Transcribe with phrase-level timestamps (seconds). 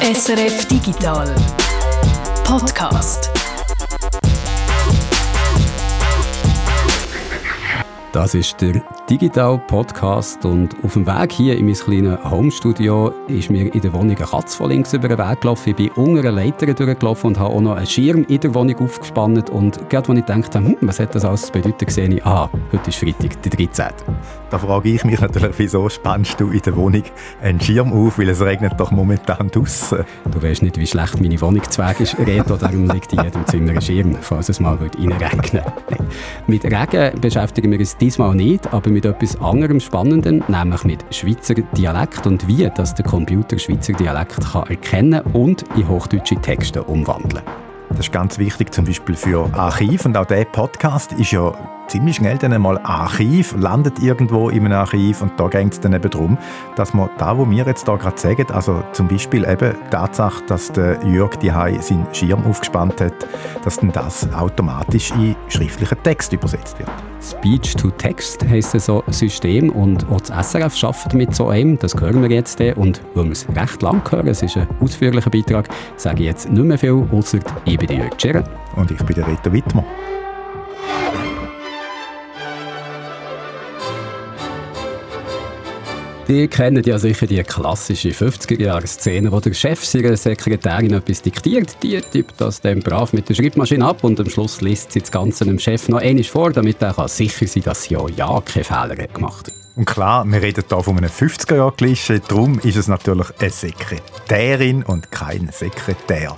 [0.00, 1.34] SRF Digital
[2.44, 3.30] Podcast.
[8.12, 13.48] Das ist der Digital Podcast und auf dem Weg hier in mein kleines Homestudio ist
[13.48, 15.70] mir in der Wohnung eine Katze von links über den Weg gelaufen.
[15.70, 18.76] Ich bin unter einer Leiter durchgelaufen und habe auch noch einen Schirm in der Wohnung
[18.80, 22.50] aufgespannt und gerade als ich dachte, hm, was hat das alles bedeutet, sehe ich, ah,
[22.70, 23.86] heute ist Freitag, der 13.
[24.50, 27.04] Da frage ich mich natürlich, wieso spannst du in der Wohnung
[27.40, 30.04] einen Schirm auf, weil es regnet doch momentan draußen.
[30.30, 33.46] Du weißt nicht, wie schlecht meine Wohnung zu Weg ist, Reto, darum liegt in jedem
[33.46, 35.62] Zimmer ein Schirm, falls es mal reinregnen
[36.46, 41.54] Mit Regen beschäftigen wir uns diesmal nicht, aber mit etwas anderem Spannendem, nämlich mit Schweizer
[41.54, 47.44] Dialekt und wie dass der Computer Schweizer Dialekt kann erkennen und in hochdeutsche Texte umwandeln.
[47.90, 50.04] Das ist ganz wichtig, zum Beispiel für Archiv.
[50.04, 54.78] Und auch der Podcast ist ja ziemlich schnell dann einmal Archiv, landet irgendwo in einem
[54.78, 56.38] Archiv und da geht es dann eben darum,
[56.76, 60.44] dass man da, wo wir jetzt da gerade sagen, also zum Beispiel eben die Tatsache,
[60.46, 63.14] dass der Jörg die seinen Schirm aufgespannt hat,
[63.64, 66.90] dass dann das automatisch in schriftlichen Text übersetzt wird.
[67.20, 71.78] Speech to Text heisst so ein System und auch das SRF arbeitet mit so einem,
[71.78, 75.30] das hören wir jetzt und weil wir es recht lang hören, es ist ein ausführlicher
[75.30, 78.44] Beitrag, sage ich jetzt nicht mehr viel, außer ich bin der Jörg Scherren.
[78.76, 79.84] Und ich bin der Reto Wittmer.
[86.28, 91.82] Die kennen ja sicher die klassische 50er-Jahre-Szene, wo der Chef seiner Sekretärin etwas diktiert.
[91.82, 95.10] Die tippt das dann brav mit der Schreibmaschine ab und am Schluss liest sie das
[95.10, 98.64] Ganze dem Chef noch einmal vor, damit er sicher sein kann, dass ja, ja keine
[98.64, 99.54] Fehler gemacht hat.
[99.74, 105.10] Und klar, wir reden hier von einem 50er-Jahr-Klischee, darum ist es natürlich eine Sekretärin und
[105.10, 106.36] kein Sekretär.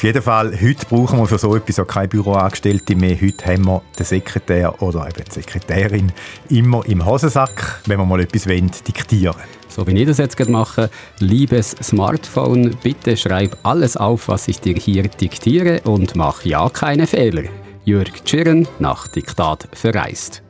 [0.00, 3.20] Auf jeden Fall, heute brauchen wir für so etwas auch keine Büroangestellte mehr.
[3.20, 6.10] Heute haben wir den Sekretär oder eben die Sekretärin
[6.48, 9.36] immer im Hosensack, wenn wir mal etwas wollen, diktieren
[9.68, 10.88] so wie ich das jetzt gerade mache.
[11.18, 17.06] Liebes Smartphone, bitte schreib alles auf, was ich dir hier diktiere und mach ja keine
[17.06, 17.42] Fehler.
[17.84, 20.42] Jörg Tschirren nach Diktat verreist.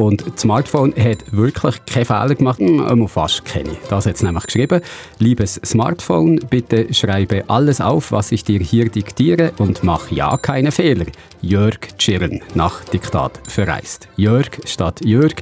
[0.00, 3.76] Und das Smartphone hat wirklich keine Fehler gemacht, hm, fast keine.
[3.90, 4.80] Das hat es nämlich geschrieben.
[5.18, 10.72] Liebes Smartphone, bitte schreibe alles auf, was ich dir hier diktiere und mach ja keine
[10.72, 11.04] Fehler.
[11.42, 14.08] Jörg Tschirren, nach Diktat verreist.
[14.16, 15.34] Jörg statt Jörg.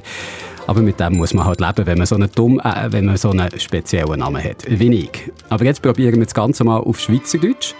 [0.67, 3.15] Aber mit dem muss man halt leben, wenn man so einen, dumm, äh, wenn man
[3.15, 5.31] so einen speziellen Namen hat, wie ich.
[5.47, 7.75] Aber jetzt probieren wir das Ganze mal auf Schweizerdeutsch.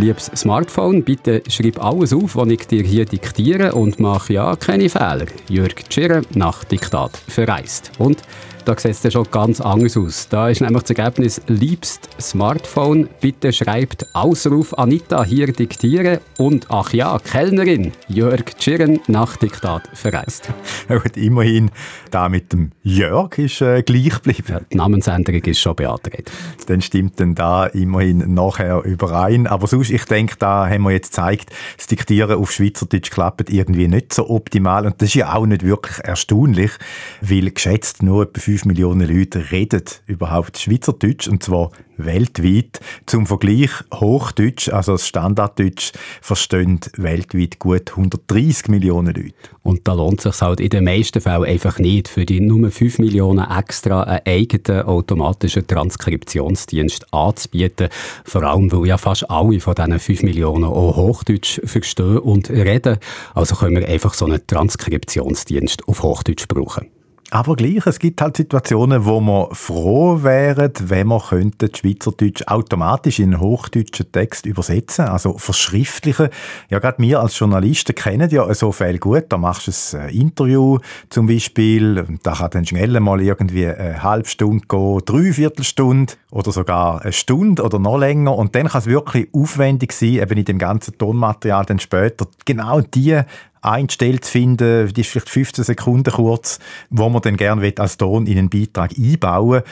[0.00, 4.88] Liebes Smartphone, bitte schreib alles auf, was ich dir hier diktiere und mach ja keine
[4.88, 5.26] Fehler.
[5.48, 7.90] Jörg Tschirren nach Diktat verreist.
[7.98, 8.22] Und
[8.68, 10.28] da sieht es schon ganz anders aus.
[10.28, 16.92] Da ist nämlich das Ergebnis, liebst Smartphone, bitte schreibt Ausruf Anita hier diktiere und ach
[16.92, 20.50] ja, Kellnerin, Jörg Tschirren nach Diktat verreist.
[20.88, 21.70] Und immerhin,
[22.10, 24.44] da mit dem Jörg ist äh, gleich geblieben.
[24.48, 26.30] Ja, die Namensänderung ist schon beantragt.
[26.66, 29.46] Dann stimmt dann da immerhin nachher überein.
[29.46, 33.88] Aber sonst, ich denke, da haben wir jetzt gezeigt, das Diktieren auf Schweizerdeutsch klappt irgendwie
[33.88, 34.86] nicht so optimal.
[34.86, 36.72] Und das ist ja auch nicht wirklich erstaunlich,
[37.20, 42.80] weil geschätzt nur etwa 5 Millionen Leute reden überhaupt Schweizerdeutsch und zwar weltweit.
[43.06, 45.92] Zum Vergleich Hochdeutsch, also das Standarddeutsch,
[46.22, 49.32] verstehen weltweit gut 130 Millionen Leute.
[49.62, 52.70] Und da lohnt es sich halt in den meisten Fällen einfach nicht, für die nur
[52.70, 57.88] 5 Millionen extra einen eigenen automatischen Transkriptionsdienst anzubieten.
[58.24, 62.98] Vor allem, weil ja fast alle von diesen 5 Millionen auch Hochdeutsch verstehen und reden.
[63.34, 66.97] Also können wir einfach so einen Transkriptionsdienst auf Hochdeutsch brauchen.
[67.30, 73.18] Aber gleich, es gibt halt Situationen, wo man froh wäre, wenn man könnte Schweizerdeutsch automatisch
[73.18, 76.30] in hochdeutschen Text übersetzen, also verschriftlichen.
[76.70, 79.26] Ja, gerade wir als Journalisten kennen ja so viel gut.
[79.28, 80.78] Da machst du ein Interview
[81.10, 86.50] zum Beispiel, da kann dann schnell mal irgendwie eine halbe Stunde gehen, dreiviertel Stunde oder
[86.50, 88.34] sogar eine Stunde oder noch länger.
[88.36, 92.80] Und dann kann es wirklich aufwendig sein, eben in dem ganzen Tonmaterial dann später genau
[92.80, 93.20] die
[93.62, 96.58] eingestellt zu finden, die ist vielleicht 15 Sekunden kurz,
[96.90, 99.64] wo man dann gerne als Ton in einen Beitrag einbauen will.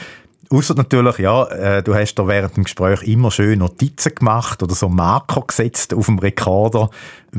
[0.48, 4.74] Außer natürlich, ja, äh, du hast da während dem Gespräch immer schön Notizen gemacht oder
[4.74, 6.90] so Marker gesetzt auf dem Rekorder,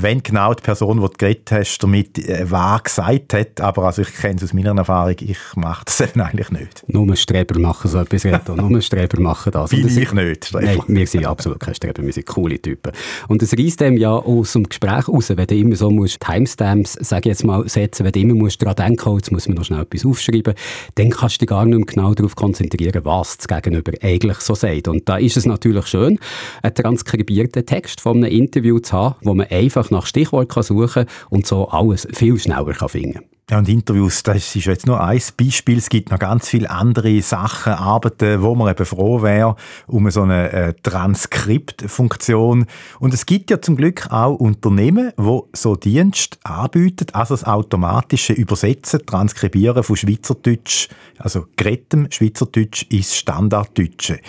[0.02, 3.62] wenn genau die Person, die du geredet hast, damit äh, wahr gesagt hat.
[3.62, 6.84] Aber also ich kenne es aus meiner Erfahrung, ich mache das eben eigentlich nicht.
[6.88, 8.56] Nur Streber machen so etwas, Reto.
[8.56, 9.72] Nur Streber machen das.
[9.72, 10.66] Bin ich nicht, Streber.
[10.66, 12.92] Nein, wir sind absolut keine Streber, wir sind coole Typen.
[13.28, 16.98] Und es reißt dem ja aus dem Gespräch raus, wenn du immer so musst Timestamps,
[17.02, 19.58] sag ich jetzt mal, setzen, wenn du immer musst daran denken, oh, jetzt muss man
[19.58, 20.54] noch schnell etwas aufschreiben,
[20.96, 24.54] dann kannst du dich gar nicht mehr genau darauf konzentrieren, was das Gegenüber eigentlich so
[24.54, 24.88] sagt.
[24.88, 26.20] Und da ist es natürlich schön,
[26.62, 31.14] einen transkribierten Text von einem Interview zu haben, wo man einfach nach Stichwort suchen kann
[31.30, 33.24] und so alles viel schneller finden kann.
[33.50, 35.78] Ja, und Interviews, das ist jetzt nur ein Beispiel.
[35.78, 39.56] Es gibt noch ganz viele andere Sachen, Arbeiten, wo man eben froh wäre
[39.88, 42.66] um so eine äh, Transkriptfunktion.
[43.00, 48.34] Und es gibt ja zum Glück auch Unternehmen, wo so Dienst anbieten, also das automatische
[48.34, 54.20] Übersetzen, Transkribieren von Schweizerdeutsch, also gerettem Schweizerdeutsch ins Standarddeutsche.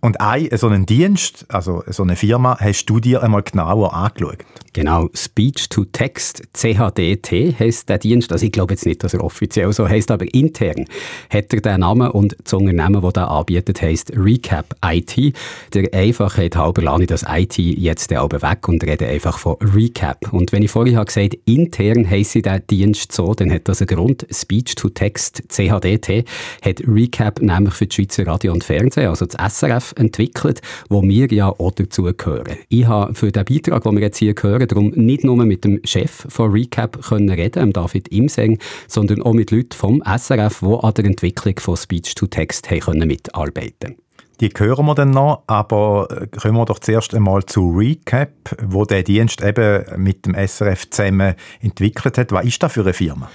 [0.00, 4.38] Und ein, so einen Dienst, also so eine Firma, hast du dir einmal genauer angeschaut?
[4.72, 8.32] Genau, Speech to Text, CHDT heisst der Dienst.
[8.32, 10.86] Also ich glaube jetzt nicht, dass er offiziell so heisst, aber intern
[11.28, 15.34] hat er den Namen und das Unternehmen, das er anbietet, heisst Recap IT.
[15.74, 20.32] Der Einfachheit halber lasse ich das IT jetzt aber weg und rede einfach von Recap.
[20.32, 21.10] Und wenn ich vorhin habe
[21.44, 24.26] intern heisst der Dienst so, dann hat das einen Grund.
[24.30, 26.24] Speech to Text, CHDT,
[26.62, 31.26] hat Recap nämlich für die Schweizer Radio und Fernsehen, also das SRF, entwickelt, wo wir
[31.32, 32.56] ja auch dazu gehören.
[32.68, 35.80] Ich habe für den Beitrag, den wir jetzt hier hören, darum nicht nur mit dem
[35.84, 38.58] Chef von Recap können reden, David Imseng,
[38.88, 43.96] sondern auch mit Leuten vom SRF, die an der Entwicklung von Speech-to-Text haben mitarbeiten
[44.40, 48.30] die hören wir dann noch, aber äh, kommen wir doch zuerst einmal zu Recap,
[48.62, 52.32] wo der Dienst eben mit dem SRF zusammen entwickelt hat.
[52.32, 53.30] Was ist das für eine Firma?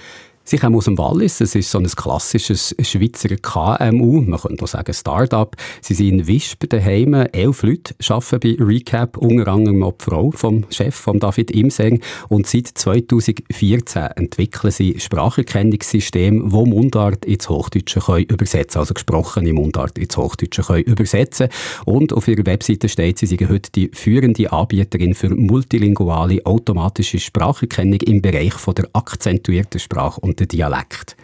[0.48, 1.40] Sie kommen aus dem Wallis.
[1.40, 5.56] Es ist so ein klassisches Schweizer KMU, man könnte auch sagen Start-up.
[5.80, 7.14] Sie sind in Wisp daheim.
[7.14, 12.00] Elf Leute arbeiten bei Recap, unter anderem auch die Frau vom Chef, von David Imseng.
[12.28, 19.98] Und seit 2014 entwickeln sie Spracherkennungssysteme, wo Mundart ins Hochdeutsche können übersetzen also gesprochene Mundart
[19.98, 21.48] ins Hochdeutsche können übersetzen
[21.86, 28.00] Und auf ihrer Webseite steht, sie sind heute die führende Anbieterin für multilinguale automatische Spracherkennung
[28.02, 31.16] im Bereich von der akzentuierten Sprache und Dialekt.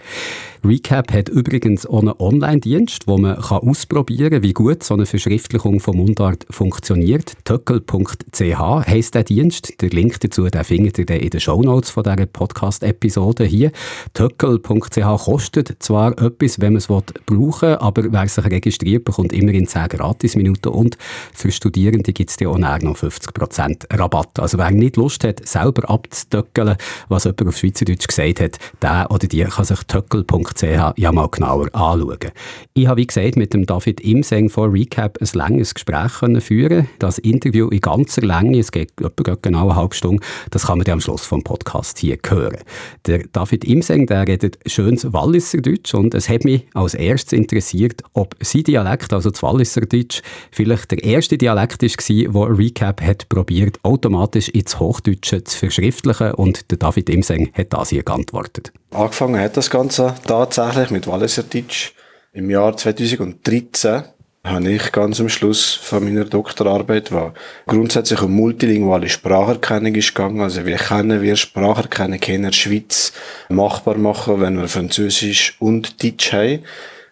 [0.65, 5.07] Recap hat übrigens auch einen Online-Dienst, wo man kann ausprobieren kann, wie gut so eine
[5.07, 7.33] Verschriftlichung von Mundart funktioniert.
[7.45, 9.81] Töckel.ch heisst der Dienst.
[9.83, 13.73] Der Link dazu den findet ihr in den Shownotes von dieser Podcast-Episode hier.
[14.15, 19.67] Töckel.ch kostet zwar etwas, wenn man es brauchen will, aber wer sich registriert, bekommt immerhin
[19.67, 20.97] 10 Gratisminuten und
[21.35, 24.39] für Studierende gibt es auch noch 50% Rabatt.
[24.39, 26.77] Also wer nicht Lust hat, selber abzutöckeln,
[27.09, 31.29] was jemand auf Schweizerdeutsch gesagt hat, der oder die kann sich töckel.ch www.ch ja mal
[31.29, 32.31] genauer anschauen.
[32.75, 36.89] Ich habe, wie gesagt, mit dem David Imseng von Recap ein langes Gespräch können führen
[36.99, 40.85] Das Interview in ganzer Länge, es geht etwa genau eine halbe Stunde, das kann man
[40.85, 42.59] dann am Schluss vom Podcast hier hören.
[43.07, 48.37] Der David Imseng, der redet schönes Walliserdeutsch und es hat mich als erstes interessiert, ob
[48.41, 54.49] sein Dialekt, also das Walliserdeutsch, vielleicht der erste Dialekt war, wo Recap hat probiert, automatisch
[54.49, 58.73] ins Hochdeutsche zu verschriftlichen und der David Imseng hat das hier geantwortet.
[58.93, 61.93] Angefangen hat das Ganze tatsächlich mit Walliserdeutsch
[62.35, 64.03] im Jahr 2013
[64.45, 67.33] habe ich ganz am Schluss von meiner Doktorarbeit, war
[67.67, 70.41] grundsätzlich um multilinguale Spracherkennung ist gegangen.
[70.41, 73.13] Also wie können wir Spracherkennung in der Schweiz
[73.49, 76.65] machbar machen, wenn wir Französisch und Deutsch haben.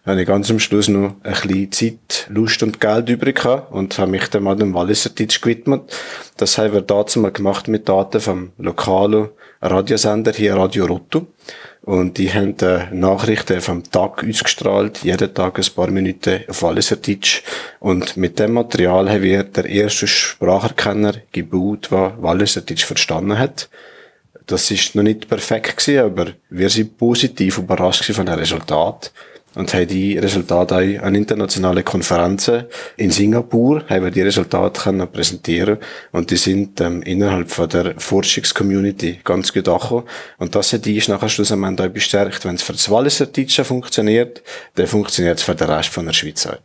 [0.05, 3.97] Habe ich ganz am Schluss noch ein bisschen Zeit, Lust und Geld übrig gehabt und
[3.97, 5.83] habe mich dann mal dem Walliserdeutsch gewidmet.
[6.37, 9.29] Das haben wir dazu mal gemacht mit Daten vom lokalen
[9.61, 11.27] Radiosender hier Radio Rotto.
[11.83, 17.41] Und die haben äh, Nachrichten vom Tag ausgestrahlt, jeden Tag ein paar Minuten auf Walliserdeutsch.
[17.79, 23.67] Und mit dem Material haben wir der erste Spracherkenner gebaut, der Walliserdeutsch verstanden hat.
[24.45, 29.11] Das ist noch nicht perfekt gewesen, aber wir sind positiv überrascht von dem Resultat
[29.55, 32.65] und haben die Resultate an internationalen Konferenzen
[32.97, 35.77] in Singapur haben wir die Resultate können präsentieren
[36.11, 40.97] und die sind ähm, innerhalb von der Forschungscommunity ganz gut angekommen und das hat die
[40.97, 44.41] ist nachher schlussendlich auch bestärkt, wenn es für das Walliser Deutsche funktioniert,
[44.75, 46.57] dann funktioniert es für den Rest von der Schweiz auch.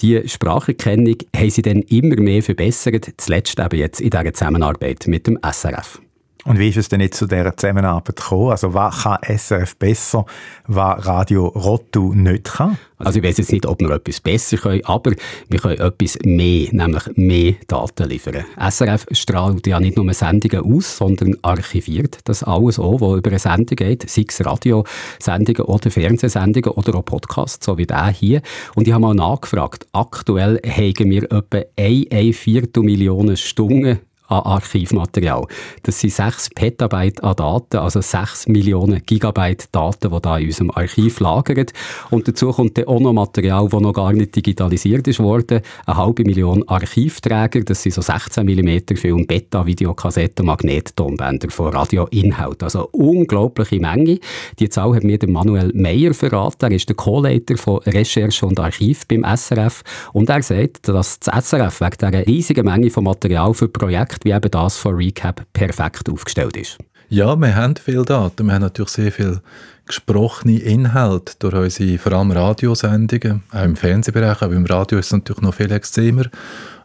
[0.00, 5.26] Die Spracherkennung haben sie dann immer mehr verbessert, zuletzt eben jetzt in dieser Zusammenarbeit mit
[5.26, 6.00] dem SRF.
[6.44, 8.50] Und wie ist es denn jetzt zu dieser Zusammenarbeit gekommen?
[8.50, 10.24] Also was kann SRF besser,
[10.66, 12.78] was Radio Rottu nicht kann?
[12.98, 15.12] Also ich weiß jetzt nicht, ob wir etwas besser können, aber
[15.48, 18.44] wir können etwas mehr, nämlich mehr Daten liefern.
[18.58, 23.38] SRF strahlt ja nicht nur Sendungen aus, sondern archiviert das alles auch, was über eine
[23.38, 28.42] Sendung geht, sei es Radiosendungen oder Fernsehsendungen oder auch Podcasts, so wie der hier.
[28.74, 35.46] Und ich habe mal nachgefragt, aktuell haben wir etwa eine Viertelmillion Stunden an Archivmaterial.
[35.82, 40.70] Das sind 6 Petabyte an Daten, also 6 Millionen Gigabyte Daten, die da in unserem
[40.70, 41.66] Archiv lagern.
[42.10, 45.60] Und dazu kommt dann auch noch Material, das noch gar nicht digitalisiert ist worden.
[45.84, 52.62] Eine halbe Million Archivträger, das sind so 16 mm Film, Beta, Videokassetten, Magnettonbänder von Radioinhalt.
[52.62, 54.18] Also unglaubliche Menge.
[54.58, 56.70] Die Zahl hat mir der Manuel Meyer verraten.
[56.70, 59.82] Er ist der Co-Leiter von Recherche und Archiv beim SRF.
[60.12, 64.32] Und er sagt, dass das SRF wegen dieser riesigen Menge von Material für Projekte wie
[64.32, 66.78] eben das von Recap perfekt aufgestellt ist.
[67.08, 68.46] Ja, wir haben viel Daten.
[68.46, 69.40] Wir haben natürlich sehr viel
[69.86, 75.12] gesprochene Inhalte durch unsere vor allem Radiosendungen, auch im Fernsehbereich, aber im Radio ist es
[75.12, 76.26] natürlich noch viel extremer.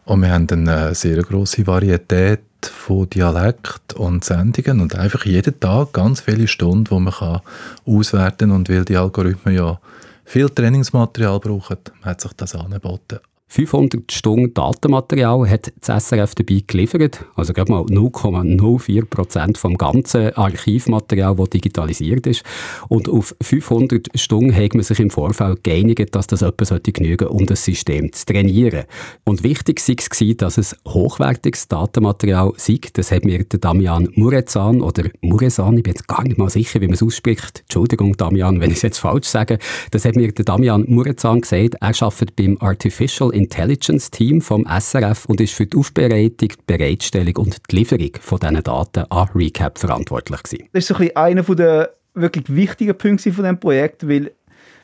[0.04, 5.92] Und wir haben eine sehr große Varietät von Dialekt und Sendungen und einfach jeden Tag
[5.92, 7.40] ganz viele Stunden, wo man kann
[7.84, 9.78] auswerten und weil die Algorithmen ja
[10.24, 13.20] viel Trainingsmaterial brauchen, hat sich das angeboten.
[13.48, 20.34] 500 Stunden Datenmaterial hat das SRF dabei geliefert, also gerade mal 0,04 Prozent vom ganzen
[20.34, 22.42] Archivmaterial, das digitalisiert ist.
[22.88, 27.46] Und auf 500 Stunden hat man sich im Vorfeld geeinigt, dass das etwas genügen um
[27.46, 28.84] das System zu trainieren.
[29.24, 32.80] Und wichtig war es, dass es hochwertiges Datenmaterial sei.
[32.94, 36.80] Das hat mir der Damian Murezan oder Murezan, ich bin jetzt gar nicht mal sicher,
[36.80, 37.60] wie man es ausspricht.
[37.60, 39.58] Entschuldigung, Damian, wenn ich es jetzt falsch sage.
[39.92, 41.76] Das hat mir der Damian Murezan gesagt.
[41.80, 47.36] Er arbeitet beim Artificial Intelligence Team vom SRF und ist für die Aufbereitung, die Bereitstellung
[47.36, 50.68] und die Lieferung von diesen Daten an Recap verantwortlich gewesen.
[50.72, 54.32] Das ist so ein einer der wirklich wichtigen Punkte von diesem Projekt, weil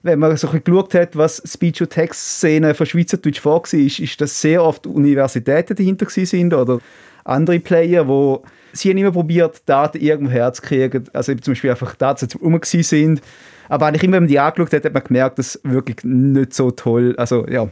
[0.02, 3.74] wenn man so ein bisschen geschaut hat, was Speech- und Text-Szene von Schweizerdeutsch vor war,
[3.74, 6.80] ist, ist, dass sehr oft Universitäten dahinter sind oder
[7.24, 8.36] andere Player, die
[8.72, 11.04] sie haben immer probiert, Daten irgendwo herzukriegen.
[11.12, 13.22] Also zum Beispiel einfach Daten zum um sind.
[13.68, 16.70] Aber eigentlich immer, wenn man die angeschaut hat, hat man gemerkt, dass wirklich nicht so
[16.72, 17.68] toll, also ja,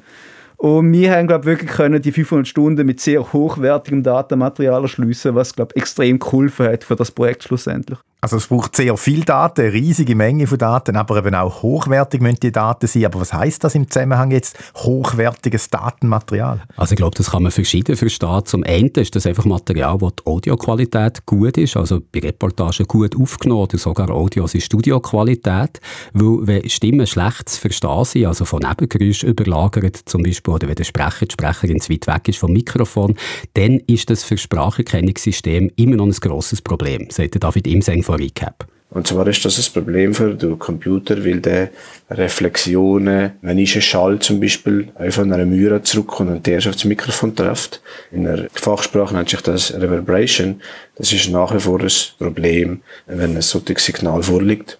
[0.60, 5.54] und wir haben, glaube wirklich können die 500 Stunden mit sehr hochwertigem Datenmaterial erschließen, was,
[5.54, 7.98] glaube extrem geholfen hat für das Projekt schlussendlich.
[8.22, 12.20] Also es braucht sehr viel Daten, eine riesige Menge von Daten, aber eben auch hochwertig
[12.20, 13.06] müssen die Daten sein.
[13.06, 16.62] Aber was heißt das im Zusammenhang jetzt hochwertiges Datenmaterial?
[16.76, 18.42] Also ich glaube, das kann man verschieden verstehen.
[18.44, 23.16] Zum einen ist das einfach Material, wo die Audioqualität gut ist, also bei Reportagen gut
[23.16, 25.80] aufgenommen oder sogar Audios in Studioqualität.
[26.12, 30.74] Weil wenn Stimmen schlecht zu verstehen sind, also von Nebengeräuschen überlagert zum Beispiel, oder wenn
[30.74, 33.14] der Sprecher, die Sprecherin zu weit weg ist vom Mikrofon,
[33.54, 38.66] dann ist das für Spracherkennungssystem immer noch ein grosses Problem, sagt David Imseng von Recap.
[38.90, 41.70] Und zwar ist das ein Problem für den Computer, weil der
[42.10, 47.36] Reflexionen, wenn ich einen Schall zum Beispiel einfach einer Mühre zurückkommt und der das Mikrofon
[47.36, 50.60] trifft, in der Fachsprache nennt sich das Reverberation,
[50.96, 54.76] das ist nach wie vor ein Problem, wenn ein solches Signal vorliegt.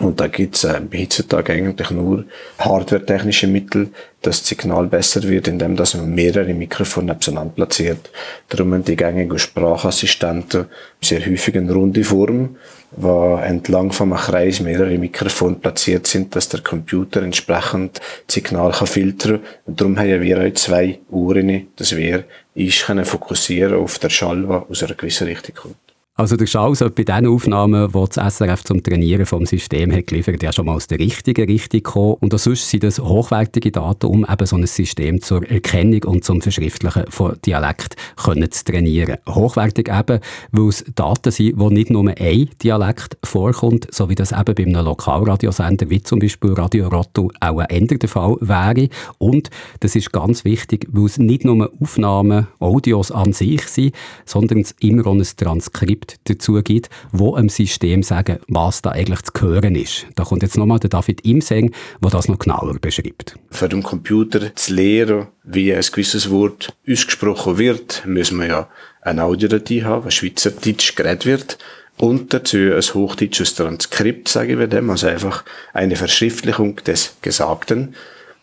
[0.00, 2.24] Und da gibt's äh, heutzutage eigentlich nur
[2.58, 3.90] hardware-technische Mittel,
[4.22, 8.10] dass das Signal besser wird, indem dass man mehrere Mikrofone nebeneinander platziert.
[8.48, 10.66] Darum haben die gängigen Sprachassistenten
[11.00, 12.56] sehr häufig eine runde Form,
[12.90, 18.72] wo entlang von einem Kreis mehrere Mikrofone platziert sind, dass der Computer entsprechend das Signal
[18.72, 19.76] kann filtern kann.
[19.76, 22.24] Darum haben wir auch zwei Uhren, dass wir
[22.56, 25.93] uns fokussieren auf den Schall, der aus einer gewissen Richtung kommt.
[26.16, 30.06] Also der Schau sollte bei den Aufnahmen, die das SRF zum Trainieren vom System hat
[30.06, 32.14] geliefert, ja schon mal aus der richtigen Richtung kommen.
[32.20, 36.40] Und sonst sind das hochwertige Daten, um eben so ein System zur Erkennung und zum
[36.40, 39.16] Verschriftlichen von Dialekt können zu trainieren.
[39.28, 40.20] Hochwertig eben,
[40.52, 44.66] weil es Daten sind, wo nicht nur ein Dialekt vorkommt, so wie das eben bei
[44.66, 48.88] einem Lokalradiosender wie zum Beispiel Radio Rotto auch ein Ende der Fall wäre.
[49.18, 54.60] Und das ist ganz wichtig, weil es nicht nur Aufnahmen, Audios an sich sind, sondern
[54.60, 59.22] es immer auch ein Transkript Skript dazu gibt, wo einem System sagen, was da eigentlich
[59.22, 60.06] zu hören ist.
[60.14, 63.36] Da kommt jetzt nochmal der David Imseng, der das noch genauer beschreibt.
[63.50, 68.68] Für den Computer zu lernen, wie ein gewisses Wort ausgesprochen wird, müssen wir ja
[69.02, 71.58] eine Audiodatei haben, was Schweizerdeutsch geredet wird.
[71.96, 77.94] Und dazu ein hochdeutsches Transkript, sage ich bei dem, also einfach eine Verschriftlichung des Gesagten.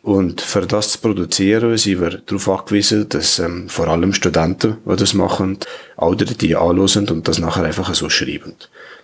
[0.01, 4.96] Und für das zu produzieren, sind wir darauf angewiesen, dass ähm, vor allem Studenten, die
[4.96, 5.60] das machen,
[5.96, 8.55] oder die anhören und das nachher einfach so schreiben.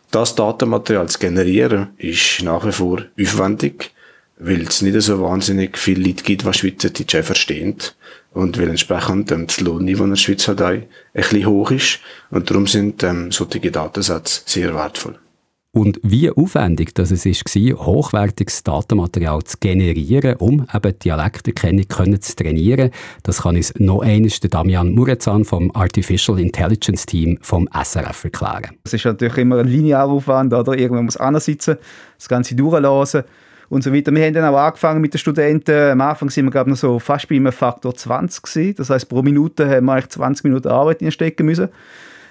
[0.09, 3.91] Das Datenmaterial zu generieren, ist nach wie vor aufwendig,
[4.39, 7.77] weil es nicht so wahnsinnig viele Leute gibt, die Schweizerdeutsch verstehen.
[8.33, 11.99] Und weil entsprechend ähm, das Lohnniveau in der Schweiz halt ein bisschen hoch ist.
[12.31, 15.19] Und darum sind ähm, solche Datensätze sehr wertvoll.
[15.77, 21.85] Und wie aufwendig das es war, hochwertiges Datenmaterial zu generieren, um eben Dialekterkennung
[22.19, 22.89] zu trainieren,
[23.21, 28.71] das kann uns noch einmal der Damian Murezan vom Artificial Intelligence Team vom SRF erklären.
[28.85, 30.75] Es ist natürlich immer ein linearer Aufwand, oder?
[30.75, 31.77] Irgendwann muss ansitzen,
[32.17, 33.21] das Ganze durchlassen
[33.69, 34.11] und so weiter.
[34.11, 35.91] Wir haben dann auch angefangen mit den Studenten.
[35.91, 38.75] Am Anfang sind wir, glaube noch so fast bei einem Faktor 20 gewesen.
[38.77, 41.69] Das heißt, pro Minute haben wir eigentlich 20 Minuten Arbeit stecken müssen.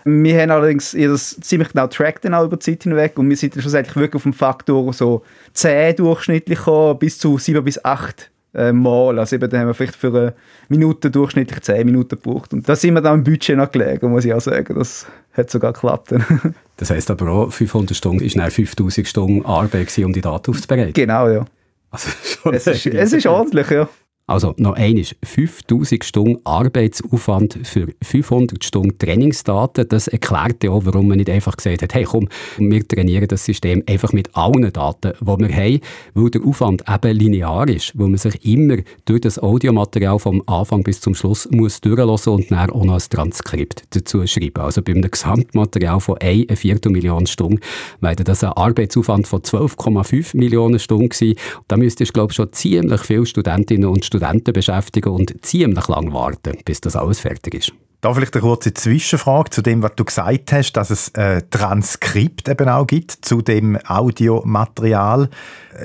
[0.08, 3.36] Wir haben allerdings das ziemlich genau tracked dann auch über die Zeit hinweg und wir
[3.36, 7.84] sind dann schlussendlich wirklich auf dem Faktor so 10 durchschnittlich gekommen, bis zu 7 bis
[7.84, 9.18] 8 äh, Mal.
[9.18, 10.34] Also eben, dann haben wir vielleicht für eine
[10.68, 12.52] Minute durchschnittlich 10 Minuten gebraucht.
[12.52, 14.76] Und da sind wir dann im Budget noch gelegen, muss ich auch sagen.
[14.76, 16.14] Das hat sogar geklappt.
[16.76, 20.52] das heisst aber auch, 500 Stunden ist dann 5000 Stunden Arbeit gewesen, um die Daten
[20.52, 20.92] aufzubereiten?
[20.92, 21.44] Genau, ja.
[21.90, 22.10] Also
[22.52, 23.88] es, ist, es ist ordentlich, ja.
[24.28, 29.86] Also noch einmal 5000 Stunden Arbeitsaufwand für 500 Stunden Trainingsdaten.
[29.88, 32.28] Das erklärt ja auch, warum man nicht einfach gesagt hat, hey komm,
[32.58, 35.80] wir trainieren das System einfach mit allen Daten, die wir haben,
[36.14, 40.82] weil der Aufwand eben linear ist, weil man sich immer durch das Audiomaterial vom Anfang
[40.82, 44.60] bis zum Schluss muss durchlassen und dann auch noch ein Transkript dazu schreiben.
[44.60, 47.60] Also bei einem Gesamtmaterial von 1 Viertelmillion Stunden
[48.00, 51.38] wäre das ein Arbeitsaufwand von 12,5 Millionen Stunden gewesen.
[51.68, 55.88] Da müsstest du, glaube ich, schon ziemlich viele Studentinnen und Studenten Studenten beschäftigen und ziemlich
[55.88, 57.72] lang warten, bis das alles fertig ist.
[58.02, 62.48] Da vielleicht eine kurze Zwischenfrage zu dem, was du gesagt hast, dass es ein Transkript
[62.48, 65.30] eben auch gibt zu dem Audiomaterial.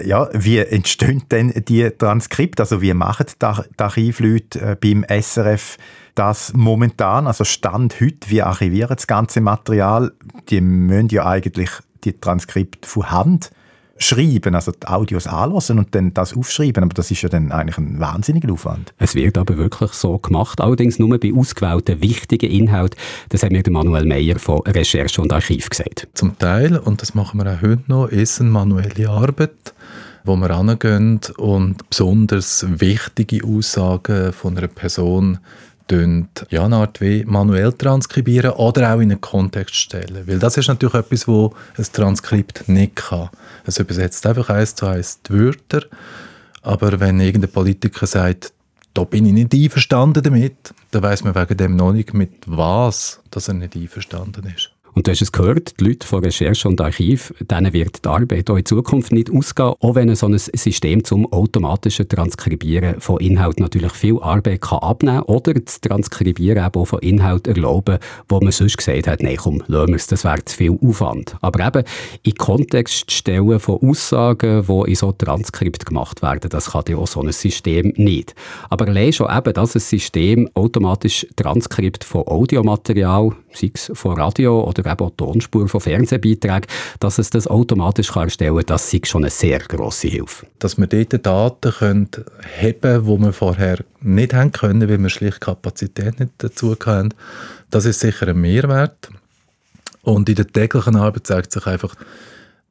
[0.06, 2.64] Ja, wie entstehen denn die Transkripte?
[2.64, 5.78] Also wie machen die Archivleute äh, beim SRF
[6.14, 7.28] das momentan?
[7.28, 10.12] Also Stand heute, wie archivieren das ganze Material?
[10.50, 11.70] Die müssen ja eigentlich
[12.04, 13.52] die Transkripte von Hand
[14.02, 17.78] schreiben, also die Audios anlassen und dann das aufschreiben, aber das ist ja dann eigentlich
[17.78, 18.94] ein wahnsinniger Aufwand.
[18.98, 23.00] Es wird aber wirklich so gemacht, allerdings nur bei ausgewählten wichtigen Inhalten.
[23.30, 26.08] Das hat mir der Manuel Meyer von Recherche und Archiv gesagt.
[26.14, 29.74] Zum Teil, und das machen wir auch heute noch, ist eine manuelle Arbeit
[30.24, 35.40] wo wir angehen und besonders wichtige Aussagen von einer Person
[36.50, 40.26] ja, eine Art wie manuell transkribieren oder auch in einen Kontext stellen.
[40.26, 43.30] Weil das ist natürlich etwas, wo ein Transkript nicht kann.
[43.66, 45.84] Es übersetzt einfach eins zu eins die Wörter,
[46.62, 48.54] aber wenn irgendein Politiker sagt,
[48.94, 53.22] da bin ich nicht einverstanden damit, dann weiß man wegen dem noch nicht, mit was
[53.32, 54.72] dass er nicht einverstanden ist.
[54.94, 58.50] Und du hast es gehört, die Leute von Recherche und Archiv, denen wird die Arbeit
[58.50, 63.60] auch in Zukunft nicht ausgehen, auch wenn so ein System zum automatischen Transkribieren von Inhalt
[63.60, 68.52] natürlich viel Arbeit kann abnehmen oder das Transkribieren eben auch von Inhalt erlauben, wo man
[68.52, 71.38] sonst gesagt hat, nein komm, lassen wir es, das wäre zu viel Aufwand.
[71.42, 71.88] Aber eben
[72.24, 77.08] in Kontext stellen von Aussagen, die in so Transkript gemacht werden, das kann ja auch
[77.08, 78.36] so ein System nicht.
[78.70, 84.64] Aber allein schon eben, dass ein System automatisch Transkript von Audiomaterial, sei es von Radio
[84.68, 86.68] oder oder eben auch Tonspur von Fernsehbeiträgen,
[87.00, 90.46] dass es das automatisch kann erstellen kann, das ist schon eine sehr grosse Hilfe.
[90.60, 92.10] Dass wir dort Daten können
[92.62, 97.14] haben die wir vorher nicht haben können, weil wir schlicht Kapazität nicht dazu hatten,
[97.70, 99.10] das ist sicher ein Mehrwert.
[100.04, 101.96] Und in der täglichen Arbeit zeigt sich einfach,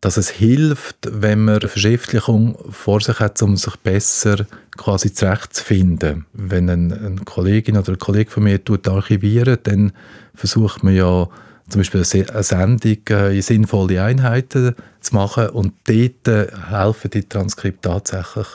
[0.01, 6.25] dass es hilft, wenn man eine Verschriftlichung vor sich hat, um sich besser quasi zurechtzufinden.
[6.33, 9.93] Wenn eine, eine Kollegin oder ein Kollege von mir tut archivieren, dann
[10.35, 11.29] versucht man ja
[11.71, 17.23] zum Beispiel eine Sendung äh, in sinnvolle Einheiten zu machen und dort äh, helfen die
[17.23, 18.47] Transkripte tatsächlich,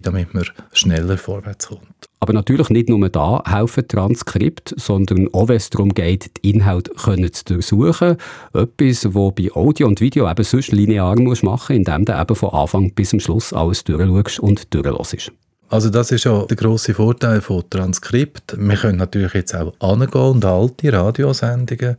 [0.00, 1.82] damit man schneller vorwärts kommt.
[2.20, 6.90] Aber natürlich nicht nur da helfen Transkript, sondern auch wenn es darum geht, die Inhalte
[6.92, 8.16] können zu durchsuchen.
[8.54, 12.50] Etwas, was bei Audio und Video eben sonst linear musst machen indem du eben von
[12.50, 15.32] Anfang bis zum Schluss alles durchschaust und durchlässt.
[15.68, 18.56] Also das ist ja der große Vorteil von Transkript.
[18.58, 21.96] Wir können natürlich jetzt auch angehen und alte Radiosendungen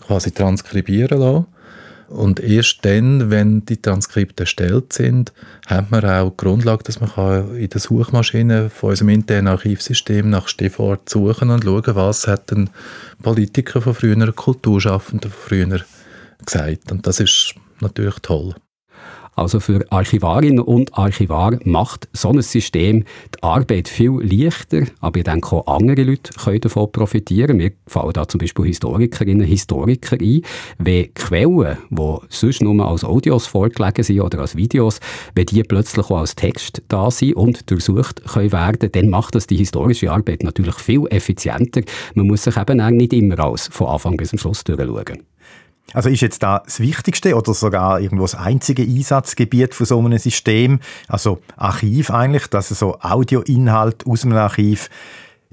[0.00, 1.46] quasi transkribieren lassen.
[2.08, 5.32] Und erst dann, wenn die Transkripte erstellt sind,
[5.68, 10.48] hat man auch die Grundlage, dass man in der Suchmaschine von unserem internen Archivsystem nach
[10.48, 12.68] Stichwort suchen und schauen, was hat ein
[13.22, 15.80] Politiker von früher, Kulturschaffender von früher
[16.44, 16.90] gesagt.
[16.90, 18.56] Und das ist natürlich toll.
[19.40, 25.24] Also für Archivarinnen und Archivar macht so ein System die Arbeit viel leichter, aber ich
[25.24, 27.56] denke auch andere Leute können davon profitieren.
[27.56, 30.42] Mir fallen da zum Beispiel Historikerinnen und Historiker ein.
[30.76, 35.00] Wenn Quellen, die sonst nur als Audios vorgelegen sind oder als Videos,
[35.34, 39.46] wenn die plötzlich auch als Text da sind und durchsucht können werden, dann macht das
[39.46, 41.80] die historische Arbeit natürlich viel effizienter.
[42.12, 45.29] Man muss sich eben nicht immer alles von Anfang bis zum Schluss durchschauen.
[45.92, 50.18] Also ist jetzt da das Wichtigste oder sogar irgendwo das einzige Einsatzgebiet von so einem
[50.18, 54.88] System, also Archiv eigentlich, dass so Audioinhalt aus einem Archiv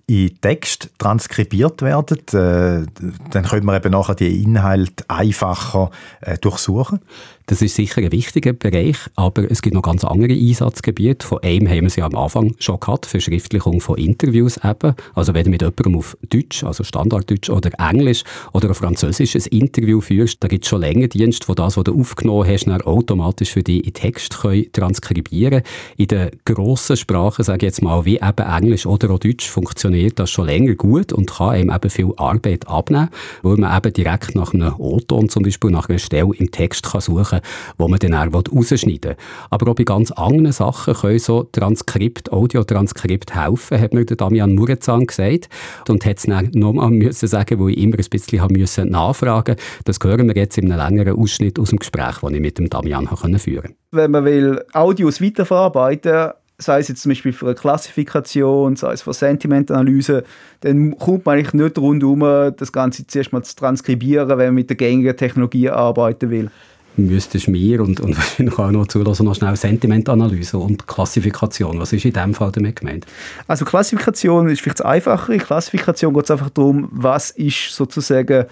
[0.08, 2.86] in Text transkribiert werden, äh,
[3.32, 7.02] dann können wir eben nachher die Inhalte einfacher äh, durchsuchen.
[7.50, 11.26] Das ist sicher ein wichtiger Bereich, aber es gibt noch ganz andere Einsatzgebiete.
[11.26, 14.94] Von einem haben wir sie am Anfang schon gehabt, Verschriftlichung von Interviews eben.
[15.16, 19.46] Also wenn du mit jemandem auf Deutsch, also Standarddeutsch oder Englisch oder auf Französisch ein
[19.46, 22.82] Interview führst, da gibt es schon länger Dienste, wo das, was du aufgenommen hast, dann
[22.82, 25.62] automatisch für dich in Text können transkribieren
[25.96, 30.20] In den grossen Sprachen, sage ich jetzt mal, wie eben Englisch oder auch Deutsch, funktioniert
[30.20, 33.08] das schon länger gut und kann einem eben viel Arbeit abnehmen,
[33.42, 37.00] weil man eben direkt nach einem O-Ton zum Beispiel, nach einer Stelle im Text kann
[37.00, 39.18] suchen Sachen, die man dann auch rausschneiden will.
[39.50, 44.56] Aber auch bei ganz anderen Sachen können so Transkript, Audiotranskript helfen, hat mir der Damian
[44.56, 45.50] Murezan gesagt.
[45.88, 49.56] Und hat es dann nochmal müssen sagen, wo ich immer ein bisschen haben müssen nachfragen
[49.86, 52.70] Das hören wir jetzt in einem längeren Ausschnitt aus dem Gespräch, das ich mit dem
[52.70, 53.76] Damian führen konnte.
[53.92, 59.04] Wenn man will Audios weiterverarbeiten sei es jetzt zum Beispiel für eine Klassifikation, sei es
[59.04, 60.24] für Sentimentanalyse,
[60.62, 64.70] dann kommt man eigentlich nicht rundum, das Ganze zuerst mal zu transkribieren, wenn man mit
[64.70, 66.50] der gängigen Technologie arbeiten will
[66.98, 71.80] müsstest mir und, und wahrscheinlich auch noch zulassen, noch schnell Sentimentanalyse und Klassifikation.
[71.80, 73.06] Was ist in dem Fall damit gemeint?
[73.48, 75.34] Also Klassifikation ist vielleicht einfacher.
[75.34, 78.46] In Klassifikation geht es einfach darum, was ist sozusagen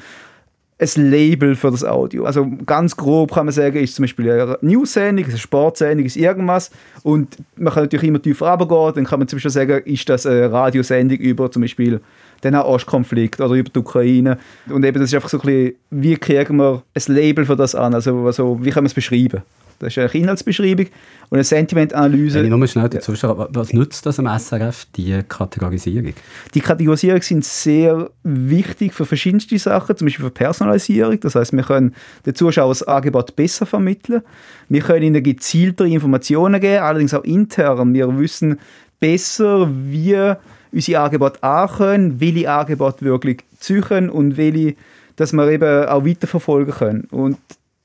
[0.78, 2.26] ein Label für das Audio.
[2.26, 6.70] Also ganz grob kann man sagen, ist zum Beispiel eine News-Sendung, eine Sportsendung, ist irgendwas.
[7.04, 8.94] Und man kann natürlich immer tiefer runtergehen.
[8.96, 12.02] Dann kann man zum Beispiel sagen, ist das eine Radiosendung über zum Beispiel
[12.46, 14.38] den Ostkonflikt oder über die Ukraine.
[14.70, 17.76] Und eben das ist einfach so ein bisschen, wie kriegen wir ein Label für das
[17.76, 17.94] an?
[17.94, 19.42] Also, also wie kann man es beschreiben?
[19.80, 20.86] Das ist eine Inhaltsbeschreibung
[21.30, 22.40] und eine Sentimentanalyse.
[22.40, 26.14] Wenn ich nur schnell dazu schaue, was nützt das am SRF, die Kategorisierung?
[26.54, 31.20] Die Kategorisierung sind sehr wichtig für verschiedenste Sachen, zum Beispiel für Personalisierung.
[31.20, 31.94] Das heißt, wir können
[32.26, 34.22] den Zuschauern das Angebot besser vermitteln.
[34.70, 37.94] Wir können ihnen gezieltere Informationen geben, allerdings auch intern.
[37.94, 38.60] Wir wissen
[39.00, 40.36] besser, wie
[40.76, 44.76] unsere Angebote ankommen, welche Angebote wirklich ziehen und welche,
[45.16, 47.08] dass wir eben auch weiterverfolgen können.
[47.12, 47.38] Und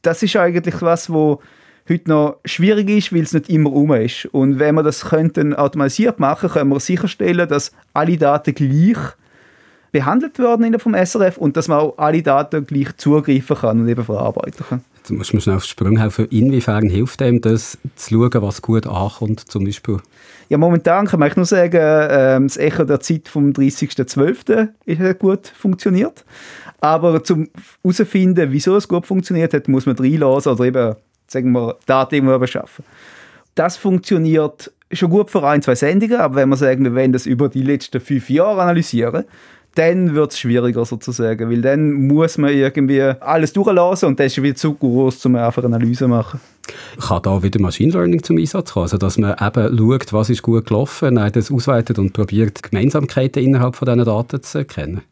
[0.03, 1.41] das ist eigentlich was, wo
[1.89, 4.27] heute noch schwierig ist, weil es nicht immer um ist.
[4.27, 8.99] Und wenn wir das könnten automatisiert machen, können wir sicherstellen, dass alle Daten gleich
[9.93, 13.81] behandelt werden in der vom SRF und dass man auch alle Daten gleich zugreifen kann
[13.81, 14.85] und eben verarbeiten kann.
[15.11, 16.27] Jetzt muss man schnell auf den Sprung helfen.
[16.31, 19.97] Inwiefern hilft dem das, zu schauen, was gut ankommt, zum Beispiel?
[20.49, 24.69] Ja, momentan kann man nur sagen, äh, das Echo der Zeit vom 30.12.
[24.99, 26.25] hat gut funktioniert.
[26.81, 27.49] Aber zum
[27.83, 30.95] herauszufinden, wieso es gut funktioniert hat, muss man reinlassen oder eben
[31.27, 32.85] sagen wir, Daten irgendwo beschaffen.
[33.57, 37.27] Das funktioniert schon gut für ein, zwei Sendungen, aber wenn wir sagen, wir wollen das
[37.27, 39.25] über die letzten fünf Jahre analysieren,
[39.75, 44.43] dann wird es schwieriger sozusagen, weil dann muss man irgendwie alles durchlassen und das ist
[44.43, 46.41] wieder zu groß, um einfach eine Analyse zu machen.
[47.01, 48.85] Kann da wieder Machine Learning zum Einsatz kommen?
[48.85, 53.43] Also, dass man eben schaut, was ist gut gelaufen, dann das ausweitet und probiert, Gemeinsamkeiten
[53.43, 55.03] innerhalb von diesen Daten zu erkennen?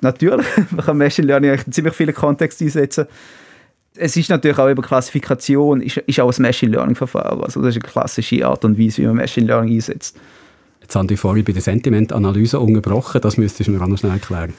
[0.00, 3.06] Natürlich, man kann Machine Learning in ziemlich viele Kontexte einsetzen
[3.96, 7.42] es ist natürlich auch über Klassifikation, ist, ist auch ein Machine Learning Verfahren.
[7.42, 10.16] Also das ist eine klassische Art und Weise, wie man Machine Learning einsetzt.
[10.90, 14.10] Jetzt haben die vorhin bei der Sentimentanalyse unterbrochen, das müsstest du mir auch noch schnell
[14.10, 14.54] erklären.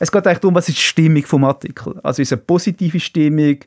[0.00, 1.94] Es geht eigentlich darum, was ist die Stimmung vom Artikel.
[2.02, 3.58] Also ist eine positive Stimmung,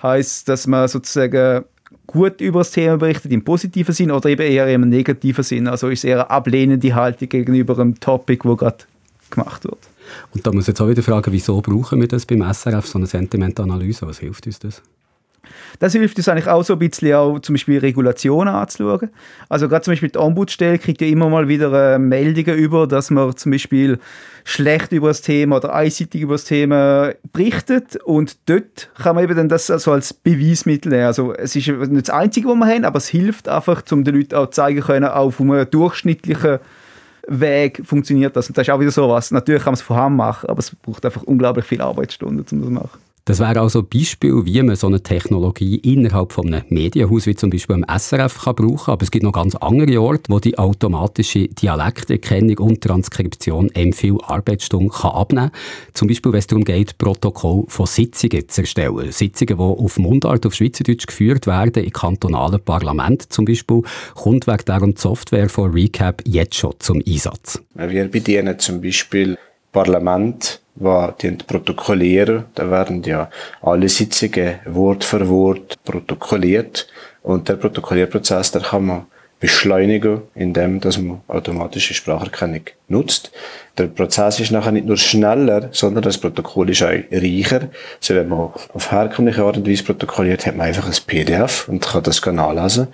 [0.00, 1.64] heißt, dass man sozusagen
[2.06, 5.66] gut über das Thema berichtet, im positiven Sinn oder eben eher im negativen Sinn.
[5.66, 8.84] Also ist eher eine ablehnende Haltung gegenüber einem Topic, wo gerade
[9.28, 9.80] gemacht wird.
[10.32, 12.98] Und da muss ich jetzt auch wieder fragen, wieso brauchen wir das beim SRF, so
[12.98, 14.06] eine Sentimentanalyse?
[14.06, 14.80] Was hilft uns das?
[15.78, 19.10] Das hilft uns eigentlich auch so ein bisschen auch zum Beispiel Regulationen anzuschauen.
[19.48, 23.10] Also gerade zum Beispiel die Ombudsstelle kriegt ja immer mal wieder äh, Meldungen über, dass
[23.10, 23.98] man zum Beispiel
[24.44, 29.36] schlecht über das Thema oder einseitig über das Thema berichtet und dort kann man eben
[29.36, 31.04] dann das also als Beweismittel nehmen.
[31.04, 34.16] Also es ist nicht das Einzige, was wir haben, aber es hilft einfach, um den
[34.16, 36.58] Leuten auch zeigen können, auf einem durchschnittlichen
[37.28, 38.48] Weg funktioniert das.
[38.48, 39.30] Und das ist auch wieder so was.
[39.30, 42.48] Natürlich kann man es vorhanden machen, aber es braucht einfach unglaublich viele Arbeitsstunden, um das
[42.48, 43.07] zu machen.
[43.28, 47.34] Das wäre also ein Beispiel, wie man so eine Technologie innerhalb von einem Medienhaus wie
[47.34, 50.56] zum Beispiel am SRF kann brauchen Aber es gibt noch ganz andere Orte, wo die
[50.56, 55.60] automatische Dialekterkennung und Transkription einem viel Arbeitsstunden kann abnehmen kann.
[55.92, 59.12] Zum Beispiel, wenn es darum geht, Protokoll von Sitzungen zu erstellen.
[59.12, 63.82] Sitzungen, die auf Mundart, auf Schweizerdeutsch geführt werden, im kantonalen Parlament zum Beispiel,
[64.14, 67.60] kommt wegen darum die Software von Recap jetzt schon zum Einsatz.
[67.74, 69.36] Wir bedienen zum Beispiel
[69.70, 72.44] Parlament war die protokollieren.
[72.54, 73.30] Da werden ja
[73.62, 76.88] alle Sitzungen Wort für Wort protokolliert.
[77.22, 79.06] Und der Protokollierprozess, der kann man
[79.40, 83.30] beschleunigen, indem dass man automatische Spracherkennung nutzt.
[83.76, 87.68] Der Prozess ist nachher nicht nur schneller, sondern das Protokoll ist auch reicher.
[88.00, 91.86] Also wenn man auf herkömmliche Art und Weise protokolliert, hat man einfach ein PDF und
[91.86, 92.88] kann das nachlesen.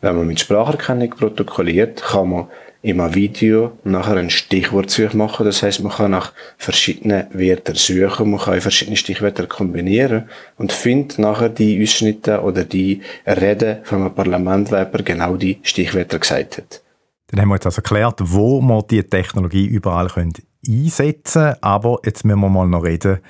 [0.00, 2.46] Wenn man mit Spracherkennung protokolliert, kann man
[2.82, 5.44] im Video nachher ein Stichwortsuche machen.
[5.44, 11.18] Das heißt, man kann nach verschiedenen Wörtern suchen, man kann verschiedene Stichwörter kombinieren und findet
[11.18, 16.82] nachher die Ausschnitte oder die Rede von einem Parlament, wo genau die Stichwörter gesagt hat.
[17.28, 20.08] Dann haben wir jetzt also erklärt, wo man die Technologie überall
[20.66, 21.56] einsetzen können.
[21.60, 23.20] Aber jetzt müssen wir mal noch reden,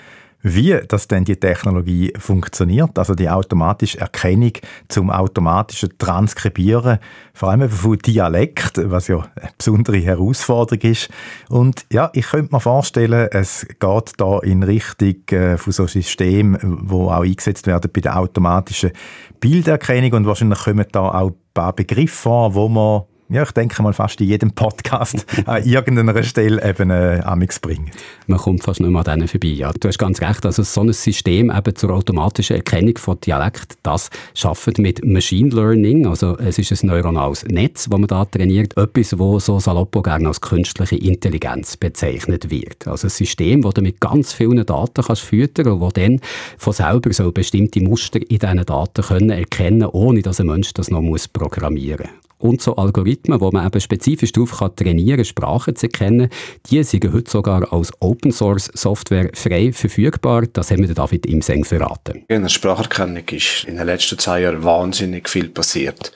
[0.43, 4.53] wie das denn die Technologie funktioniert, also die automatische Erkennung
[4.89, 6.99] zum automatischen Transkribieren,
[7.35, 11.09] vor allem von Dialekt, was ja eine besondere Herausforderung ist.
[11.49, 16.59] Und ja, ich könnte mir vorstellen, es geht da in Richtung äh, von so Systemen,
[16.83, 18.93] wo auch eingesetzt werden bei der automatischen
[19.41, 23.81] Bilderkennung und wahrscheinlich kommen da auch ein paar Begriffe vor, wo man ja, ich denke
[23.83, 27.91] mal fast in jedem Podcast an irgendeiner Stelle eben äh, Amix bringen.
[28.27, 29.49] Man kommt fast nicht mehr an denen vorbei.
[29.49, 33.79] Ja, du hast ganz recht, also so ein System eben zur automatischen Erkennung von Dialekt,
[33.85, 38.77] das schafft mit Machine Learning, also es ist ein neuronales Netz, das man da trainiert,
[38.77, 42.89] etwas, wo so salopp gerne als künstliche Intelligenz bezeichnet wird.
[42.89, 46.21] Also ein System, das du mit ganz vielen Daten kannst füttern und wo dann
[46.59, 50.91] von selber so bestimmte Muster in diesen Daten können erkennen, ohne dass ein Mensch das
[50.91, 55.77] noch muss programmieren muss und so Algorithmen, wo man eben spezifisch darauf kann trainieren Sprachen
[55.77, 56.29] zu erkennen,
[56.71, 60.47] die sind heute sogar als Open Source Software frei verfügbar.
[60.53, 62.25] Das haben wir David Imseng verraten.
[62.29, 66.13] In der Spracherkennung ist in den letzten zwei Jahren wahnsinnig viel passiert.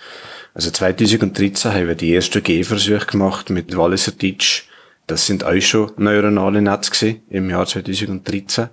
[0.55, 4.69] Also 2013 haben wir die ersten Gehversuche gemacht mit Walliser Deutsch.
[5.07, 8.69] Das sind auch schon neuronale Netze im Jahr 2013.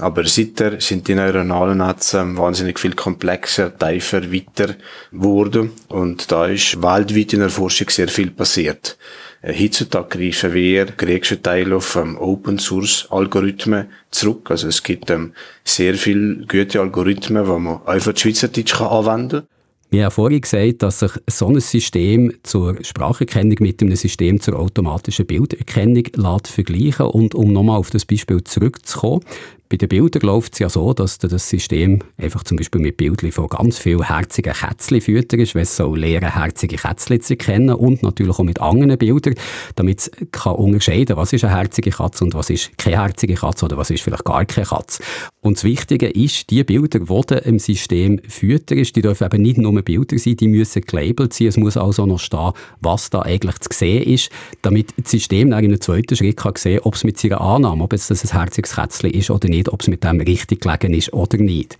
[0.00, 4.74] Aber seither sind die neuronalen Netze wahnsinnig viel komplexer, tiefer, weiter
[5.12, 5.72] geworden.
[5.88, 8.96] Und da ist weltweit in der Forschung sehr viel passiert.
[9.42, 14.50] Äh, heutzutage greifen wir größten Teil auf ähm, Open Source Algorithmen zurück.
[14.50, 15.32] Also es gibt ähm,
[15.64, 19.48] sehr viele gute Algorithmen, die man einfach Schweizerdeutsch anwenden kann.
[19.88, 24.58] Wir haben vorhin gesagt, dass sich so ein System zur Spracherkennung mit einem System zur
[24.58, 29.22] automatischen Bilderkennung lässt vergleichen Und um nochmal auf das Beispiel zurückzukommen,
[29.68, 33.32] bei den Bildern läuft es ja so, dass das System einfach zum Beispiel mit Bildern
[33.32, 38.02] von ganz vielen herzigen Kätzchen füttert, weil es so leere, herzige Kätzchen zu erkennen und
[38.02, 39.34] natürlich auch mit anderen Bildern,
[39.74, 43.64] damit es kann unterscheiden was ist eine herzige Katze und was ist keine herzige Katze
[43.64, 45.02] oder was ist vielleicht gar keine Katze.
[45.40, 49.80] Und das Wichtige ist, die Bilder, die im System fütterst, die dürfen eben nicht nur
[49.82, 51.48] Bilder sein, die müssen gelabelt sein.
[51.48, 54.30] Es muss also noch stehen, was da eigentlich zu sehen ist,
[54.62, 57.84] damit das System dann in einem zweiten Schritt kann sehen ob es mit seiner Annahme,
[57.84, 60.94] ob es ein herziges Kätzchen ist oder nicht, nicht, ob es mit dem richtig gelegen
[60.94, 61.76] ist oder nicht.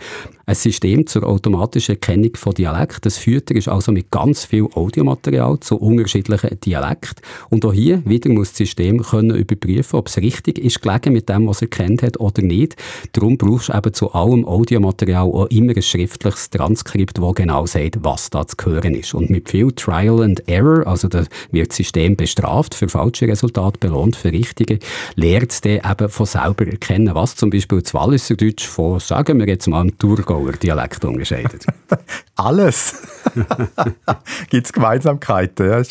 [0.48, 5.58] Ein System zur automatischen Erkennung von Dialekt, das führt ist also mit ganz viel Audiomaterial
[5.58, 7.20] zu unterschiedlichen Dialekten.
[7.50, 11.28] Und auch hier wieder muss das System können überprüfen, ob es richtig ist gelegen mit
[11.28, 12.76] dem, was er kennt hat oder nicht.
[13.10, 18.04] Darum brauchst du eben zu allem Audiomaterial auch immer ein schriftliches Transkript, das genau sagt,
[18.04, 19.14] was da zu hören ist.
[19.14, 23.80] Und mit viel Trial and Error, also da wird das System bestraft für falsche Resultate,
[23.80, 24.78] belohnt für richtige,
[25.16, 29.40] lernt es dann eben von selber erkennen, was zum Beispiel das Walliser Deutsch von, sagen
[29.40, 31.66] wir jetzt mal, dem Thurgau Aargauer Dialekt unterscheidet?
[32.36, 33.02] Alles.
[34.50, 35.66] Gibt es Gemeinsamkeiten?
[35.68, 35.82] Ja?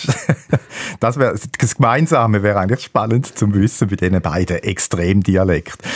[1.00, 5.90] Das, wär, das Gemeinsame wäre eigentlich spannend zu wissen bei diesen beiden Extremdialekten.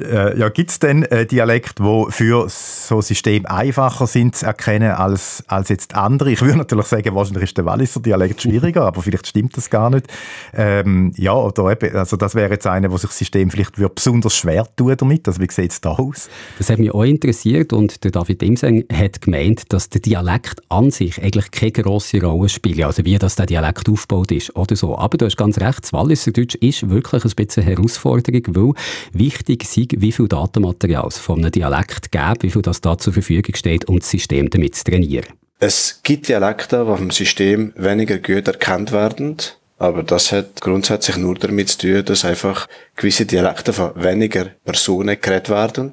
[0.00, 4.92] Äh, ja, Gibt es denn äh, Dialekte, die für so System einfacher sind zu erkennen
[4.92, 6.32] als, als jetzt andere?
[6.32, 9.90] Ich würde natürlich sagen, wahrscheinlich ist der Walliser Dialekt schwieriger, aber vielleicht stimmt das gar
[9.90, 10.06] nicht.
[10.52, 14.34] Ähm, ja, oder eben, also das wäre jetzt einer, wo sich das System vielleicht besonders
[14.34, 15.28] schwer tut damit.
[15.28, 16.28] Also wie sieht es da aus?
[16.58, 20.90] Das hat mich auch interessiert und der David Dimseng hat gemeint, dass der Dialekt an
[20.90, 24.96] sich eigentlich keine grosse Rolle spielt, also wie das der Dialekt aufgebaut ist oder so.
[24.96, 28.72] Aber du hast ganz recht, das Walliserdeutsch ist wirklich ein bisschen eine Herausforderung, weil
[29.12, 33.12] wichtig ist, wie viel Datenmaterial es von einem Dialekt gibt, wie viel das da zur
[33.12, 35.26] Verfügung steht, um das System damit zu trainieren.
[35.58, 39.36] Es gibt Dialekte, die vom System weniger gut erkannt werden
[39.82, 45.20] aber das hat grundsätzlich nur damit zu tun, dass einfach gewisse Dialekte von weniger Personen
[45.20, 45.92] geredet werden.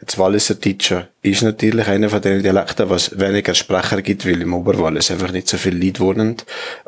[0.00, 4.54] Jetzt Walliser Deutscher ist natürlich einer von den Dialekten, was weniger Sprecher gibt, weil im
[4.54, 6.34] Oberwallis einfach nicht so viele Leute wohnen.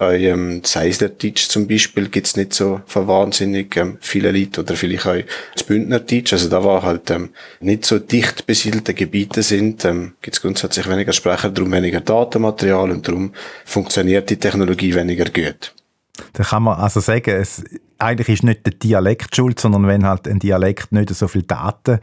[0.00, 5.06] Ähm, Seisler Deutsch zum Beispiel gibt's nicht so von wahnsinnig ähm, viele Leute oder vielleicht
[5.06, 5.22] auch
[5.54, 6.32] das Bündner Deutsch.
[6.32, 11.12] Also da war halt ähm, nicht so dicht besiedelte Gebiete sind, ähm, gibt's grundsätzlich weniger
[11.12, 13.34] Sprecher, darum weniger Datenmaterial und darum
[13.64, 15.74] funktioniert die Technologie weniger gut.
[16.32, 17.62] Da kann man also sagen, es,
[17.98, 21.98] eigentlich ist nicht der Dialekt schuld, sondern wenn halt ein Dialekt nicht so viele Daten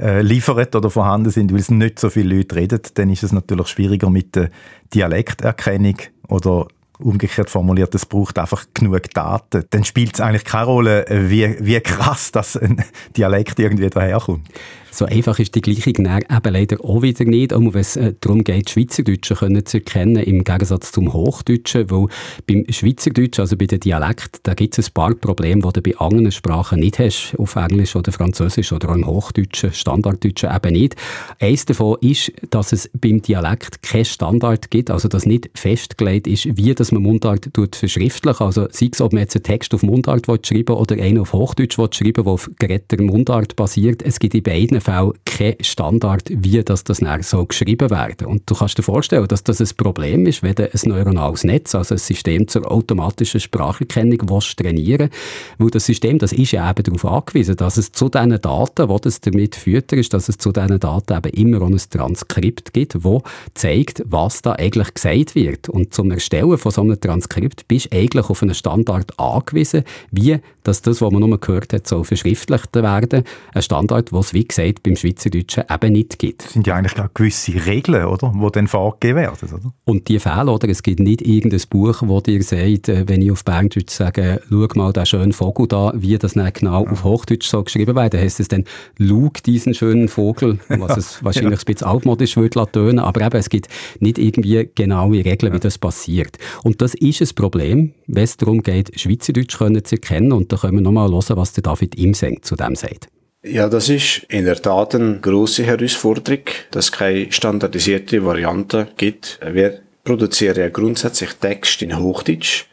[0.00, 3.32] äh, liefert oder vorhanden sind, weil es nicht so viele Leute reden, dann ist es
[3.32, 4.50] natürlich schwieriger mit der
[4.94, 5.96] Dialekterkennung
[6.28, 6.66] oder
[6.98, 9.64] umgekehrt formuliert, es braucht einfach genug Daten.
[9.70, 12.84] Dann spielt es eigentlich keine Rolle, wie, wie krass das ein
[13.16, 14.48] Dialekt irgendwie daherkommt.
[14.94, 18.44] So einfach ist die Gleichung eben leider auch wieder nicht, auch wenn es äh, darum
[18.44, 22.08] geht, Schweizerdeutsche können zu erkennen, im Gegensatz zum Hochdeutschen, weil
[22.46, 25.96] beim Schweizerdeutschen, also bei den Dialekten, da gibt es ein paar Probleme, die du bei
[25.98, 30.96] anderen Sprachen nicht hast, auf Englisch oder Französisch oder auch im Hochdeutschen, Standarddeutschen eben nicht.
[31.40, 36.54] Eines davon ist, dass es beim Dialekt keinen Standard gibt, also dass nicht festgelegt ist,
[36.58, 39.82] wie das man Mundart tut verschriftlich, also sei es, ob man jetzt einen Text auf
[39.82, 44.42] Mundart schreiben oder einen auf Hochdeutsch schreiben der auf geretter Mundart basiert, es gibt in
[44.42, 49.26] beiden Fällen kein Standard, wie das, das so geschrieben werden Und du kannst dir vorstellen,
[49.28, 53.40] dass das ein Problem ist, wenn du ein neuronales Netz, also ein System zur automatischen
[53.40, 55.10] Spracherkennung, willst trainieren
[55.58, 59.00] Weil das System, das ist ja eben darauf angewiesen, dass es zu diesen Daten, die
[59.00, 63.22] das damit ist, dass es zu diesen Daten eben immer auch ein Transkript gibt, wo
[63.54, 65.68] zeigt, was da eigentlich gesagt wird.
[65.68, 70.40] Und zum Erstellen von so einem Transkript bist du eigentlich auf einen Standard angewiesen, wie
[70.64, 73.24] dass das, was man nur gehört hat, soll verschriftlicht werden.
[73.52, 76.44] Ein Standard, was wie gesagt, beim Schweizerdeutschen eben nicht gibt.
[76.44, 78.32] Das sind ja eigentlich gewisse Regeln, oder?
[78.34, 79.72] Die dann vorgegeben werden, oder?
[79.84, 80.68] Und die fehlen, oder?
[80.68, 84.66] Es gibt nicht irgendein Buch, wo dir sagt, äh, wenn ich auf Berndeutsch sage, schau
[84.74, 88.14] mal den schönen Vogel da, wie das dann genau auf Hochdeutsch so geschrieben wird.
[88.14, 88.64] Dann heisst es dann,
[88.98, 91.58] schau diesen schönen Vogel, was es wahrscheinlich ja.
[91.58, 93.68] ein bisschen altmodisch würde tönen, aber eben, es gibt
[94.00, 96.38] nicht irgendwie genaue Regeln, wie das passiert.
[96.62, 100.56] Und das ist ein Problem, wenn es darum geht, Schweizerdeutsch können zu erkennen und da
[100.56, 103.08] können wir nochmal hören, was der David Imseng zu dem sagt.
[103.44, 109.40] Ja, das ist in der Tat eine grosse Herausforderung, dass es keine standardisierte Variante gibt.
[109.44, 112.66] Wir produzieren ja grundsätzlich Text in Hochdeutsch.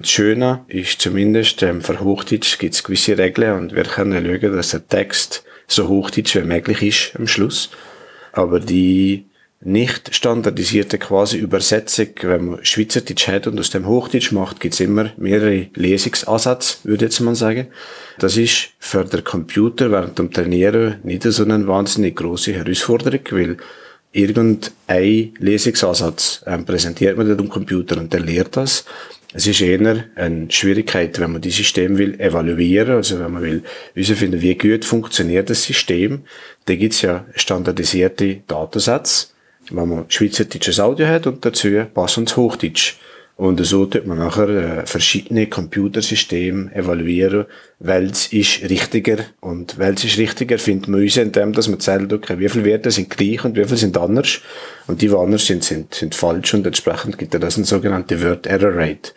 [0.00, 4.56] Das Schöne ist zumindest, ähm, für Hochdeutsch gibt es gewisse Regeln und wir können schauen,
[4.56, 7.70] dass der Text so hochdeutsch wie möglich ist am Schluss.
[8.32, 9.26] Aber die
[9.62, 15.12] nicht standardisierte quasi Übersetzung, wenn man Schweizerdeutsch hat und aus dem Hochdeutsch macht, gibt's immer
[15.18, 17.66] mehrere Lesungsansätze, würde jetzt mal sagen.
[18.18, 23.56] Das ist für den Computer während dem Trainieren nicht so eine wahnsinnig große Herausforderung, weil
[24.12, 28.86] irgendein Lesungsansatz ähm, präsentiert man dem Computer und der lehrt das.
[29.32, 33.62] Es ist eher eine Schwierigkeit, wenn man die System will evaluieren, also wenn man will
[33.94, 36.22] herausfinden, wie gut funktioniert das System.
[36.64, 39.26] Da gibt's ja standardisierte Datensätze
[39.70, 42.96] wenn man schweizerdeutsches Audio hat und dazu passendes Hochdeutsch.
[43.40, 47.46] Und so tut man nachher äh, verschiedene Computersysteme evaluieren,
[47.78, 52.38] welches ist richtiger und welches ist richtiger findet man uns indem, dass man zählt, okay,
[52.38, 54.40] wie viele Werte sind gleich und wie viele sind anders.
[54.86, 58.22] Und die, die anders sind, sind, sind falsch und entsprechend gibt es das eine sogenannte
[58.22, 59.12] Word Error Rate.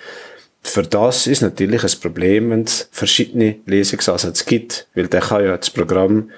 [0.62, 5.58] Für das ist natürlich ein Problem, wenn es verschiedene Lesungsansätze gibt, weil der kann ja
[5.58, 6.30] das Programm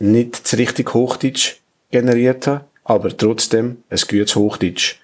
[0.00, 1.58] nicht das richtig Hochdeutsch
[1.92, 4.96] generiert haben aber trotzdem ein gutes Hochdeutsch.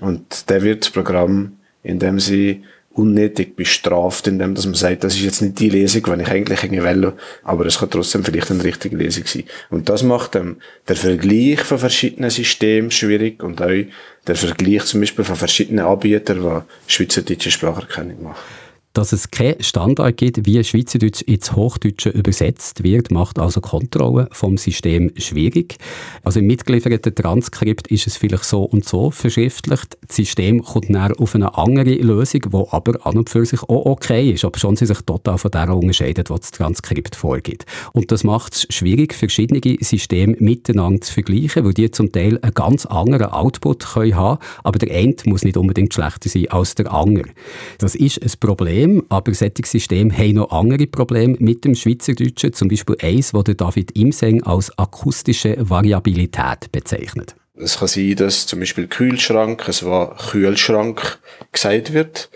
[0.00, 5.22] Und der wird das Programm, indem sie unnötig bestraft, indem dass man sagt, das ist
[5.22, 8.62] jetzt nicht die Lesung, wenn ich eigentlich irgendwie will, aber es kann trotzdem vielleicht eine
[8.62, 9.44] richtige Lesung sein.
[9.70, 13.84] Und das macht ähm, der Vergleich von verschiedenen Systemen schwierig und auch
[14.26, 18.63] der Vergleich zum Beispiel von verschiedenen Anbietern, die schweizerdeutsche Spracherkennung machen
[18.94, 24.56] dass es keinen Standard gibt, wie Schweizerdeutsch ins Hochdeutsche übersetzt wird, macht also Kontrolle vom
[24.56, 25.76] System schwierig.
[26.22, 29.98] Also im mitgelieferten Transkript ist es vielleicht so und so verschriftlicht.
[30.06, 33.84] Das System kommt dann auf eine andere Lösung, die aber an und für sich auch
[33.84, 37.66] okay ist, aber schon sie sich total von der unterscheidet, was das Transkript vorgibt.
[37.92, 42.54] Und das macht es schwierig, verschiedene Systeme miteinander zu vergleichen, weil die zum Teil einen
[42.54, 46.92] ganz anderen Output können haben, aber der eine muss nicht unbedingt schlechter sein als der
[46.92, 47.30] andere.
[47.78, 52.52] Das ist ein Problem, Problem, aber solche Systeme haben noch andere Probleme mit dem Schweizerdeutschen,
[52.52, 57.34] zum Beispiel eins, das David Imseng als akustische Variabilität bezeichnet.
[57.56, 61.18] Es kann sein, dass zum Beispiel Kühlschrank, es war Kühlschrank
[61.52, 62.30] gesagt wird.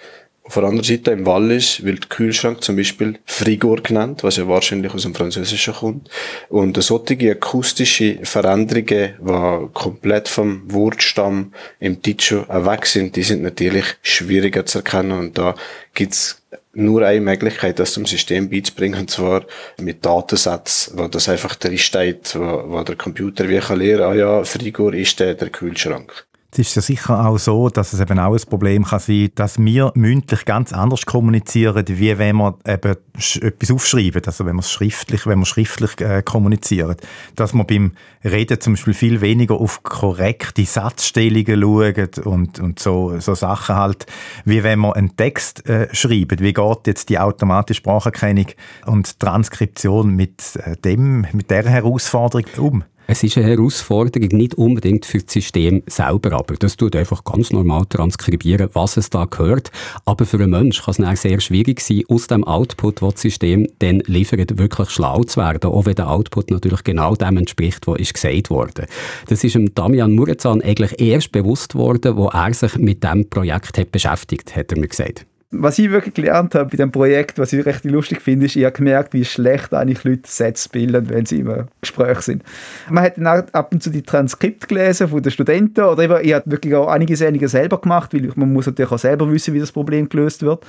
[0.49, 4.95] Auf der anderen Seite im Wallis wird Kühlschrank zum Beispiel Frigor genannt, was ja wahrscheinlich
[4.95, 6.09] aus dem Französischen kommt.
[6.49, 13.85] Und solche akustische Veränderungen, die komplett vom Wortstamm im Deutsch weg sind, die sind natürlich
[14.01, 15.19] schwieriger zu erkennen.
[15.19, 15.55] Und da
[15.93, 16.41] gibt's
[16.73, 19.45] nur eine Möglichkeit, das zum System beizubringen, und zwar
[19.79, 24.15] mit Datensätzen, wo das einfach drin steht, wo, wo der Computer wie kann lernen, ah
[24.15, 26.27] ja, Frigor ist der, der Kühlschrank.
[26.51, 29.59] Es ist ja sicher auch so, dass es eben auch ein Problem kann sein, dass
[29.59, 35.27] wir mündlich ganz anders kommunizieren, wie wenn wir eben etwas aufschreiben, also wenn wir schriftlich,
[35.27, 36.97] wenn wir schriftlich äh, kommunizieren.
[37.37, 37.93] Dass wir beim
[38.25, 44.07] Reden zum Beispiel viel weniger auf korrekte Satzstellungen schauen und, und so, so Sachen halt,
[44.47, 46.39] wie wenn wir einen Text äh, schreiben.
[46.41, 48.47] Wie geht jetzt die automatische Spracherkennung
[48.87, 52.85] und Transkription mit äh, dem, mit der Herausforderung um?
[53.11, 57.51] Es ist eine Herausforderung, nicht unbedingt für das System selber, aber das tut einfach ganz
[57.51, 59.71] normal transkribieren, was es da gehört.
[60.05, 63.23] Aber für einen Menschen kann es dann sehr schwierig sein, aus dem Output, den das
[63.23, 67.87] System dann liefert, wirklich schlau zu werden, auch wenn der Output natürlich genau dem entspricht,
[67.87, 68.87] was ist gesagt wurde.
[69.27, 73.79] Das ist dem Damian Murazan eigentlich erst bewusst worden, wo er sich mit diesem Projekt
[73.79, 75.25] hat beschäftigt, hat er mir gesagt.
[75.51, 78.65] Was ich wirklich gelernt habe bei dem Projekt, was ich recht lustig finde, ist, ich
[78.65, 82.43] habe gemerkt, wie schlecht eigentlich Leute Sätze bilden, wenn sie im Gespräch sind.
[82.91, 86.35] Man hat dann ab und zu die Transkripte gelesen von den Studenten oder eben, ich
[86.35, 89.61] habe wirklich auch einige Sendungen selber gemacht, weil man muss natürlich auch selber wissen, wie
[89.61, 90.67] das Problem gelöst wird.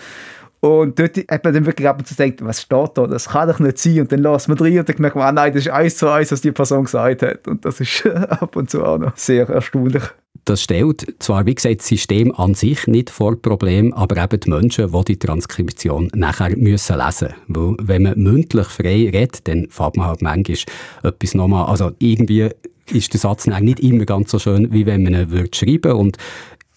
[0.61, 3.07] Und dort hat man dann wirklich ab und zu denkt, was steht da?
[3.07, 4.01] Das kann doch nicht sein.
[4.01, 6.09] Und dann lässt man rein und dann merkt man, ah nein, das ist eins zu
[6.09, 7.47] eins, was die Person gesagt hat.
[7.47, 10.03] Und das ist ab und zu auch noch sehr erstaunlich.
[10.45, 14.49] Das stellt zwar, wie gesagt, das System an sich nicht vor Problem, aber eben die
[14.49, 17.35] Menschen, die die Transkription nachher müssen lesen müssen.
[17.47, 20.57] Weil wenn man mündlich frei redet, dann fährt man halt manchmal
[21.03, 22.49] etwas nochmal, also irgendwie
[22.91, 26.17] ist der Satz nicht immer ganz so schön, wie wenn man ihn würde schreiben Und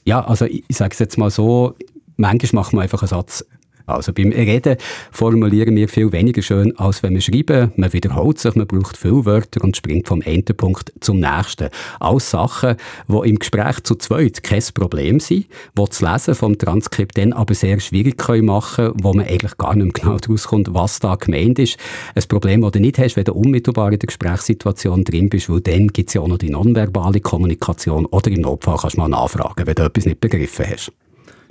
[0.04, 1.74] ja, also ich sage es jetzt mal so,
[2.16, 3.44] manchmal macht man einfach einen Satz
[3.86, 4.76] also beim Reden
[5.10, 7.72] formulieren wir viel weniger schön, als wenn wir schreiben.
[7.76, 11.68] Man wiederholt sich, man braucht viele Wörter und springt vom einen Punkt zum nächsten.
[12.00, 12.76] Alles Sachen,
[13.08, 17.54] die im Gespräch zu zweit kein Problem sind, die das Lesen vom Transkript dann aber
[17.54, 21.58] sehr schwierig können machen wo man eigentlich gar nicht mehr genau rauskommt, was da gemeint
[21.58, 21.78] ist.
[22.14, 25.60] Ein Problem, das du nicht hast, wenn du unmittelbar in der Gesprächssituation drin bist, weil
[25.60, 29.08] dann gibt es ja auch noch die nonverbale Kommunikation oder im Notfall kannst du mal
[29.08, 30.92] nachfragen, wenn du etwas nicht begriffen hast.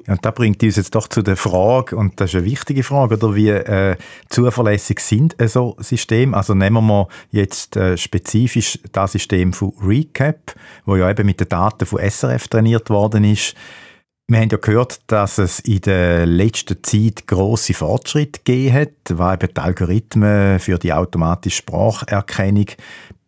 [0.08, 3.16] Und da bringt uns jetzt doch zu der Frage, und das ist eine wichtige Frage,
[3.16, 3.95] oder wie äh,
[4.30, 6.36] zuverlässig sind so Systeme?
[6.36, 10.54] Also nehmen wir jetzt äh, spezifisch das System von Recap,
[10.86, 13.56] wo ja eben mit den Daten von SRF trainiert worden ist.
[14.28, 19.34] Wir haben ja gehört, dass es in der letzten Zeit große Fortschritte gegeben hat, weil
[19.34, 22.68] eben die Algorithmen für die automatische Spracherkennung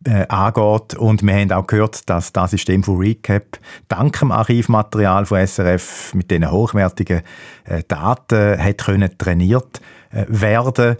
[0.06, 0.96] äh, angeht.
[0.96, 6.14] Und wir haben auch gehört, dass das System von Recap dank dem Archivmaterial von SRF
[6.14, 7.22] mit diesen hochwertigen
[7.66, 9.82] äh, Daten hat können trainiert
[10.12, 10.98] äh, werden.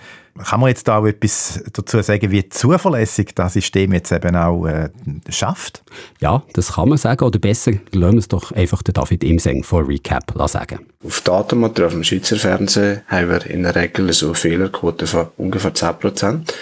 [0.50, 4.66] Kann man jetzt da auch etwas dazu sagen, wie zuverlässig das System jetzt eben auch
[4.66, 4.90] äh,
[5.30, 5.84] schafft?
[6.22, 7.24] Ja, das kann man sagen.
[7.24, 10.80] Oder besser, lassen wir es doch einfach den David Imseng von Recap sagen.
[11.06, 15.74] Auf Datenmaterial vom Schweizer Fernsehen haben wir in der Regel so eine Fehlerquote von ungefähr
[15.74, 16.54] 10 Prozent.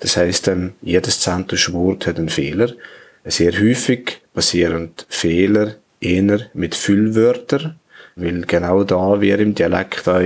[0.00, 0.50] Das heißt,
[0.82, 2.72] jedes zentische Wort hat einen Fehler.
[3.24, 7.78] Sehr häufig passieren Fehler eher mit Füllwörtern,
[8.16, 10.22] weil genau da wir im Dialekt auch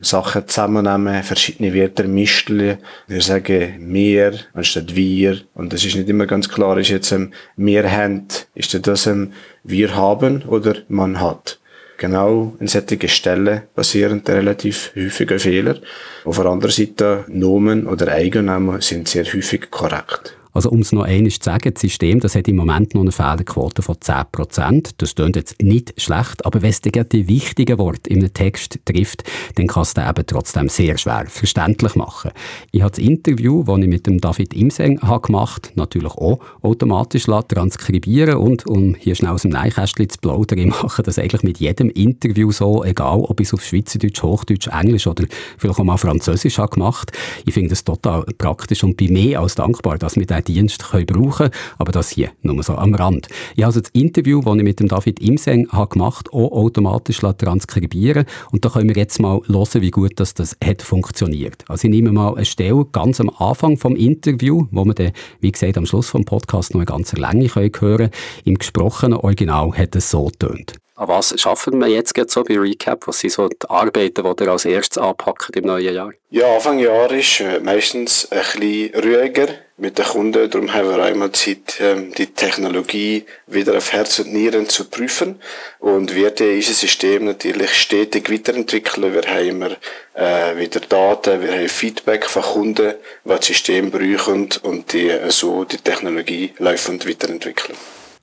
[0.00, 2.78] Sachen zusammennehmen, verschiedene Wörter mischen.
[3.06, 5.40] Wir sagen mehr anstatt wir.
[5.54, 9.32] Und das ist nicht immer ganz klar, ist jetzt ähm, wir haben, ist das ähm,
[9.64, 11.58] wir haben oder man hat.
[11.98, 15.76] Genau an solchen Stellen passieren relativ häufige Fehler.
[16.24, 20.36] Auf der anderen Seite, Nomen oder Eigennamen sind sehr häufig korrekt.
[20.56, 23.12] Also um es noch einmal zu sagen, das System das hat im Moment noch eine
[23.12, 24.92] Fehlerquote von 10%.
[24.96, 29.24] Das klingt jetzt nicht schlecht, aber wenn es die wichtigen Worte in einem Text trifft,
[29.56, 32.30] dann kann es eben trotzdem sehr schwer verständlich machen.
[32.72, 37.26] Ich habe das Interview, das ich mit dem David Imseng habe gemacht natürlich auch automatisch
[37.26, 41.58] transkribieren und um hier schnell aus dem Neinkästchen zu plaudern, ich mache das eigentlich mit
[41.58, 45.24] jedem Interview so, egal ob ich es auf Schweizerdeutsch, Hochdeutsch, Englisch oder
[45.58, 47.12] vielleicht auch mal Französisch habe gemacht.
[47.44, 51.50] Ich finde das total praktisch und bin mehr als dankbar, dass wir Dienst können brauchen
[51.78, 53.28] Aber das hier nur so am Rand.
[53.54, 57.18] Ich habe also das Interview, das ich mit dem David Imseng habe gemacht auch automatisch
[57.18, 61.64] transkribieren und da können wir jetzt mal hören, wie gut das, das hat funktioniert.
[61.68, 65.52] Also ich nehme mal eine Stelle ganz am Anfang vom Interview, wo wir dann, wie
[65.52, 68.10] gesagt, am Schluss vom Podcast noch eine ganze Länge hören können.
[68.44, 70.74] Im gesprochenen Original hat es so getönt.
[70.98, 73.06] An was schaffen wir jetzt so bei Recap?
[73.06, 76.12] Was sind so die Arbeiten, die ihr als erstes anpackt im neuen Jahr?
[76.30, 80.50] Ja, Anfang Jahr ist äh, meistens ein bisschen ruhiger mit den Kunden.
[80.50, 85.38] Darum haben wir einmal Zeit, ähm, die Technologie wieder auf Herz und Nieren zu prüfen.
[85.80, 89.12] Und wird unser System natürlich stetig weiterentwickeln.
[89.12, 89.76] Wir haben immer
[90.14, 92.94] äh, wieder Daten, wir haben Feedback von Kunden,
[93.24, 97.76] was das System brauchen und die, so die Technologie laufend weiterentwickeln.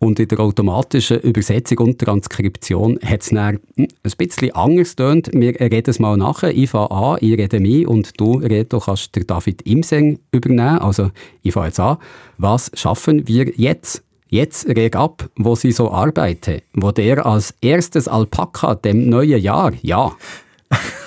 [0.03, 5.29] Und in der automatischen Übersetzung und Transkription hat es dann hm, ein bisschen anders getönt.
[5.33, 6.53] Wir reden es mal nachher.
[6.53, 10.79] Ich fange an, ich rede mich und du, Reto, kannst David Imseng übernehmen.
[10.79, 11.97] Also ich fange jetzt an.
[12.37, 14.03] Was schaffen wir jetzt?
[14.27, 16.61] Jetzt reg ab, wo sie so arbeiten.
[16.73, 20.11] Wo der als erstes Alpaka dem neuen Jahr, ja.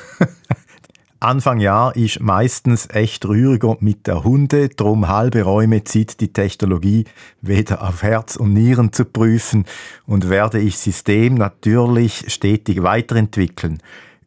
[1.21, 7.05] Anfang Jahr ist meistens echt rühriger mit der Hunde, drum halbe Räume zieht die Technologie
[7.41, 9.65] weder auf Herz und Nieren zu prüfen
[10.07, 13.79] und werde ich System natürlich stetig weiterentwickeln.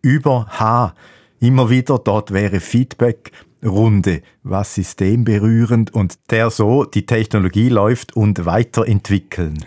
[0.02, 0.96] Über H.
[1.40, 3.32] Immer wieder dort wäre Feedback
[3.64, 9.64] Runde, was systemberührend und der so die Technologie läuft und weiterentwickeln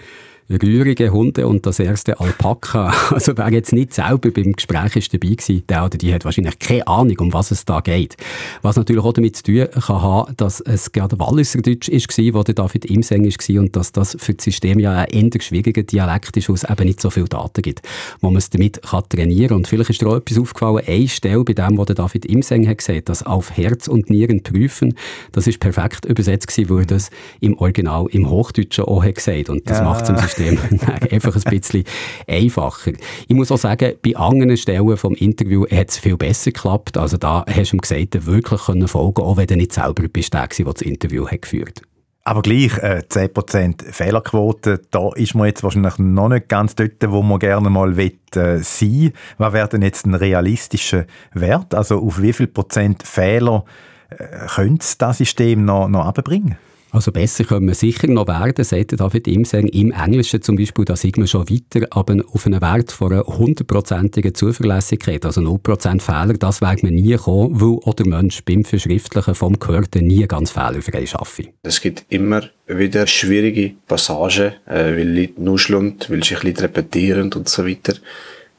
[0.60, 2.92] rührige Hunde und das erste Alpaka.
[3.12, 6.58] Also wer jetzt nicht selber beim Gespräch ist dabei gewesen, der oder die hat wahrscheinlich
[6.58, 8.16] keine Ahnung, um was es da geht.
[8.62, 12.54] Was natürlich auch damit zu tun kann haben, dass es gerade Walliserdeutsch war, wo der
[12.54, 16.48] David Imseng war und dass das für das System ja ein eher schwieriger Dialekt ist,
[16.48, 17.82] wo es eben nicht so viele Daten gibt,
[18.20, 19.56] wo man es damit kann trainieren kann.
[19.58, 22.66] Und vielleicht ist dir auch etwas aufgefallen, eine Stelle bei dem, wo der David Imseng
[22.68, 24.94] hat gesagt, das auf Herz und Nieren prüfen,
[25.32, 29.68] das ist perfekt übersetzt gewesen, weil das im Original im Hochdeutschen auch hat gesagt und
[29.68, 29.84] das ja.
[29.84, 30.58] macht es im System
[31.10, 31.84] einfach ein bisschen
[32.26, 32.92] einfacher.
[33.28, 36.96] Ich muss auch sagen, bei anderen Stellen vom Interview hat es viel besser geklappt.
[36.96, 40.34] Also da hast du ihm gesagt, wirklich können folgen, auch wenn du nicht selber bist,
[40.34, 41.88] der, der das Interview hat geführt hat.
[42.24, 47.20] Aber gleich, äh, 10% Fehlerquote, da ist man jetzt wahrscheinlich noch nicht ganz dort, wo
[47.20, 51.74] man gerne mal will, äh, sein Was wäre denn jetzt ein realistischer Wert?
[51.74, 53.64] Also auf wie viel Prozent Fehler
[54.10, 56.56] äh, könnte das System noch, noch abbringen?
[56.92, 59.66] Also besser können wir sicher noch werden, sagt David Imseng.
[59.68, 63.22] Im Englischen zum Beispiel, da sieht man schon weiter, aber auf einen Wert von einer
[63.22, 68.66] hundertprozentigen Zuverlässigkeit, also 0% Fehler, das wird man nie kommen, weil auch der Mensch beim
[68.66, 71.54] Verschriftlichen vom Gehörten nie ganz fehlerfrei arbeiten.
[71.62, 77.48] Es gibt immer wieder schwierige Passagen, äh, weil Leute nuscheln, weil sich Leute repetieren und
[77.48, 77.94] so weiter.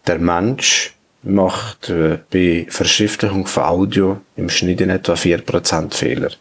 [0.08, 6.32] Der Mensch macht äh, bei Verschriftlichung von Audio im Schnitt in etwa 4% Fehler.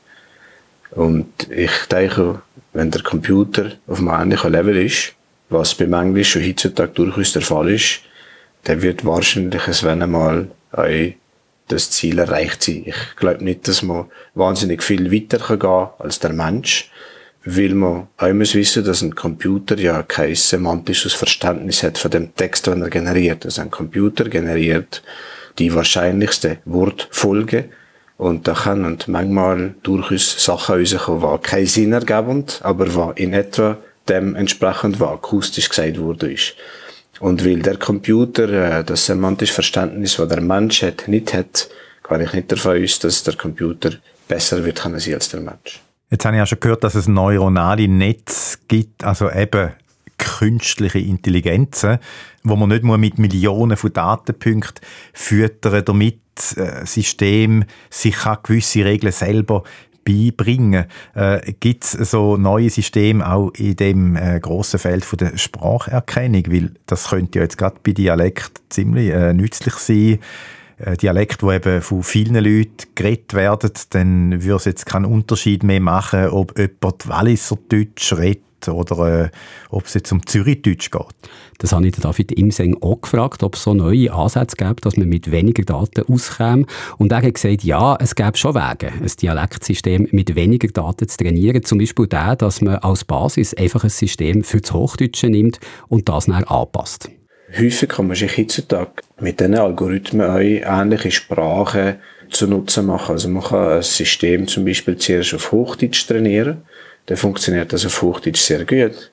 [0.95, 5.14] Und ich denke, wenn der Computer auf einem ähnlichen Level ist,
[5.49, 8.01] was beim Englisch schon heutzutage durchaus der Fall ist,
[8.64, 10.49] dann wird wahrscheinlich es wenn einmal
[11.68, 12.84] das Ziel erreicht sein.
[12.86, 16.90] Ich glaube nicht, dass man wahnsinnig viel weiter gehen kann als der Mensch,
[17.45, 22.34] weil man auch muss wissen, dass ein Computer ja kein semantisches Verständnis hat von dem
[22.34, 23.45] Text, den er generiert.
[23.45, 25.03] Also ein Computer generiert
[25.59, 27.68] die wahrscheinlichste Wortfolge
[28.23, 33.79] und da können manchmal durchaus Sachen rauskommen, die keinen Sinn ergeben, aber die in etwa
[34.09, 36.55] dem entsprechend, was akustisch gesagt wurde, ist.
[37.18, 38.49] Und weil der Computer
[38.79, 41.68] äh, das semantische Verständnis, das der Mensch hat, nicht hat,
[42.05, 43.91] kann ich nicht davon aus, dass der Computer
[44.29, 45.81] besser wird können sein als der Mensch.
[46.09, 49.73] Jetzt habe ich ja schon gehört, dass es neuronale Netze gibt, also eben
[50.16, 51.99] künstliche Intelligenzen,
[52.45, 56.22] wo man nicht nur mit Millionen von Datenpunkten füttern, damit
[56.85, 59.64] System sich gewisse Regeln selber
[60.05, 60.87] beibringen.
[61.14, 66.45] Äh, Gibt es so neue Systeme auch in dem äh, grossen Feld von der Spracherkennung?
[66.49, 70.18] Weil das könnte ja jetzt gerade bei Dialekt ziemlich äh, nützlich sein.
[70.78, 75.62] Äh, Dialekt, wo eben von vielen Leuten geredet werden, dann würde es jetzt keinen Unterschied
[75.62, 79.30] mehr machen, ob jemand Walliser Deutsch redet oder äh,
[79.70, 81.30] ob es jetzt um Zürichdeutsch geht.
[81.59, 85.09] Das habe ich David Imseng auch gefragt, ob es so neue Ansätze gibt, dass man
[85.09, 86.66] mit weniger Daten auskäme.
[86.98, 91.16] Und er hat gesagt, ja, es gäbe schon Wege, ein Dialektsystem mit weniger Daten zu
[91.16, 91.62] trainieren.
[91.62, 96.09] Zum Beispiel der, dass man als Basis einfach ein System für das Hochdeutsche nimmt und
[96.09, 97.11] das dann anpasst.
[97.57, 101.96] Häufig kann man sich heutzutage mit diesen Algorithmen auch ähnliche Sprachen
[102.30, 103.12] zu Nutzen machen.
[103.12, 106.62] Also man kann ein System zum Beispiel zuerst auf Hochdeutsch trainieren
[107.07, 109.12] dann funktioniert das auf Hochdeutsch sehr gut.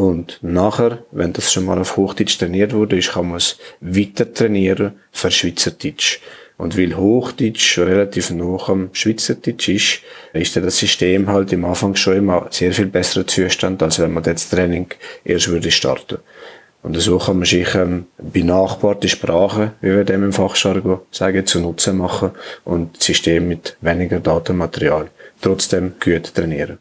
[0.00, 4.32] Und nachher, wenn das schon mal auf Hochdeutsch trainiert wurde, ist, kann man es weiter
[4.32, 6.20] trainieren für Schweizerdeutsch.
[6.56, 10.00] Und weil Hochdeutsch relativ nah am Schweizerdeutsch ist,
[10.32, 14.22] ist das System halt im Anfang schon immer sehr viel besserer Zustand, als wenn man
[14.22, 14.86] das Training
[15.22, 16.16] erst würde starten.
[16.82, 21.60] Und so kann man sich ähm, benachbarte Sprachen, wie wir dem im Fachjargon sagen, zu
[21.60, 22.30] Nutzen machen
[22.64, 25.10] und das System mit weniger Datenmaterial
[25.42, 26.78] trotzdem gut trainieren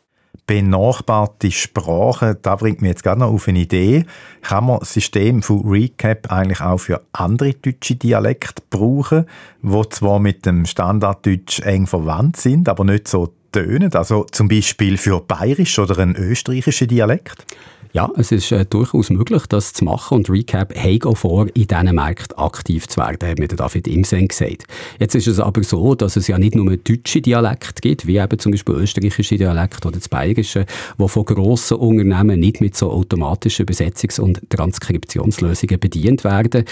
[0.50, 4.06] benachbarte Sprachen, da bringt mich jetzt gerade noch auf eine Idee.
[4.41, 9.26] Kann man das System von Recap eigentlich auch für andere deutsche Dialekte brauchen,
[9.62, 13.93] wo zwar mit dem Standarddeutsch eng verwandt sind, aber nicht so tönen?
[13.93, 17.45] Also zum Beispiel für bayerisch oder einen österreichischen Dialekt?
[17.91, 21.65] Ja, es ist äh, durchaus möglich, das zu machen und Recap hat auch vor, in
[21.65, 24.65] diesen Märkten aktiv zu werden, hat mir David Imsen gesagt.
[24.99, 28.37] Jetzt ist es aber so, dass es ja nicht nur deutsche Dialekte gibt, wie eben
[28.37, 30.67] zum Beispiel österreichische Dialekte oder das bayerische,
[30.99, 36.65] die von grossen Unternehmen nicht mit so automatischen Übersetzungs- und Transkriptionslösungen bedient werden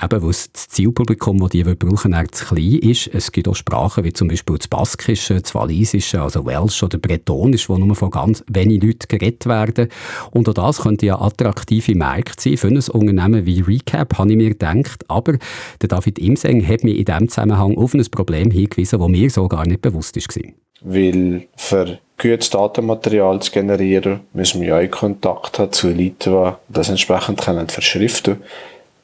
[0.00, 3.08] eben, weil das Zielpublikum, das die brauchen, eher zu klein ist.
[3.12, 7.68] Es gibt auch Sprachen wie zum Beispiel das Baskische, das Walisische, also Welsh oder Bretonisch,
[7.68, 9.88] wo nur von ganz wenigen Leuten geredet werden.
[10.30, 14.36] Und auch das könnte ja attraktive Märkte sein für ein Unternehmen wie Recap, habe ich
[14.36, 15.04] mir gedacht.
[15.08, 15.36] Aber
[15.80, 19.48] der David Imseng hat mir in diesem Zusammenhang auf ein Problem hingewiesen, das mir so
[19.48, 20.52] gar nicht bewusst war.
[20.84, 26.72] Weil für gutes Datenmaterial zu generieren, müssen wir ja in Kontakt haben zu Leuten, die
[26.72, 28.44] das entsprechend verschriften können.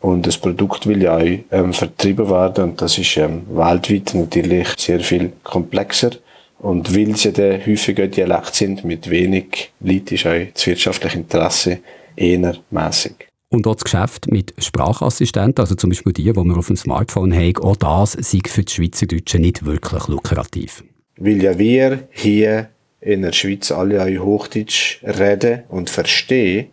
[0.00, 4.68] Und das Produkt will ja auch ähm, vertrieben werden und das ist ähm, weltweit natürlich
[4.78, 6.10] sehr viel komplexer.
[6.60, 11.78] Und weil sie dann häufiger Dialekt sind mit wenig Leuten, ist auch das wirtschaftliche Interesse
[12.16, 13.28] eher mässig.
[13.50, 17.32] Und auch das Geschäft mit Sprachassistenten, also zum Beispiel die, die wir auf dem Smartphone
[17.32, 20.84] haben, auch das sei für die Schweizerdeutsche nicht wirklich lukrativ.
[21.16, 22.68] Weil ja wir hier
[23.00, 26.66] in der Schweiz alle auch Hochdeutsch reden und verstehen,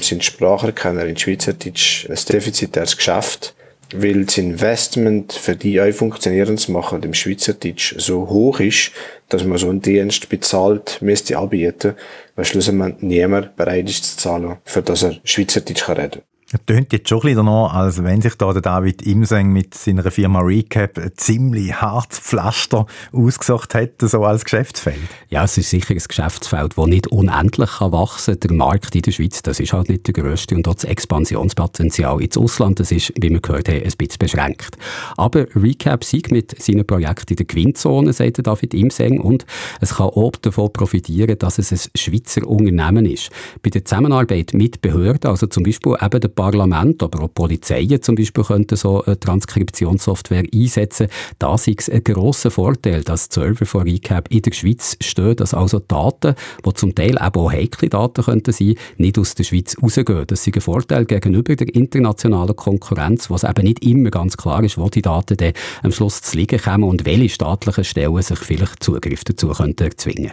[0.00, 3.54] sind Spracherkenner in Schweizerdeutsch ein defizitäres Geschäft.
[3.92, 8.90] weil das Investment für die auch funktionieren zu machen im Schweizerdeutsch so hoch ist,
[9.28, 11.94] dass man so einen Dienst bezahlt müsste anbieten,
[12.34, 16.22] weil schlussendlich niemand bereit ist zu zahlen, für das er Schweizerdeutsch kann reden
[16.54, 20.08] es tönt jetzt schon ein danach, als wenn sich da der David Imseng mit seiner
[20.08, 25.00] Firma Recap ein ziemlich hartes Pflaster ausgesucht hätte, so als Geschäftsfeld.
[25.30, 28.48] Ja, es ist sicher ein Geschäftsfeld, das nicht unendlich kann wachsen kann.
[28.48, 32.22] Der Markt in der Schweiz, das ist halt nicht der grösste und auch das Expansionspotenzial
[32.22, 34.78] ins Ausland, das ist, wie wir gehört haben, ein bisschen beschränkt.
[35.16, 39.44] Aber Recap siegt mit seinen Projekten in der Gewinnzone, sagt David Imseng, und
[39.80, 43.30] es kann auch davon profitieren, dass es ein Schweizer Unternehmen ist.
[43.60, 48.16] Bei der Zusammenarbeit mit Behörden, also zum Beispiel eben der Parlament, aber auch Polizeien zum
[48.16, 51.08] Beispiel könnten so eine Transkriptionssoftware einsetzen.
[51.38, 55.54] Da ist ein grosser Vorteil, dass die Server von Recap in der Schweiz stehen, dass
[55.54, 56.34] also Daten,
[56.66, 60.26] die zum Teil eben auch heikle Daten könnten sein, nicht aus der Schweiz rausgehen.
[60.26, 64.62] Das ist ein Vorteil gegenüber der internationalen Konkurrenz, wo es eben nicht immer ganz klar
[64.62, 68.38] ist, wo die Daten dann am Schluss zu liegen kommen und welche staatlichen Stellen sich
[68.38, 70.32] vielleicht Zugriff dazu könnten erzwingen.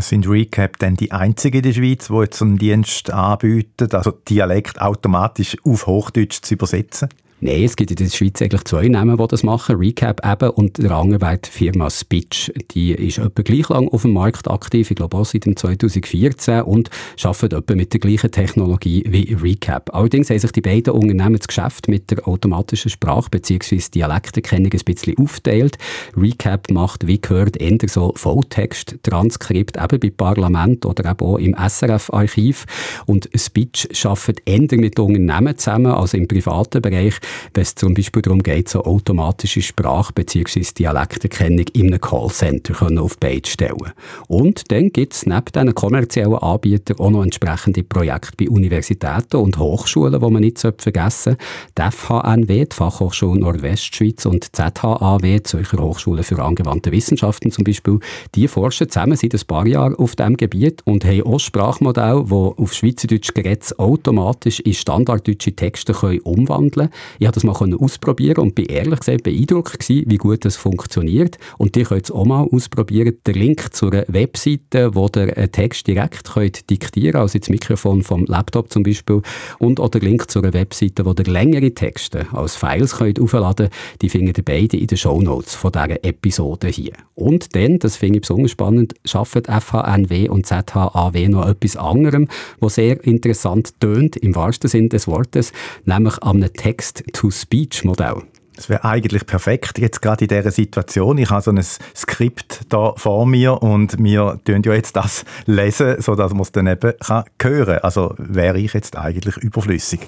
[0.00, 4.80] Sind Recap denn die einzige in der Schweiz, die jetzt einen Dienst anbietet, also Dialekt
[4.80, 7.08] automatisch auf Hochdeutsch zu übersetzen?
[7.40, 9.76] Nein, es gibt in der Schweiz eigentlich zwei Namen, die das machen.
[9.76, 12.50] Recap eben und der andere wäre die Firma Spitch.
[12.72, 16.90] Die ist etwa gleich lang auf dem Markt aktiv, ich glaube auch seit 2014 und
[17.22, 19.94] arbeitet etwa mit der gleichen Technologie wie Recap.
[19.94, 23.82] Allerdings haben sich die beiden Unternehmen das Geschäft mit der automatischen Sprache bzw.
[23.94, 25.78] Dialekterkennung ein bisschen aufteilt.
[26.16, 31.54] Recap macht, wie gehört, eher so Volltext, Transkript, eben bei Parlament oder eben auch im
[31.54, 32.66] SRF-Archiv.
[33.06, 37.14] Und Spitch arbeitet eher mit Unternehmen zusammen, also im privaten Bereich,
[37.54, 40.62] wenn es zum Beispiel darum geht, so automatische Sprach- bzw.
[40.78, 43.92] Dialekterkennung in einem Callcenter auf die Beine stellen
[44.28, 49.58] Und dann gibt es neben diesen kommerziellen Anbietern auch noch entsprechende Projekte bei Universitäten und
[49.58, 51.38] Hochschulen, die man nicht vergessen sollte.
[51.76, 57.64] Die FHNW, die Fachhochschule Nordwestschweiz und die ZHAW, die Zürcher Hochschule für angewandte Wissenschaften zum
[57.64, 57.98] Beispiel,
[58.34, 62.32] die forschen zusammen seit ein paar Jahren auf diesem Gebiet und haben auch Sprachmodelle, die
[62.32, 66.90] auf Schweizerdeutsch Geräte automatisch in standarddeutsche Texte können umwandeln.
[67.18, 71.38] Ich habe das mal ausprobieren und bin ehrlich gesagt beeindruckt gewesen, wie gut das funktioniert.
[71.58, 73.16] Und ihr könnt es auch mal ausprobieren.
[73.26, 78.02] Der Link zu einer Webseite, wo ihr einen Text direkt könnt diktieren also das Mikrofon
[78.02, 79.22] vom Laptop zum Beispiel,
[79.58, 83.68] und auch der Link zu einer Webseite, wo ihr längere Texte als Files könnt aufladen
[83.68, 86.92] könnt, die findet ihr beide in den Shownotes von dieser Episode hier.
[87.14, 92.28] Und dann, das finde ich besonders spannend, schaffen FHNW und ZHAW noch etwas anderem,
[92.60, 95.52] was sehr interessant tönt, im wahrsten Sinne des Wortes,
[95.84, 98.22] nämlich an einem Text Text-to-Speech-Modell.
[98.54, 101.16] Das wäre eigentlich perfekt, jetzt gerade in dieser Situation.
[101.18, 106.00] Ich habe so ein Skript da vor mir und wir tun ja jetzt das lesen,
[106.00, 107.78] sodass man es dann eben hören kann.
[107.82, 110.00] Also wäre ich jetzt eigentlich überflüssig.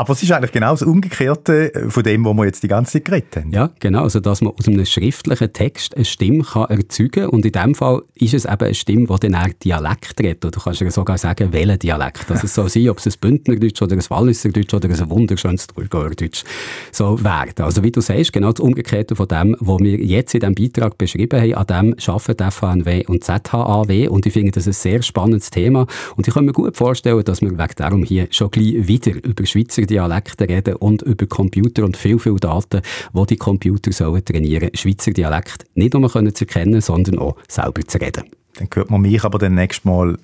[0.00, 2.92] Aber es ist eigentlich genau das Umgekehrte äh, von dem, was wir jetzt die ganze
[2.92, 3.52] Zeit geredet haben.
[3.52, 4.04] Ja, genau.
[4.04, 7.28] Also, dass man aus einem schriftlichen Text eine Stimme kann erzeugen kann.
[7.28, 10.42] Und in dem Fall ist es eben eine Stimme, die dann auch Dialekt redet.
[10.42, 12.30] Oder du kannst ja sogar sagen, welchen Dialekt.
[12.30, 16.44] Also, es soll sein, ob es ein Bündnerdeutsch oder ein Walliserdeutsch oder ein wunderschönes Thurgauerdeutsch
[16.92, 17.62] so werden.
[17.62, 20.96] Also, wie du sagst, genau das Umgekehrte von dem, was wir jetzt in diesem Beitrag
[20.96, 24.08] beschrieben haben, an dem arbeiten FHNW und ZHAW.
[24.08, 25.86] Und ich finde das ein sehr spannendes Thema.
[26.16, 29.44] Und ich kann mir gut vorstellen, dass wir wegen darum hier schon gleich wieder über
[29.44, 32.80] Schweizer Dialekte reden und über Computer und viel, viel Daten,
[33.12, 37.82] die die Computer sollen trainieren Schweizer Dialekt nicht nur können zu erkennen, sondern auch selber
[37.82, 38.24] zu reden.
[38.56, 40.16] Dann hört man mich aber dann nächstes Mal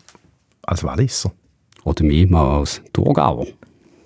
[0.62, 1.32] als Walliser.
[1.84, 3.46] Oder mich mal als Thurgauer.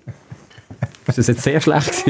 [1.07, 2.05] ist das jetzt sehr schlecht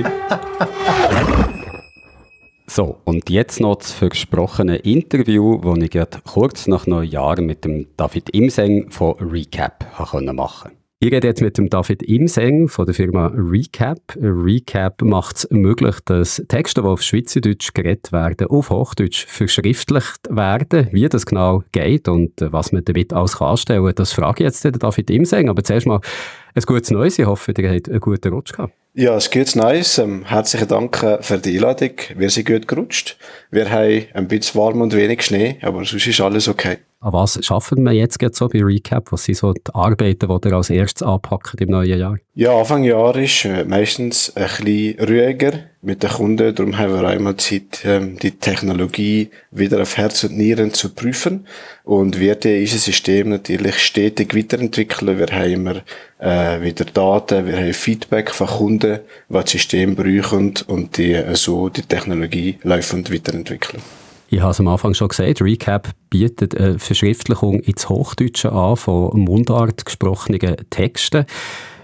[2.68, 7.88] So, und jetzt noch das versprochene Interview, das ich gerade kurz nach Neujahr mit dem
[7.98, 10.81] David Imseng von Recap machen konnte.
[11.04, 13.98] Ich rede jetzt mit dem David Imseng von der Firma Recap.
[14.22, 20.90] Recap macht es möglich, dass Texte, die auf Schweizerdeutsch geredet werden, auf Hochdeutsch verschriftlicht werden.
[20.92, 24.64] Wie das genau geht und was man damit alles anstellen kann, das frage ich jetzt
[24.64, 25.50] den David Imseng.
[25.50, 26.02] Aber zuerst mal
[26.54, 27.18] ein gutes Neues.
[27.18, 28.76] Ich hoffe, ihr habt einen guten Rutsch gehabt.
[28.94, 29.98] Ja, es gutes Neues.
[29.98, 31.94] Ähm, herzlichen Dank äh, für die Einladung.
[32.16, 33.18] Wir sind gut gerutscht.
[33.50, 36.78] Wir haben ein bisschen warm und wenig Schnee, aber sonst ist alles okay.
[37.04, 39.12] An was schaffen wir jetzt so bei Recap?
[39.12, 42.18] Was sind so die Arbeiten, die ihr als erstes anpackt im neuen Jahr?
[42.36, 46.54] Ja, Anfang Jahr ist äh, meistens ein bisschen ruhiger mit den Kunden.
[46.54, 51.48] Darum haben wir einmal Zeit, ähm, die Technologie wieder auf Herz und Nieren zu prüfen.
[51.84, 55.18] Und wird unser System natürlich stetig weiterentwickeln.
[55.18, 55.82] Wir haben immer
[56.20, 61.36] äh, wieder Daten, wir haben Feedback von Kunden, was das System brauchen und die äh,
[61.36, 63.82] so die Technologie laufend weiterentwickeln.
[64.34, 69.20] Ich habe es am Anfang schon gesagt, Recap bietet eine Verschriftlichung ins Hochdeutsche an von
[69.20, 71.26] Mundart gesprochenen Texten.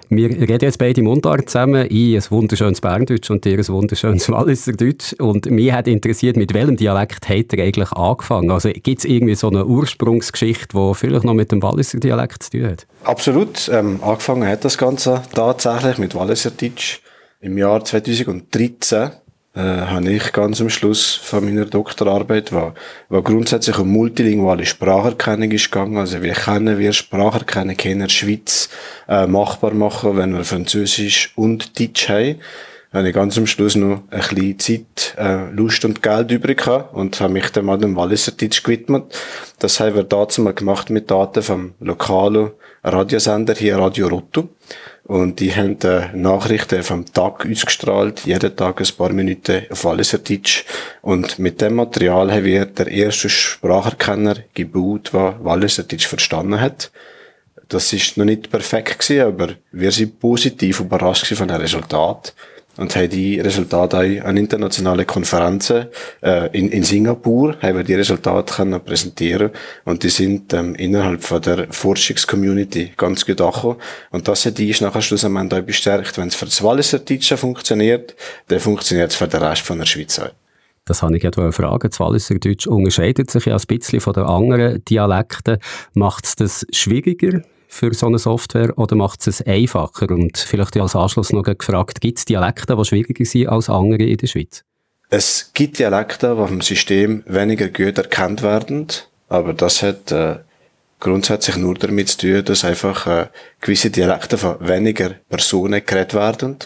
[0.08, 5.12] Wir reden jetzt beide Mundart zusammen, ich ein wunderschönes Berndeutsch und dir ein wunderschönes Walliserdeutsch.
[5.20, 8.50] Und mich hat interessiert, mit welchem Dialekt hat er eigentlich angefangen?
[8.50, 12.52] Also gibt es irgendwie so eine Ursprungsgeschichte, die vielleicht noch mit dem Walliser Dialekt zu
[12.52, 12.88] tun hat?
[13.04, 13.68] Absolut.
[13.74, 17.02] Ähm, angefangen hat das Ganze tatsächlich mit Walliserdeutsch
[17.42, 19.10] im Jahr 2013
[19.58, 22.74] äh, habe ich ganz am Schluss von meiner Doktorarbeit, wo,
[23.10, 25.98] wo grundsätzlich um multilinguale Spracherkennung ist gegangen.
[25.98, 28.70] Also wie können wir Spracherkennung in der Schweiz
[29.08, 32.36] äh, machbar machen, wenn wir Französisch und Deutsch haben.
[32.94, 36.94] Habe ich ganz am Schluss noch ein bisschen Zeit, äh, Lust und Geld übrig gehabt
[36.94, 39.06] und habe mich dann mal dem Walliser Deutsch gewidmet.
[39.60, 42.52] Das haben wir dazu mal gemacht mit Daten vom lokalen
[42.84, 44.50] Radiosender hier Radio Rotto.
[45.08, 50.66] Und die haben äh, Nachrichten vom Tag ausgestrahlt, jeden Tag ein paar Minuten auf Walliserdeutsch.
[51.02, 56.92] Und mit dem Material haben wir der erste Spracherkenner gebaut, der Walliserdeutsch verstanden hat.
[57.70, 62.34] Das ist noch nicht perfekt gewesen, aber wir sind positiv überrascht von dem Resultat
[62.78, 65.88] und haben die Resultate auch an internationalen Konferenzen
[66.22, 69.52] äh, in, in Singapur haben wir die Resultate können präsentieren
[69.86, 73.78] und die sind ähm, innerhalb von der Forschungscommunity ganz gut angekommen
[74.12, 77.38] und das hat die ist nachher schlussendlich auch bestärkt, wenn es für das Walliser Deutsche
[77.38, 78.16] funktioniert,
[78.48, 80.30] dann funktioniert es für den Rest von der Schweiz auch.
[80.86, 81.90] Das habe ich gerade fragen.
[81.90, 85.58] Das Walliser Deutsch unterscheidet sich ja ein bisschen von den anderen Dialekten.
[85.94, 90.10] Macht es das schwieriger für so eine Software oder macht es einfacher?
[90.12, 94.18] Und vielleicht als Anschluss noch gefragt, gibt es Dialekte, die schwieriger sind als andere in
[94.18, 94.64] der Schweiz?
[95.10, 98.88] Es gibt Dialekte, die vom System weniger gut erkannt werden,
[99.30, 100.40] aber das hat äh,
[101.00, 103.28] grundsätzlich nur damit zu tun, dass einfach äh,
[103.62, 106.58] gewisse Dialekte von weniger Personen geredet werden.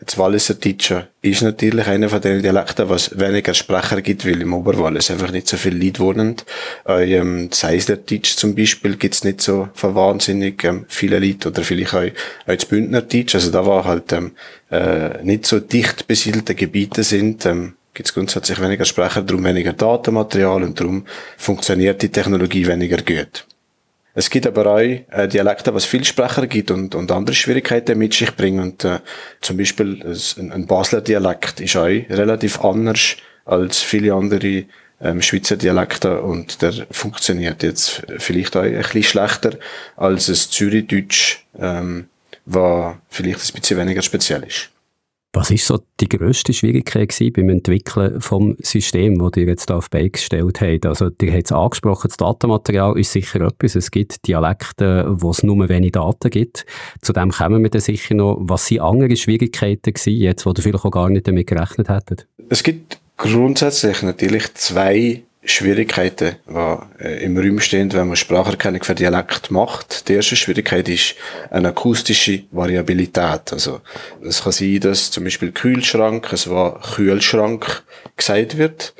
[0.00, 4.52] Jetzt Walliser Deutsche ist natürlich einer von den Dialekten, was weniger Sprecher gibt, weil im
[4.52, 6.36] Oberwallis einfach nicht so viele Leute wohnen.
[6.86, 11.62] Äh, ähm, Seisler Deutsch zum Beispiel gibt's nicht so von wahnsinnig ähm, viele Leute oder
[11.62, 13.34] vielleicht auch, auch das Bündner Deutsch.
[13.34, 14.32] Also da war halt ähm,
[14.70, 19.72] äh, nicht so dicht besiedelte Gebiete sind, ähm, gibt es grundsätzlich weniger Sprecher, darum weniger
[19.72, 21.04] Datenmaterial und darum
[21.36, 23.46] funktioniert die Technologie weniger gut.
[24.18, 28.14] Es gibt aber auch äh, Dialekte, was viel Sprecher gibt und, und andere Schwierigkeiten mit
[28.14, 28.58] sich bringen.
[28.58, 28.98] Und, äh,
[29.40, 34.64] zum Beispiel ein, ein Basler Dialekt ist auch relativ anders als viele andere
[35.00, 39.52] ähm, Schweizer Dialekte und der funktioniert jetzt vielleicht auch ein bisschen schlechter
[39.96, 42.08] als das Zürichdeutsch, ähm,
[42.44, 44.70] was vielleicht ein bisschen weniger speziell ist.
[45.34, 50.10] Was ist so die grösste Schwierigkeit beim Entwickeln vom System, das ihr jetzt auf Bein
[50.10, 50.86] gestellt habt?
[50.86, 53.74] Also, ihr habt es angesprochen, das Datenmaterial ist sicher etwas.
[53.74, 56.64] Es gibt Dialekte, wo es nur wenig Daten gibt.
[57.02, 58.38] Zu dem kommen wir dann sicher noch.
[58.40, 62.26] Was sind andere Schwierigkeiten gewesen, jetzt, wo ihr vielleicht auch gar nicht damit gerechnet hättet?
[62.48, 68.94] Es gibt grundsätzlich natürlich zwei Schwierigkeiten, die äh, im Raum stehen, wenn man Spracherkennung für
[68.94, 70.08] Dialekt macht.
[70.08, 71.14] Die erste Schwierigkeit ist
[71.50, 73.52] eine akustische Variabilität.
[73.52, 73.80] Also,
[74.22, 77.82] es kann sein, dass zum Beispiel Kühlschrank, es war Kühlschrank
[78.16, 78.94] gesagt wird.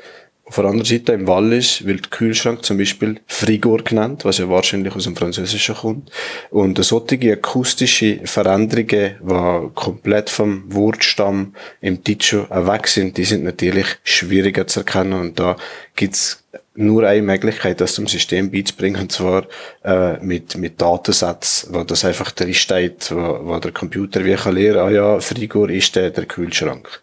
[0.49, 4.95] Auf der anderen Seite im Wallis wird Kühlschrank zum Beispiel Frigor genannt, was ja wahrscheinlich
[4.95, 6.09] aus dem Französischen kommt.
[6.49, 8.87] Und solche akustische Veränderungen,
[9.21, 15.13] die komplett vom Wortstamm im Deutschen weg sind, die sind natürlich schwieriger zu erkennen.
[15.13, 15.55] Und da
[15.95, 16.38] gibt's
[16.79, 19.45] nur eine Möglichkeit, das zum System beizubringen, und zwar
[19.83, 24.55] äh, mit, mit Datensätzen, wo das einfach drin steht, wo, wo der Computer wie kann
[24.55, 27.01] lernen, ah ja, Frigor ist der, der Kühlschrank.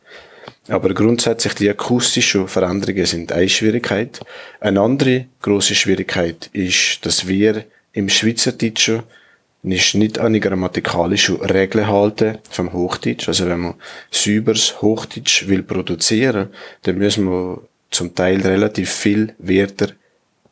[0.69, 4.21] Aber grundsätzlich die akustischen Veränderungen sind eine Schwierigkeit.
[4.61, 9.03] Eine andere große Schwierigkeit ist, dass wir im Schweizerdeutschen
[9.63, 13.29] nicht, nicht an die grammatikalische Regeln halten vom Hochdeutsch.
[13.29, 13.75] Also wenn man
[14.11, 16.49] sauberes Hochdeutsch will produzieren,
[16.83, 17.61] dann müssen wir
[17.91, 19.89] zum Teil relativ viel Wörter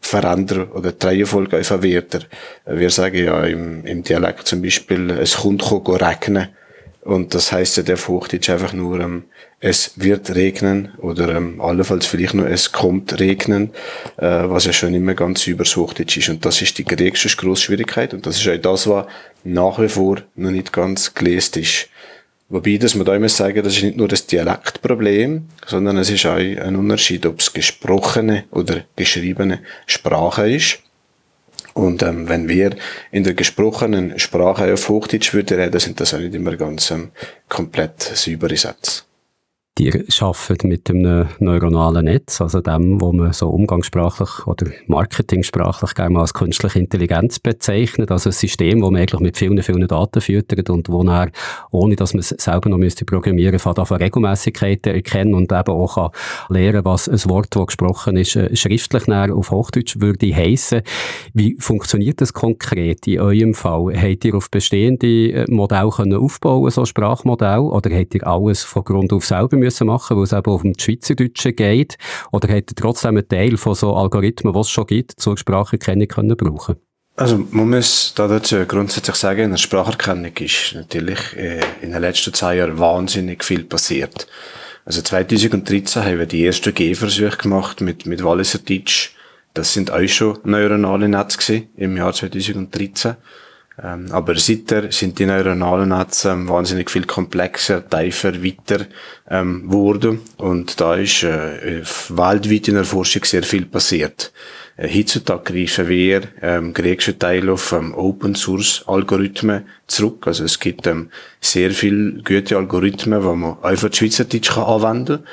[0.00, 2.20] verändern oder die Reihenfolge einfach Wörter.
[2.66, 6.48] Wir sagen ja im, im Dialekt zum Beispiel, es kommt regnen.
[7.02, 9.24] Und das heißt ja der Hochdeutsch einfach nur, ähm,
[9.60, 13.70] es wird regnen oder ähm, allenfalls vielleicht nur es kommt regnen,
[14.16, 16.30] äh, was ja schon immer ganz übers Hochdeutsch ist.
[16.30, 19.06] Und das ist die nächste grosse Schwierigkeit und das ist auch das, was
[19.42, 21.88] nach wie vor noch nicht ganz gelesen ist.
[22.48, 26.26] Wobei, dass man da immer sagen, das ist nicht nur das Dialektproblem, sondern es ist
[26.26, 30.78] auch ein Unterschied, ob es gesprochene oder geschriebene Sprache ist.
[31.72, 32.76] Und ähm, wenn wir
[33.10, 37.10] in der gesprochenen Sprache auf Hochdeutsch würden reden, sind das auch nicht immer ganz ähm,
[37.48, 39.02] komplett saubere Sätze.
[39.76, 46.10] Die arbeiten mit einem neuronalen Netz, also dem, wo man so umgangssprachlich oder marketingsprachlich gerne
[46.10, 48.12] mal als künstliche Intelligenz bezeichnet.
[48.12, 51.32] Also ein System, wo man eigentlich mit vielen, vielen Daten füttert und wo er,
[51.72, 56.12] ohne dass man es selber noch müsste programmieren müsste, von Regelmäßigkeiten erkennen und eben auch
[56.48, 60.82] lernen, was ein Wort, das gesprochen ist, äh, schriftlich auf Hochdeutsch würde heissen.
[61.32, 63.92] Wie funktioniert das konkret in eurem Fall?
[64.00, 66.28] Habt ihr auf bestehende äh, Modelle können
[66.70, 70.50] so Sprachmodell, oder habt ihr alles von Grund auf selber müssen machen, weil es eben
[70.50, 71.96] auf dem Schweizerdeutsche geht,
[72.32, 76.08] oder habt ihr trotzdem einen Teil von so Algorithmen, die es schon gibt, zur Spracherkennung
[76.08, 76.76] können brauchen?
[77.16, 82.00] Also man muss da dazu grundsätzlich sagen, in der Spracherkennung ist natürlich äh, in den
[82.00, 84.26] letzten zwei Jahren wahnsinnig viel passiert.
[84.84, 89.14] Also 2013 haben wir die ersten Gehversuche gemacht mit, mit Walliser Deutsch.
[89.54, 93.14] Das sind auch schon neuronale Netze im Jahr 2013.
[93.82, 98.86] Ähm, aber seither sind die neuronalen Netze ähm, wahnsinnig viel komplexer, tiefer, weiter
[99.28, 100.20] ähm, geworden.
[100.36, 104.32] Und da ist äh, weltweit in der Forschung sehr viel passiert.
[104.76, 110.28] Äh, heutzutage greifen wir ähm, griechische Teil auf ähm, Open Source Algorithmen zurück.
[110.28, 111.10] Also es gibt ähm,
[111.40, 115.26] sehr viele gute Algorithmen, die man einfach Schweizerdeutsch kann anwenden kann.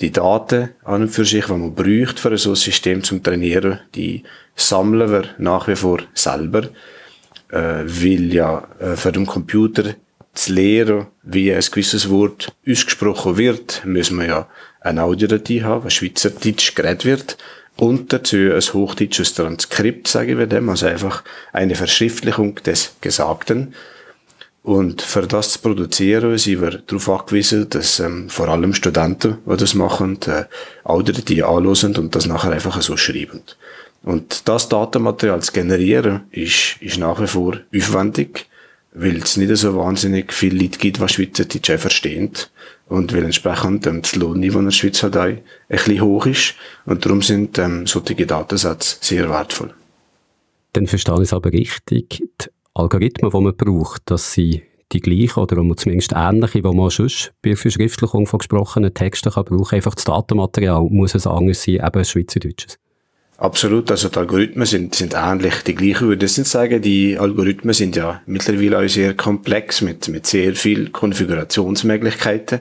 [0.00, 3.80] Die Daten an und für sich, die man braucht für so ein System zum Trainieren,
[3.94, 4.24] die
[4.56, 6.68] sammeln wir nach wie vor selber.
[7.50, 9.94] Äh, weil ja äh, für den Computer
[10.32, 14.48] zu lernen, wie ein gewisses Wort ausgesprochen wird, müssen wir ja
[14.80, 17.38] eine Audiodatei haben, was Schweizerdeutsch geredet wird
[17.76, 23.74] und dazu ein hochdeutsches Transkript, sage ich dem, also einfach eine Verschriftlichung des Gesagten.
[24.62, 29.56] Und für das zu produzieren, sind wir darauf angewiesen, dass ähm, vor allem Studenten, die
[29.56, 30.44] das machen, äh,
[30.84, 33.42] Audiodatei anhören und das nachher einfach so schreiben.
[34.04, 38.46] Und das Datenmaterial zu generieren, ist, ist nach wie vor aufwendig,
[38.92, 42.30] weil es nicht so wahnsinnig viele Leute gibt, die Schweizerdeutsch verstehen
[42.88, 46.54] und weil entsprechend ähm, das Lohnniveau in der Schweiz halt auch ein bisschen hoch ist
[46.86, 49.74] und darum sind ähm, solche Datensätze sehr wertvoll.
[50.74, 55.40] Dann verstehe ich es aber richtig, die Algorithmen, die man braucht, dass sie die gleichen
[55.40, 59.94] oder zumindest ähnliche, die man sonst bei der Verschriftlichung von gesprochenen Texten kann brauchen Einfach
[59.94, 62.78] das Datenmaterial muss es anders sein, eben Schweizerdeutsches.
[63.36, 65.62] Absolut, also die Algorithmen sind, sind ähnlich.
[65.66, 66.80] Die gleichen würde ich nicht sagen.
[66.80, 72.60] Die Algorithmen sind ja mittlerweile auch sehr komplex mit, mit sehr viel Konfigurationsmöglichkeiten.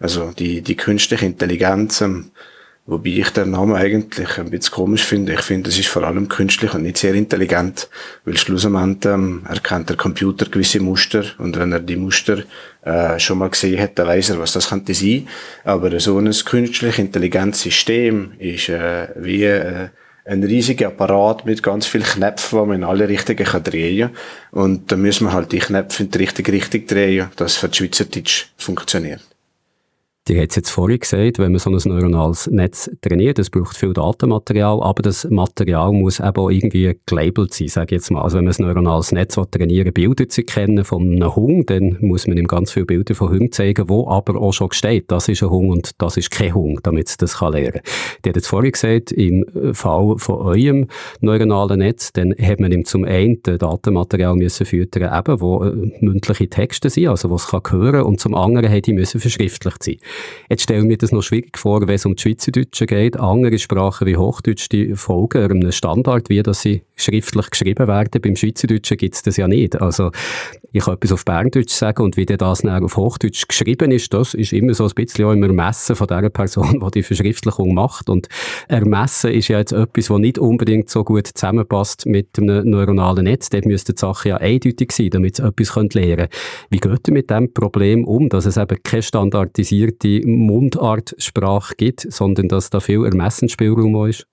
[0.00, 2.32] Also die, die künstliche Intelligenz, ähm,
[2.86, 5.34] wobei ich den Namen eigentlich ein bisschen komisch finde.
[5.34, 7.88] Ich finde, es ist vor allem künstlich und nicht sehr intelligent,
[8.24, 12.42] weil schlussendlich ähm, erkennt der Computer gewisse Muster und wenn er die Muster
[12.82, 15.28] äh, schon mal gesehen hat, dann weiß er, was das könnte sein.
[15.64, 19.88] Aber so ein künstlich intelligentes System ist äh, wie äh,
[20.28, 24.12] ein riesiger Apparat mit ganz vielen Knöpfen, die man in alle Richtungen kann drehen
[24.52, 24.62] kann.
[24.62, 27.78] Und da müssen wir halt die Knöpfe in die richtige Richtung drehen, dass für die
[27.78, 29.22] Schweizerdeutsch funktioniert.
[30.28, 33.74] Die hat es jetzt vorhin gesagt, wenn man so ein neuronales Netz trainiert, das braucht
[33.74, 38.20] viel Datenmaterial, aber das Material muss eben auch irgendwie gelabelt sein, sage ich jetzt mal.
[38.20, 42.26] Also wenn man ein neuronales Netz trainieren Bilder zu kennen von einem Hund, dann muss
[42.26, 45.42] man ihm ganz viele Bilder von Hunden zeigen, wo aber auch schon steht, das ist
[45.42, 47.82] ein Hund und das ist kein Hund, damit es das kann lernen kann.
[48.24, 50.88] Die hat jetzt vorhin gesagt, im Fall von eurem
[51.20, 56.50] neuronalen Netz, dann hat man ihm zum einen Datenmaterial müssen füttern, eben, wo äh, mündliche
[56.50, 59.96] Texte sind, also was kann hören und zum anderen hat die müssen verschriftlicht sein.
[60.48, 63.16] Jetzt stelle ich mir das noch schwierig vor, wenn es um die Schweizerdeutsche geht.
[63.18, 68.20] Andere Sprachen wie Hochdeutsch, die folgen einem Standard, wie dass sie schriftlich geschrieben werden.
[68.20, 69.80] Beim Schweizerdeutschen gibt es das ja nicht.
[69.80, 70.10] Also
[70.72, 74.34] ich kann etwas auf Berndeutsch sagen und wie das dann auf Hochdeutsch geschrieben ist, das
[74.34, 78.08] ist immer so ein bisschen auch im Ermessen von der Person, die die Verschriftlichung macht.
[78.08, 78.28] Und
[78.68, 83.48] Ermessen ist ja jetzt etwas, was nicht unbedingt so gut zusammenpasst mit einem neuronalen Netz.
[83.50, 86.28] Dort müsste die Sache ja eindeutig sein, damit sie etwas lernen können.
[86.70, 92.48] Wie geht ihr mit dem Problem um, dass es eben keine standardisierte Mundartsprache gibt, sondern
[92.48, 94.26] dass da viel Ermessensspielraum ist?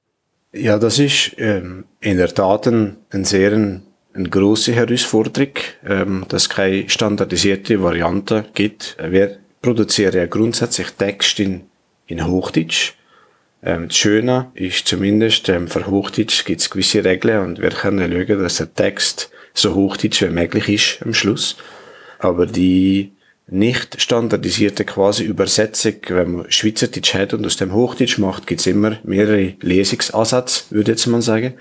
[0.54, 5.52] Ja, das ist ähm, in der Tat ein, ein sehr ein, eine große Herausforderung,
[5.86, 8.96] ähm, dass es keine standardisierte Variante gibt.
[9.04, 11.64] Wir produzieren ja grundsätzlich Text in,
[12.08, 12.94] in Hochdeutsch.
[13.64, 18.12] Ähm, das Schöne ist zumindest, ähm, für Hochdeutsch gibt es gewisse Regeln und wir können
[18.12, 21.58] schauen, dass der Text so Hochdeutsch wie möglich ist am Schluss.
[22.20, 23.12] Aber die
[23.48, 28.98] nicht standardisierte quasi Übersetzung, wenn man Schweizerdeutsch hat und aus dem Hochdeutsch macht, gibt's immer
[29.04, 31.54] mehrere Lesungsansätze, würde jetzt mal sagen.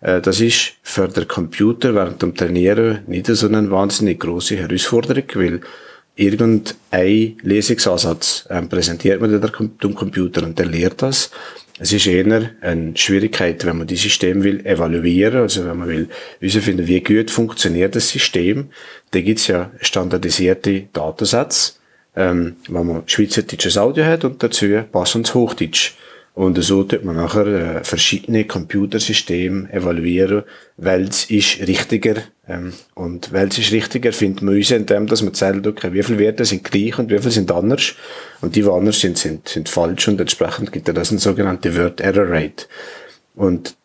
[0.00, 5.24] Äh, das ist für den Computer während dem Trainieren nicht so eine wahnsinnig große Herausforderung,
[5.34, 5.60] weil
[6.18, 11.30] irgendein Lesungsansatz ähm, präsentiert man dem Computer und der lehrt das.
[11.78, 16.08] Es ist eher eine Schwierigkeit, wenn man die System will evaluieren, also wenn man will
[16.40, 18.70] herausfinden, wie gut funktioniert das System.
[19.12, 21.74] Da gibt's ja standardisierte Datensätze,
[22.16, 25.94] ähm, wenn man schweizerdeutsches Audio hat und dazu passendes Hochdeutsch.
[26.38, 30.44] Und so tut man nachher äh, verschiedene Computersysteme evaluieren,
[30.76, 35.66] welches ist richtiger Ähm, und welches ist richtiger, findet man uns, indem dass man zählt,
[35.66, 37.94] okay, wie viele Werte sind gleich und wie viele sind anders.
[38.40, 41.76] Und die, die anders sind, sind, sind falsch und entsprechend gibt es das eine sogenannte
[41.76, 42.66] Word Error Rate.
[43.34, 43.76] Und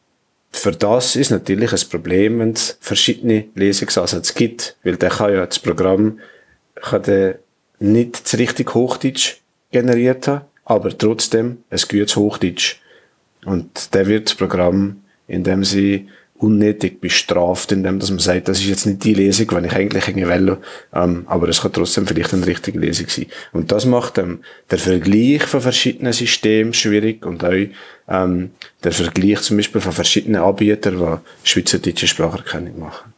[0.51, 5.43] für das ist natürlich ein Problem, wenn es verschiedene Lesungsansätze gibt, weil der kann ja
[5.47, 6.19] das Programm
[6.75, 7.39] kann der
[7.79, 9.37] nicht das richtig Hochdeutsch
[9.71, 12.77] generiert haben, aber trotzdem ein gutes Hochdeutsch.
[13.45, 16.07] Und der wird das Programm, indem sie
[16.43, 20.07] unnötig bestraft, indem dass man sagt, das ist jetzt nicht die Lesung, wenn ich eigentlich
[20.07, 20.57] irgendwie will,
[20.93, 23.27] ähm, aber es kann trotzdem vielleicht eine richtige Lesung sein.
[23.53, 24.39] Und das macht ähm,
[24.69, 27.53] der Vergleich von verschiedenen Systemen schwierig und auch
[28.09, 28.51] ähm,
[28.83, 33.13] der Vergleich zum Beispiel von verschiedenen Anbietern, die schweizerdeutsche Spracherkennung machen.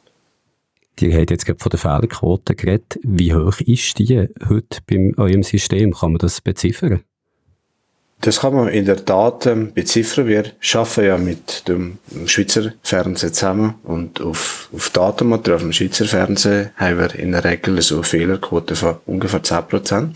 [1.00, 3.00] Die haben jetzt gerade von der Fehlerquote geredet.
[3.04, 5.94] Wie hoch ist die heute bei eurem System?
[5.94, 7.02] Kann man das beziffern?
[8.26, 10.26] Das kann man in der Tat ähm, beziffern.
[10.26, 16.72] Wir arbeiten ja mit dem Schweizer Fernsehen zusammen und auf, auf Datenmaterial vom Schweizer Fernsehen
[16.76, 20.08] haben wir in der Regel so eine Fehlerquote von ungefähr 10%.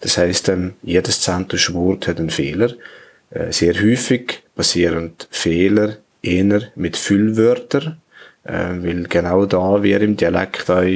[0.00, 2.72] Das heisst, ähm, jedes zentische Wort hat einen Fehler.
[3.28, 8.00] Äh, sehr häufig passieren Fehler eher mit Füllwörtern,
[8.44, 10.86] äh, weil genau da wir im Dialekt auch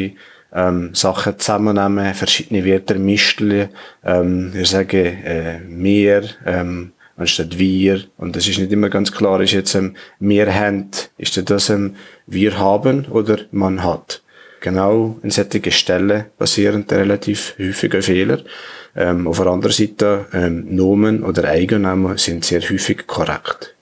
[0.56, 3.68] ähm, Sachen zusammennehmen, verschiedene Wörter mischen,
[4.04, 9.40] ähm, wir sagen äh, mehr ähm, anstatt wir und das ist nicht immer ganz klar,
[9.40, 11.96] ist jetzt ähm, wir haben, ist das ähm,
[12.26, 14.22] wir haben oder man hat.
[14.60, 18.40] Genau an solchen Stellen passieren relativ häufige Fehler.
[18.96, 23.75] Ähm, auf der anderen Seite ähm, Nomen oder Eigennamen sind sehr häufig korrekt.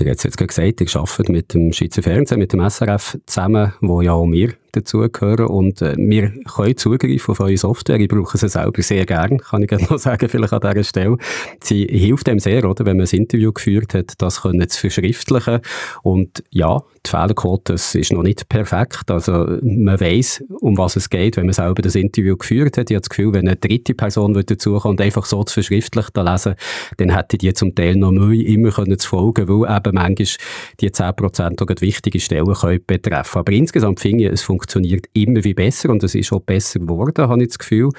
[0.00, 3.74] Ihr habt jetzt gerade gesagt, ihr arbeitet mit dem Schweizer Fernsehen, mit dem SRF zusammen,
[3.80, 7.98] wo ja auch wir dazugehören und äh, wir können zugreifen auf eure Software.
[7.98, 11.16] Ich brauche sie selber sehr gern, kann ich noch sagen, vielleicht an dieser Stelle.
[11.62, 15.60] Sie hilft dem sehr, oder, wenn man ein Interview geführt hat, das können zu verschriftlichen
[16.02, 19.10] und ja, die Fehlerquote ist noch nicht perfekt.
[19.10, 22.90] Also man weiß, um was es geht, wenn man selber das Interview geführt hat.
[22.90, 26.54] Ich habe das Gefühl, wenn eine dritte Person dazukommt und einfach so zu verschriftlich lesen,
[26.98, 30.26] dann hätte die zum Teil noch Mühe, immer können zu folgen, weil eben manchmal
[30.80, 33.38] die 10% auch wichtige Stellen können betreffen.
[33.38, 37.28] Aber insgesamt finde ich, es funktioniert immer wie besser und es ist auch besser geworden,
[37.28, 37.90] habe ich das Gefühl.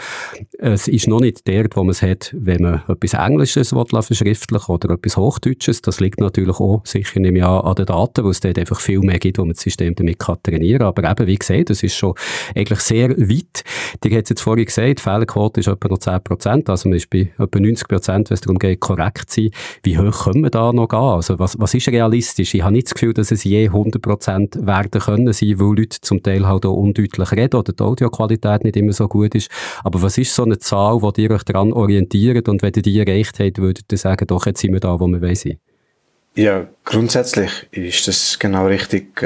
[0.58, 4.94] Es ist noch nicht der, wo man es hat, wenn man etwas Englisches verschriftlichen oder
[4.94, 5.82] etwas Hochdeutsches.
[5.82, 9.00] Das liegt natürlich auch sicher nicht mehr an den Daten, weil es dort einfach viel
[9.00, 10.88] mehr gibt, wo man das System damit trainieren kann.
[10.88, 12.14] Aber eben, wie gesagt, das ist schon
[12.56, 13.64] eigentlich sehr weit.
[14.04, 17.32] Die hat jetzt vorhin gesagt, die Fehlerquote ist etwa noch 10%, also man ist bei
[17.38, 19.52] etwa 90%, wenn es darum geht, korrekt zu sein.
[19.84, 21.00] Wie hoch können wir da noch gehen?
[21.00, 22.54] Also was, was ist realistisch?
[22.54, 26.22] Ich habe nicht das Gefühl, dass es je 100% werden können sein, weil Leute zum
[26.24, 29.50] Teil halt auch undeutlich reden oder die Audioqualität nicht immer so gut ist.
[29.84, 33.00] Aber was ist so eine Zahl, die ihr euch daran orientiert und wenn ihr die
[33.00, 35.58] erreicht habt, würdet ihr sagen, doch, jetzt sind wir da, wo wir sein?
[36.36, 39.22] Ja, grundsätzlich ist das genau richtig.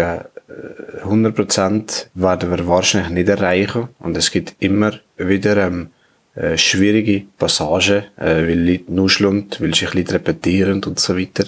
[1.04, 3.90] 100% werden wir wahrscheinlich nicht erreichen.
[4.00, 5.90] Und es gibt immer wieder ähm,
[6.36, 11.46] äh, schwierige Passagen, äh, weil Leute nuscheln, weil sich Leute repetieren und so weiter.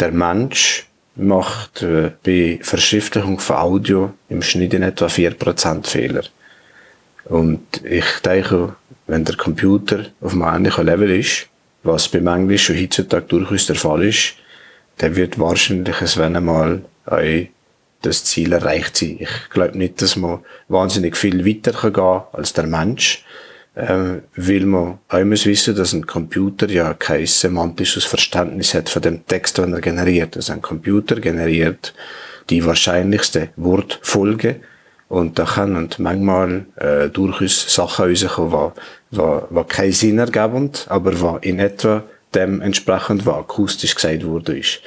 [0.00, 0.86] Der Mensch
[1.16, 6.22] macht äh, bei Verschriftlichung von Audio im Schnitt in etwa 4% Fehler.
[7.24, 8.76] Und ich denke,
[9.06, 11.48] wenn der Computer auf einem ähnlichen Level ist,
[11.82, 14.34] was beim Englisch schon heutzutage durchaus der Fall ist,
[15.00, 16.82] der wird wahrscheinlich es wenn einmal
[18.02, 19.18] das Ziel erreicht sein.
[19.20, 23.24] Ich glaube nicht, dass man wahnsinnig viel weiter gehen kann als der Mensch,
[23.78, 29.02] ähm, weil man auch muss wissen, dass ein Computer ja kein semantisches Verständnis hat von
[29.02, 30.36] dem Text, den er generiert.
[30.36, 31.94] Also ein Computer generiert
[32.50, 34.56] die wahrscheinlichste Wortfolge
[35.08, 38.72] und da können manchmal äh, durchaus Sachen rauskommen,
[39.12, 42.02] die, die, die keinen Sinn ergeben, aber die in etwa
[42.34, 44.80] dem entsprechend, was akustisch gesagt wurde, ist.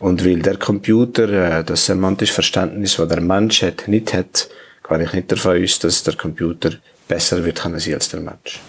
[0.00, 1.28] Und weil der Computer
[1.58, 4.48] äh, das semantische Verständnis, das der Mensch hat, nicht hat,
[4.82, 6.70] kann ich nicht davon aus, dass der Computer
[7.12, 8.60] besser wird können sein als der Mensch.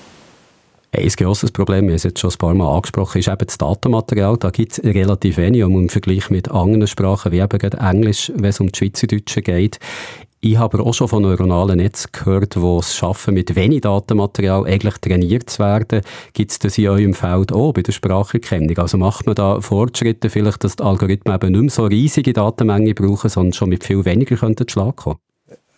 [0.91, 3.57] Ein grosses Problem, wir haben es jetzt schon ein paar Mal angesprochen, ist eben das
[3.57, 4.37] Datenmaterial.
[4.37, 8.59] Da gibt es relativ wenig im Vergleich mit anderen Sprachen, wie eben Englisch, wenn es
[8.59, 9.79] um die Schweizerdeutsche geht.
[10.41, 14.97] Ich habe auch schon von neuronalen Netzen gehört, die es schaffen, mit wenig Datenmaterial eigentlich
[14.97, 16.01] trainiert zu werden.
[16.33, 18.77] Gibt es das in eurem Feld auch bei der Spracherkennung?
[18.77, 22.93] Also macht man da Fortschritte vielleicht, dass die Algorithmen eben nicht mehr so riesige Datenmengen
[22.93, 25.17] brauchen, sondern schon mit viel weniger könnten Schlag kommen?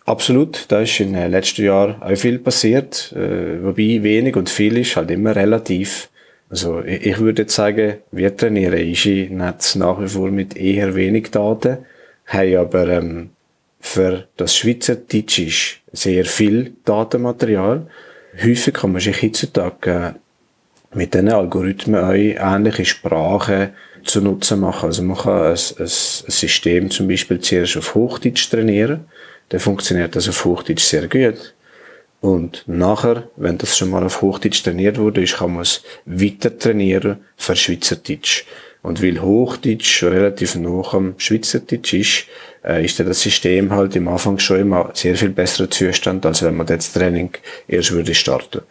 [0.06, 4.78] Absolut, da ist in den letzten Jahren auch viel passiert, äh, wobei wenig und viel
[4.78, 6.10] ist halt immer relativ.
[6.48, 11.78] Also ich würde jetzt sagen, wir trainieren Ishi-Netz nach wie vor mit eher wenig Daten,
[12.26, 13.30] haben aber ähm,
[13.80, 17.88] für das Schweizerdeutsch ist sehr viel Datenmaterial.
[18.40, 20.14] Häufig kann man sich heutzutage
[20.94, 23.70] mit diesen Algorithmen auch ähnliche Sprachen
[24.04, 24.86] zu nutzen machen.
[24.86, 29.06] Also man kann ein, ein System zum Beispiel zuerst auf Hochdeutsch trainieren.
[29.48, 31.54] Dann funktioniert das auf Hochdeutsch sehr gut.
[32.20, 36.56] Und nachher, wenn das schon mal auf Hochdeutsch trainiert wurde, ist, kann man es weiter
[36.58, 38.44] trainieren für Schweizerdeutsch.
[38.82, 42.24] Und weil Hochdeutsch relativ nah am Schweizerdeutsch ist,
[42.64, 46.56] äh, ist das System halt im Anfang schon immer sehr viel besserer Zustand, als wenn
[46.56, 47.30] man das Training
[47.68, 48.62] erst würde starten.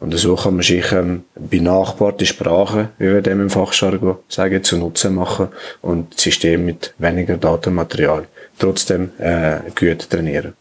[0.00, 4.78] Und so kann man sich ähm, benachbarte Sprachen, wie wir dem im Fachjargon sagen, zu
[4.78, 5.48] Nutzen machen
[5.82, 8.26] und das System mit weniger Datenmaterial
[8.60, 10.54] trotzdem äh, gut trainieren.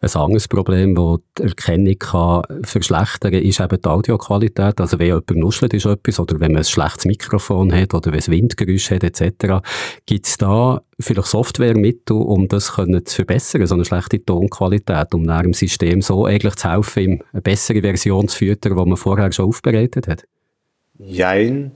[0.00, 4.80] Ein anderes Problem, das die Erkennung kann verschlechtern kann, ist eben die Audioqualität.
[4.80, 8.20] Also wenn jemand nuschelt ist etwas, oder wenn man ein schlechtes Mikrofon hat, oder wenn
[8.20, 9.66] es Windgeräusche hat, etc.
[10.06, 15.22] Gibt es da vielleicht Softwaremittel, um das können zu verbessern, so eine schlechte Tonqualität, um
[15.22, 18.96] nach dem System so eigentlich zu helfen, ihm eine bessere Version zu füttern, die man
[18.96, 20.22] vorher schon aufbereitet hat?
[20.96, 21.72] Jein.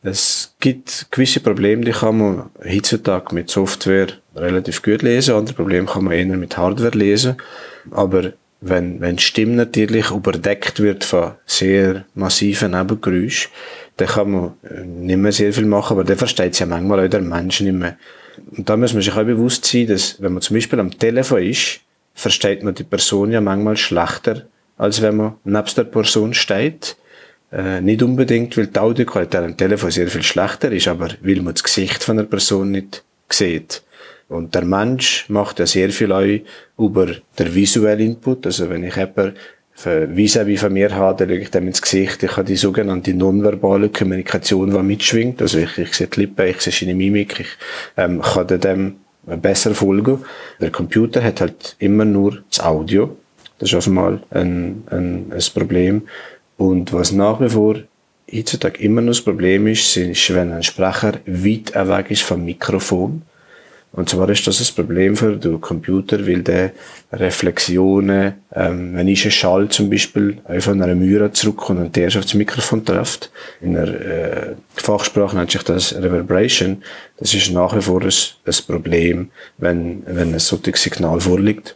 [0.00, 4.06] Es gibt gewisse Probleme, die kann man heutzutage mit Software
[4.40, 5.34] relativ gut lesen.
[5.34, 7.36] Andere Probleme kann man eher mit Hardware lesen.
[7.90, 13.50] Aber wenn, wenn die Stimme natürlich überdeckt wird von sehr massiven Nebengeräuschen,
[13.96, 17.04] dann kann man äh, nicht mehr sehr viel machen, aber dann versteht es ja manchmal
[17.04, 17.96] auch der Mensch nicht mehr.
[18.56, 21.42] Und da muss man sich auch bewusst sein, dass wenn man zum Beispiel am Telefon
[21.42, 21.80] ist,
[22.14, 26.96] versteht man die Person ja manchmal schlechter, als wenn man nebst der Person steht.
[27.52, 31.54] Äh, nicht unbedingt, weil die Audioqualität am Telefon sehr viel schlechter ist, aber weil man
[31.54, 33.82] das Gesicht von der Person nicht sieht.
[34.28, 36.24] Und der Mensch macht ja sehr viel auch
[36.78, 37.06] über
[37.38, 38.44] den visuellen Input.
[38.46, 39.34] Also wenn ich jemanden
[39.84, 42.22] vis-à-vis von mir habe, dann schaue ich dem ins Gesicht.
[42.22, 45.40] Ich habe die sogenannte nonverbale Kommunikation, die mitschwingt.
[45.40, 47.48] Also ich, ich sehe die Lippen, ich sehe seine Mimik, ich
[47.96, 48.96] ähm, kann dem
[49.36, 50.24] besser folgen.
[50.60, 53.16] Der Computer hat halt immer nur das Audio.
[53.58, 56.02] Das ist auf einmal ein, ein, ein Problem.
[56.56, 57.76] Und was nach wie vor
[58.32, 63.22] heutzutage immer noch das Problem ist, ist, wenn ein Sprecher weit weg ist vom Mikrofon.
[63.92, 66.72] Und zwar ist das ein Problem für den Computer, weil der
[67.12, 72.14] Reflexionen, ähm, wenn ich einen Schall zum Beispiel von einer Mühre zurückkommt und der auf
[72.20, 73.30] das Mikrofon trifft,
[73.60, 76.82] in der äh, Fachsprache nennt sich das Reverberation,
[77.18, 78.12] das ist nach wie vor ein,
[78.46, 81.74] ein Problem, wenn, wenn ein solches Signal vorliegt.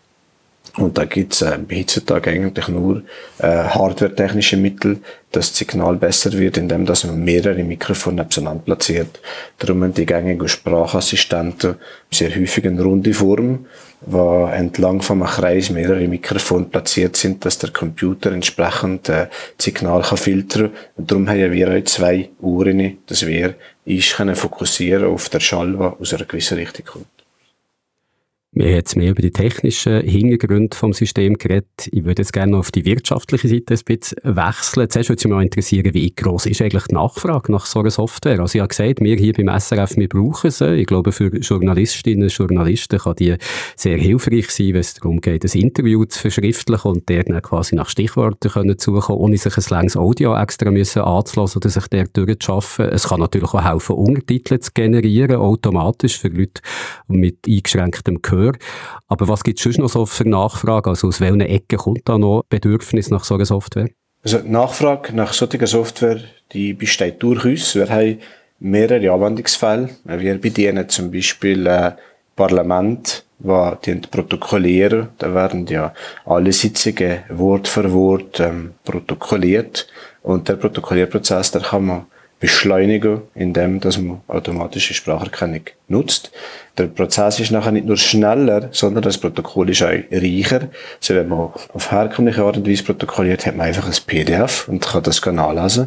[0.78, 3.02] Und da gibt's äh, heutzutage eigentlich nur
[3.38, 5.00] äh, hardware-technische Mittel,
[5.30, 9.20] dass das Signal besser wird, indem dass man mehrere Mikrofone nebeneinander platziert.
[9.58, 11.76] Darum haben die gängigen Sprachassistenten
[12.10, 13.66] sehr häufig eine runde Form,
[14.00, 19.64] wo entlang von einem Kreis mehrere Mikrofone platziert sind, dass der Computer entsprechend äh, das
[19.64, 25.28] Signal kann filtern Und darum haben wir auch zwei Uhren, dass wir uns fokussieren auf
[25.28, 27.21] den Schall, der aus einer gewissen Richtung kommt.
[28.54, 31.88] Wir haben jetzt mehr über die technischen Hintergründe vom System geredet.
[31.90, 34.90] Ich würde jetzt gerne auf die wirtschaftliche Seite ein bisschen wechseln.
[34.90, 38.40] Zuerst würde mich mal interessieren, wie groß ist eigentlich die Nachfrage nach so einer Software?
[38.40, 40.74] Also ich habe gesagt, wir hier beim SRF, wir brauchen sie.
[40.74, 43.36] Ich glaube, für Journalistinnen und Journalisten kann die
[43.74, 47.74] sehr hilfreich sein, wenn es darum geht, ein Interview zu verschriftlichen und der dann quasi
[47.74, 52.06] nach Stichworten können suchen, ohne sich ein langes Audio extra müssen anzulassen oder sich der
[52.06, 52.90] durchzuschaffen.
[52.90, 56.60] Es kann natürlich auch helfen, Untertitel zu generieren, automatisch für Leute
[57.08, 58.58] mit eingeschränktem Gehör Gehör.
[59.08, 60.90] Aber was gibt es sonst noch so für Nachfragen?
[60.90, 63.88] Also aus welchen Ecken kommt da noch Bedürfnis nach so einer Software?
[64.24, 66.20] Also die Nachfrage nach solcher Software,
[66.52, 67.74] die besteht durchaus.
[67.74, 68.18] Wir haben
[68.60, 69.90] mehrere Anwendungsfälle.
[70.04, 71.92] Wir bedienen zum Beispiel äh,
[72.36, 75.08] Parlament, wo die protokollieren.
[75.18, 75.92] Da werden ja
[76.24, 79.88] alle Sitzungen Wort für Wort ähm, protokolliert.
[80.22, 82.06] Und der Protokollierprozess, der kann man
[82.42, 86.32] beschleunigen, indem dass man automatische Spracherkennung nutzt.
[86.76, 90.68] Der Prozess ist nachher nicht nur schneller, sondern das Protokoll ist auch reicher.
[91.00, 94.84] Also wenn man auf herkömmliche Art und Weise protokolliert, hat man einfach ein PDF und
[94.84, 95.86] kann das nachlesen.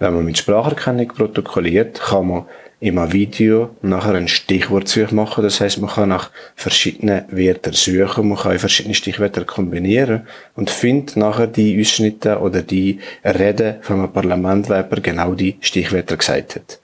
[0.00, 2.46] Wenn man mit Spracherkennung protokolliert, kann man
[2.82, 5.44] in einem Video nachher ein Stichwortsuche machen.
[5.44, 10.26] Das heißt, man kann nach verschiedenen Wörtern suchen, man kann verschiedene Stichwörter kombinieren
[10.56, 16.16] und findet nachher die Ausschnitte oder die Rede von einem Parlament, wo genau die Stichwörter
[16.16, 16.80] gesagt hat.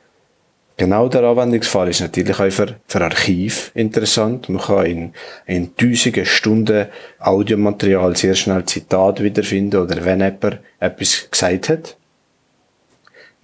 [0.76, 4.48] Genau der Anwendungsfall ist natürlich auch für, für Archiv interessant.
[4.48, 5.12] Man kann in,
[5.46, 6.86] in tausenden Stunden
[7.18, 11.97] Audiomaterial sehr schnell Zitat wiederfinden oder wenn jemand etwas gesagt hat.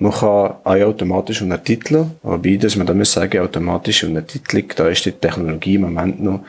[0.05, 5.07] Man kann auch automatisch untertiteln, wobei, dass man da muss sagen, automatische Untertitelung, da ist
[5.07, 6.41] die Technologie im Moment noch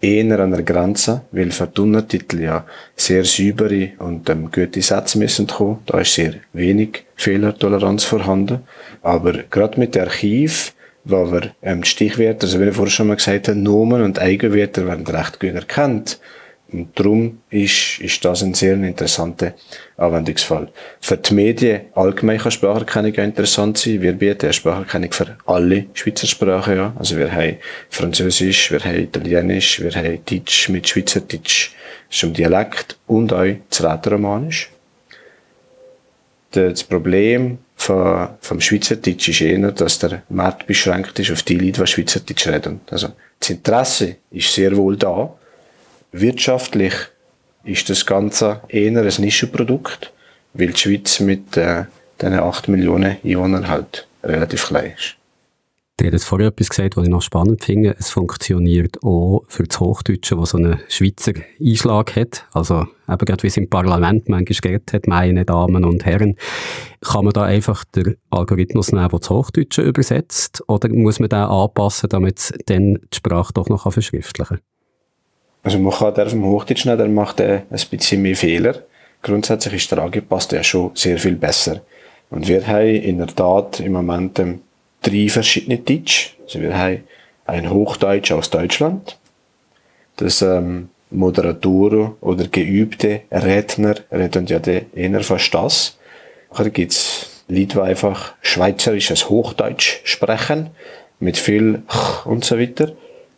[0.00, 5.16] eher an der Grenze, weil für die Untertitel ja sehr saubere und ähm, gute Sätze
[5.16, 5.78] müssen kommen.
[5.86, 8.62] Da ist sehr wenig Fehlertoleranz vorhanden.
[9.00, 13.06] Aber gerade mit dem Archiv, wo wir ähm, die Stichwörter, also wie ich vorhin schon
[13.06, 16.18] mal gesagt habe, Nomen und Eigenwörter werden recht gut erkannt,
[16.74, 19.54] Und darum ist, ist das ein sehr interessanter
[19.96, 20.72] Anwendungsfall.
[21.00, 24.02] Für die Medien allgemein kann Spracherkennung interessant sein.
[24.02, 26.96] Wir bieten Spracherkennung für alle Schweizer Sprachen an.
[26.98, 27.58] Also wir haben
[27.90, 31.70] Französisch, wir haben Italienisch, wir haben Deutsch mit Schweizerdeutsch
[32.10, 34.72] zum Dialekt und auch das Rätoromanisch.
[36.50, 41.84] Das Problem vom, vom Schweizerdeutsch ist eher, dass der Markt beschränkt ist auf die Leute,
[41.84, 42.80] die Schweizerdeutsch reden.
[42.90, 45.36] Also das Interesse ist sehr wohl da,
[46.16, 46.94] Wirtschaftlich
[47.64, 50.12] ist das Ganze eher ein Nischenprodukt,
[50.52, 51.86] weil die Schweiz mit äh,
[52.22, 55.16] diesen 8 Millionen Einwohnern halt relativ klein ist.
[55.96, 57.96] Du hast vorher etwas gesagt, was ich noch spannend finde.
[57.98, 62.46] Es funktioniert auch für das Hochdeutsche, das so einen Schweizer Einschlag hat.
[62.52, 66.36] Also eben gerade wie es im Parlament manchmal geredet hat, meine Damen und Herren.
[67.00, 70.62] Kann man da einfach den Algorithmus nehmen, der das Hochdeutsche übersetzt?
[70.68, 74.73] Oder muss man den anpassen, damit es dann die Sprache doch noch verschriftlichen kann?
[75.64, 78.82] Also man kann der vom Hochdeutsch nehmen, der macht äh, ein bisschen mehr Fehler.
[79.22, 81.80] Grundsätzlich ist der angepasst ja schon sehr viel besser.
[82.30, 84.60] Und wir haben in der Tat im Moment ähm,
[85.02, 86.36] drei verschiedene Deutsch.
[86.44, 87.04] Also wir haben
[87.46, 89.18] ein Hochdeutsch aus Deutschland.
[90.16, 95.98] Das ähm, Moderatoren oder geübte Redner reden ja eher fast das.
[96.54, 100.70] Dann gibt's Leute, die einfach schweizerisches Hochdeutsch sprechen,
[101.20, 101.82] mit viel
[102.24, 102.92] und so weiter.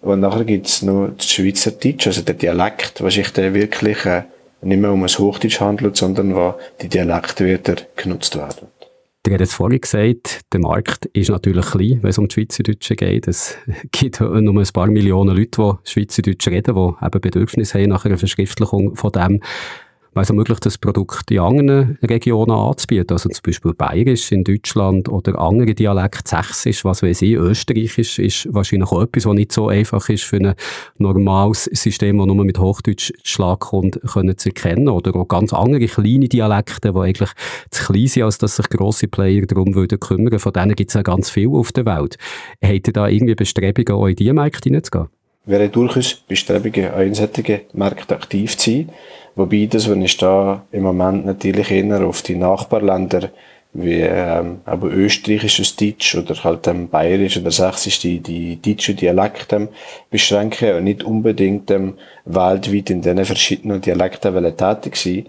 [0.07, 4.23] Und nachher gibt's noch das Schweizerdeutsch, also der Dialekt, was sich dann wirklich äh,
[4.63, 8.69] nicht mehr um ein Hochdeutsch handelt, sondern wo die Dialektwörter genutzt werden.
[9.25, 13.27] Du hast vorhin gesagt, der Markt ist natürlich klein, wenn es um die Schweizerdeutsche geht.
[13.27, 13.57] Es
[13.91, 18.19] gibt nur ein paar Millionen Leute, die Schweizerdeutsch reden, die eben Bedürfnis haben nach einer
[18.19, 19.41] Verschriftlichung von dem
[20.17, 23.13] wäre es möglich, das Produkt in anderen Regionen anzubieten.
[23.13, 28.49] Also zum Beispiel Bayerisch in Deutschland oder andere Dialekte, Sächsisch, was weiß ich, Österreichisch ist
[28.53, 30.55] wahrscheinlich auch etwas, was nicht so einfach ist für ein
[30.97, 34.89] normales System, das nur mit Hochdeutsch Schlag kommt, können zu erkennen.
[34.89, 37.31] Oder auch ganz andere kleine Dialekte, die eigentlich
[37.71, 40.39] zu klein sind, als dass sich grosse Player darum würden kümmern.
[40.39, 42.17] Von denen gibt es ja ganz viel auf der Welt.
[42.65, 45.09] Habt ihr da irgendwie Bestrebungen, auch in diese Märkte hineinzugehen?
[45.47, 48.91] Wäre durchaus Bestrebungen, solchen Märkten aktiv zu sein.
[49.37, 53.31] Wobei das, wenn ich da im Moment natürlich eher auf die Nachbarländer
[53.73, 59.57] wie ähm, aber österreichisches Deutsch oder halt ähm, bayerisch oder sächsisch die, die deutsche Dialekte
[59.57, 59.69] ähm,
[60.11, 61.95] beschränken und nicht unbedingt ähm,
[62.25, 65.27] weltweit in diesen verschiedenen Dialekten tätig sein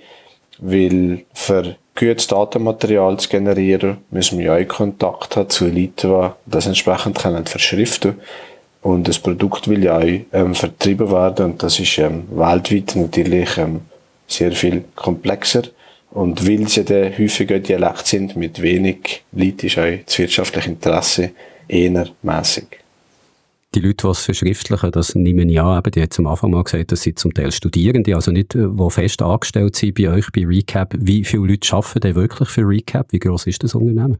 [0.59, 6.51] weil für gutes Datenmaterial zu generieren, müssen wir ja auch Kontakt haben zu Leuten, die
[6.51, 8.15] das entsprechend können verschriften
[8.87, 13.57] und das Produkt will ja auch ähm, vertrieben werden und das ist ähm, weltweit natürlich
[13.57, 13.81] ähm,
[14.27, 15.63] sehr viel komplexer.
[16.11, 21.31] Und weil sie dann häufiger Dialekt sind, mit wenig Leuten, ist auch das wirtschaftliche Interesse
[21.67, 22.79] eher mässig.
[23.75, 26.93] Die Leute, die es verschriftlichen, das nehmen an, eben, die haben am Anfang mal gesagt,
[26.93, 30.45] das sind zum Teil Studierende, also nicht, äh, die fest angestellt sind bei euch, bei
[30.45, 30.95] Recap.
[30.97, 33.11] Wie viele Leute arbeiten denn wirklich für Recap?
[33.11, 34.17] Wie groß ist das Unternehmen?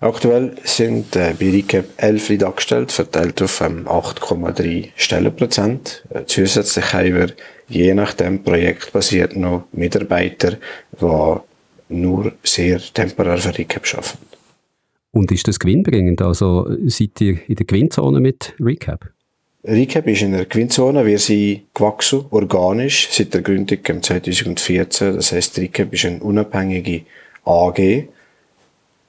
[0.00, 6.04] Aktuell sind äh, bei Recap elf Leute angestellt, verteilt auf ähm, 8,3 Stellenprozent.
[6.10, 7.32] Äh, zusätzlich haben wir
[7.68, 10.56] je nach dem Projekt basiert noch Mitarbeiter,
[11.00, 11.36] die
[11.88, 14.18] nur sehr temporär für Recap arbeiten.
[15.10, 16.22] Und ist das gewinnbringend?
[16.22, 19.10] Also seid ihr in der Gewinnzone mit Recap?
[19.64, 21.04] Recap ist in der Gewinnzone.
[21.04, 25.16] Wir sind gewachsen, organisch, seit der Gründung im 2014.
[25.16, 27.02] Das heisst, Recap ist eine unabhängige
[27.44, 28.06] AG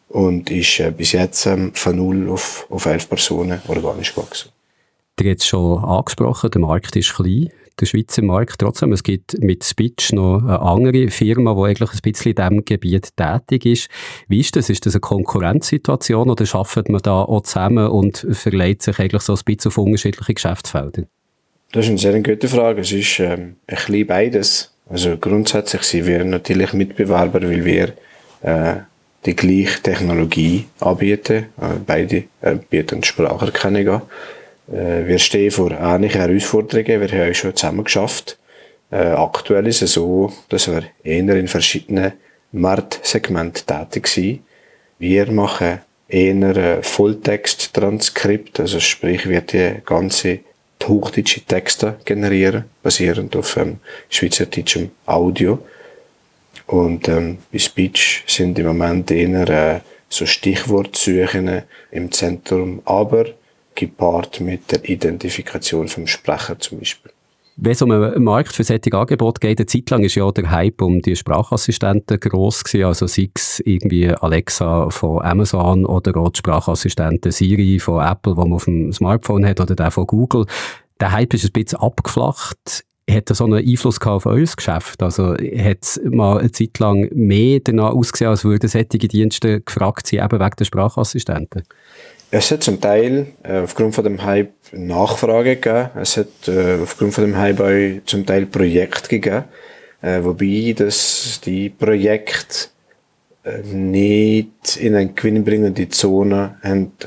[0.10, 4.50] und ist äh, bis jetzt ähm, von 0 auf, auf 11 Personen organisch gewachsen.
[5.16, 7.50] Du hast schon angesprochen, der Markt ist klein,
[7.80, 8.60] der Schweizer Markt.
[8.60, 12.66] Trotzdem, es gibt mit Spitch noch eine andere Firma, die eigentlich ein bisschen in diesem
[12.66, 13.90] Gebiet tätig ist.
[14.28, 14.70] Wie ist das?
[14.70, 19.34] Ist das eine Konkurrenzsituation oder schafft man da auch zusammen und verleiht sich eigentlich so
[19.34, 21.04] ein bisschen auf unterschiedliche Geschäftsfelder?
[21.72, 22.82] Das ist eine sehr gute Frage.
[22.82, 24.74] Es ist ähm, ein bisschen beides.
[24.90, 27.94] Also grundsätzlich sind wir natürlich Mitbewerber, weil wir
[28.42, 28.78] äh,
[29.26, 31.48] die gleiche Technologie anbieten.
[31.62, 34.02] Äh, beide äh, bieten Spracherkennung an.
[34.72, 37.02] Äh, wir stehen vor ähnlichen Herausforderungen.
[37.02, 38.38] Wir haben schon zusammen geschafft.
[38.92, 42.14] Aktuell ist es so, dass wir eher in verschiedenen
[42.52, 44.40] Marktsegmenten tätig sind.
[44.98, 50.40] Wir machen eher Volltext-Transkript, also sprich, wir die ganze
[50.84, 53.78] hochdeutsche Texte generieren, basierend auf ähm,
[54.10, 55.60] schweizerdeutschem Audio.
[56.70, 63.26] Und ähm, bei Speech sind im Moment eher äh, so Stichwortsuchen im Zentrum, aber
[63.74, 67.12] gepaart mit der Identifikation vom Sprecher zum Beispiel.
[67.56, 70.52] Wenn es um einen Markt für solche Angebote geht, eine Zeit lang ist ja der
[70.52, 76.30] Hype um die Sprachassistenten gross gewesen, also sei es irgendwie Alexa von Amazon oder auch
[76.30, 80.46] die Sprachassistenten Siri von Apple, die man auf dem Smartphone hat, oder der von Google.
[81.02, 82.86] Der Hype ist ein bisschen abgeflacht.
[83.10, 85.02] Hat das so einen Einfluss auf euer Geschäft?
[85.02, 90.08] Also hat es mal eine Zeit lang mehr danach ausgesehen, als würden solche Dienste gefragt
[90.08, 91.64] sein, eben wegen der Sprachassistenten?
[92.32, 95.90] Es hat zum Teil äh, aufgrund von dem Hype Nachfrage gegeben.
[95.96, 99.46] Es hat äh, aufgrund von dem Hype auch zum Teil Projekte gegeben.
[100.02, 102.70] Äh, wobei das die Projekte
[103.72, 106.56] nicht in eine gewinnbringende Zone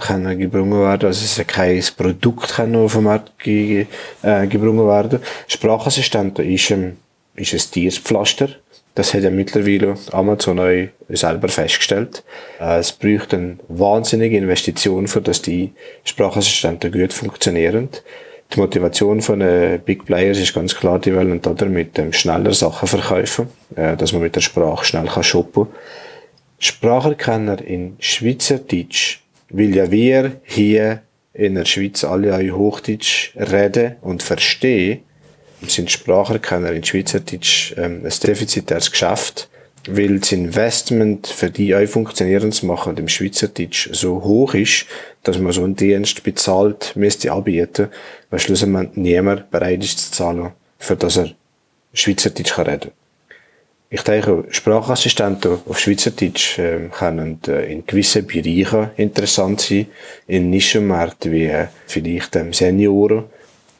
[0.01, 1.06] können gebrungen werden.
[1.06, 3.86] Also es kein Produkt können auf den Markt ge,
[4.23, 5.20] äh, gebrungen werden.
[5.47, 6.97] Sprachassistenten ist ein,
[7.35, 8.48] ist ein Tierpflaster.
[8.94, 12.24] Das hat ja mittlerweile Amazon auch selber festgestellt.
[12.60, 15.73] Äh, es braucht eine wahnsinnige Investition, für dass die
[16.05, 17.89] Sprachassistenten gut funktionieren.
[18.55, 22.86] Die Motivation von den Big Players ist ganz klar, die wollen damit ähm, schneller Sachen
[22.86, 25.73] verkaufen, äh, dass man mit der Sprache schnell kann shoppen kann.
[26.64, 29.20] Spracherkenner in Schweizerdeutsch,
[29.51, 31.02] weil ja wir hier
[31.34, 35.01] in der Schweiz alle auch Hochdeutsch reden und verstehen,
[35.66, 39.48] sind Spracherkenner in Schweizerdeutsch ähm, ein defizitäres Geschäft,
[39.89, 44.86] weil das Investment für die auch funktionieren zu machen im Schweizerdeutsch so hoch ist,
[45.24, 47.89] dass man so einen Dienst bezahlt müsste anbieten,
[48.30, 51.32] weil schlussendlich niemand bereit ist zu zahlen, für das er
[51.93, 52.93] Schweizerdeutsch kann reden.
[53.94, 59.86] Ich denke, Sprachassistenten auf Schweizerdeutsch äh, können in gewissen Bereichen interessant sein,
[60.27, 63.24] in Nischenmärkten wie äh, vielleicht ähm, Senioren,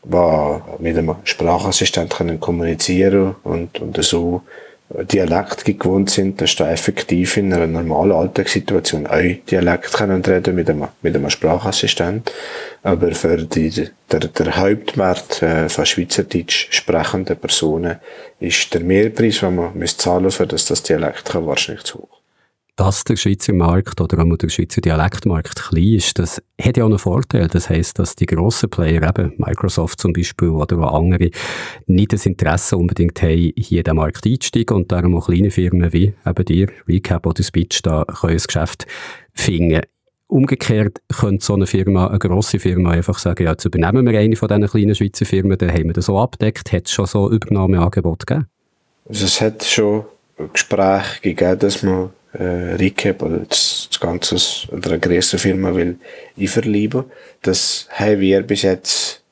[0.05, 4.43] die mit einem Sprachassistent können kommunizieren und, und so
[5.11, 9.21] Dialekt gewohnt sind, dass da effektiv in einer normalen Alltagssituation auch
[9.51, 12.31] Dialekt können reden mit einem, mit einem Sprachassistent.
[12.83, 17.97] Aber für die, der, der Hauptmarkt äh, von Schweizerdeutsch sprechenden Personen
[18.41, 22.22] ist der Mehrpreis, den man muss zahlen für das, das Dialekt kann, wahrscheinlich zu hoch
[22.77, 26.89] dass der Schweizer Markt oder auch der Schweizer Dialektmarkt klein ist, das hat ja auch
[26.89, 27.49] einen Vorteil.
[27.49, 31.31] Das heisst, dass die grossen Player, eben Microsoft zum Beispiel oder auch andere,
[31.87, 35.93] nicht das Interesse unbedingt haben, hier in den Markt einzusteigen und darum auch kleine Firmen
[35.93, 38.87] wie eben dir, Recap oder Speech, da können ein Geschäft
[39.35, 39.83] finden.
[40.29, 44.35] Umgekehrt könnte so eine Firma, eine grosse Firma einfach sagen, ja, jetzt übernehmen wir eine
[44.35, 46.73] von diesen kleinen Schweizer Firmen, dann haben wir das so abdeckt.
[46.73, 48.47] Hat es schon so Übernahmeangebote gegeben?
[49.07, 50.07] Also es hat schon
[50.55, 54.37] Gespräche gegeben, dass man äh, Recap oder das, das Ganze
[54.73, 55.99] oder eine größere Firma will
[56.39, 57.05] einverleiben.
[57.43, 59.23] Das haben wir bis jetzt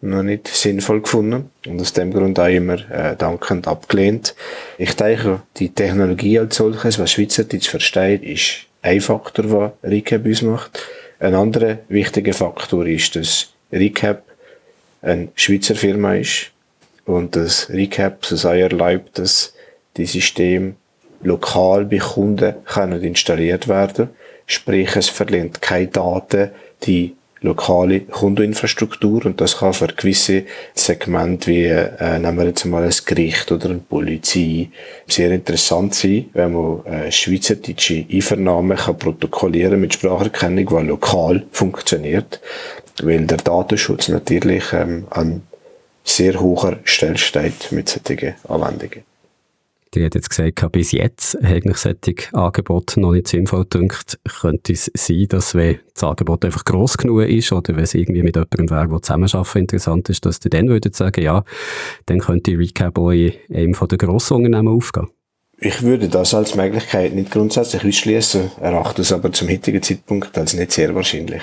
[0.00, 4.34] noch nicht sinnvoll gefunden und aus dem Grund auch immer äh, dankend abgelehnt.
[4.78, 10.42] Ich denke, die Technologie als solches, was Schweizerdeutsch versteht, ist ein Faktor, was Recap uns
[10.42, 10.82] macht.
[11.18, 14.24] Ein anderer wichtiger Faktor ist, dass Recap
[15.00, 16.50] eine Schweizer Firma ist
[17.06, 19.54] und dass Recap so sehr erlaubt, dass
[19.96, 20.76] die System
[21.24, 24.10] lokal bei Kunden können installiert werden.
[24.46, 26.50] Sprich, es verliert keine Daten,
[26.84, 32.82] die lokale Kundeninfrastruktur und das kann für gewisse Segmente wie, äh, nehmen wir jetzt mal
[32.82, 34.70] ein Gericht oder eine Polizei,
[35.06, 42.40] sehr interessant sein, wenn man äh, schweizerdeutsche Einvernahmen kann protokollieren mit Spracherkennung, die lokal funktioniert,
[43.02, 45.42] weil der Datenschutz natürlich ähm, an
[46.02, 49.13] sehr hoher Stelle steht mit solchen Anwendungen.
[49.94, 54.18] Die hat jetzt gesagt, bis jetzt eigentlich solche Angebote noch nicht sinnvoll gedacht.
[54.40, 58.22] Könnte es sein, dass wenn das Angebot einfach gross genug ist oder wenn es irgendwie
[58.22, 61.44] mit jemandem wäre, der zusammenarbeiten interessant ist, dass die dann würden sagen, ja,
[62.06, 65.08] dann könnte Recap auch in einem der grossen Unternehmen aufgehen?
[65.58, 70.54] Ich würde das als Möglichkeit nicht grundsätzlich ausschließen, erachte es aber zum heutigen Zeitpunkt als
[70.54, 71.42] nicht sehr wahrscheinlich.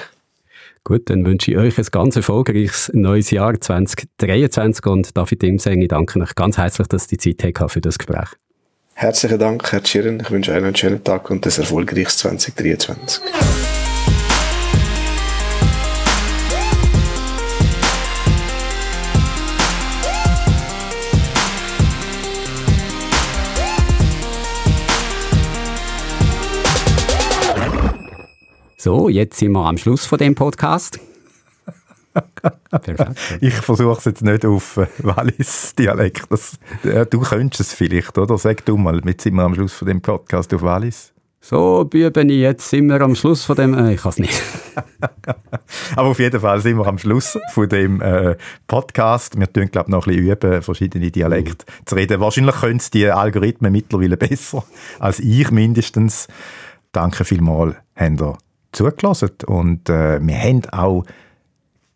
[0.84, 5.90] Gut, dann wünsche ich euch ein ganz erfolgreiches neues Jahr 2023 und David Imseng, ich
[5.90, 8.30] danke euch ganz herzlich, dass ihr die Zeit habt für das Gespräch.
[8.94, 10.20] Herzlichen Dank, Herr Schirren.
[10.20, 13.22] Ich wünsche Ihnen einen schönen Tag und ein erfolgreiches 2023.
[28.84, 31.00] So, jetzt sind wir am Schluss von dem Podcast.
[32.72, 33.06] Perfekt.
[33.40, 36.28] Ich versuche es jetzt nicht auf äh, Wallis-Dialekt.
[36.84, 38.40] Äh, du könntest es vielleicht, oder?
[38.40, 41.14] Sag du mal, jetzt sind wir am Schluss von dem Podcast auf Wallis.
[41.42, 43.76] So, Bübeni, jetzt sind wir am Schluss von dem...
[43.76, 44.42] Äh, ich kann es nicht.
[45.96, 48.36] Aber auf jeden Fall sind wir am Schluss von dem äh,
[48.66, 49.40] Podcast.
[49.40, 51.86] Wir tun, glaube ich, noch ein bisschen üben, verschiedene Dialekte mhm.
[51.86, 52.20] zu reden.
[52.20, 54.66] Wahrscheinlich können es die Algorithmen mittlerweile besser
[54.98, 56.28] als ich mindestens.
[56.92, 58.38] Danke vielmals, ihr
[58.72, 59.32] zugelassen.
[59.48, 61.06] Und äh, wir haben auch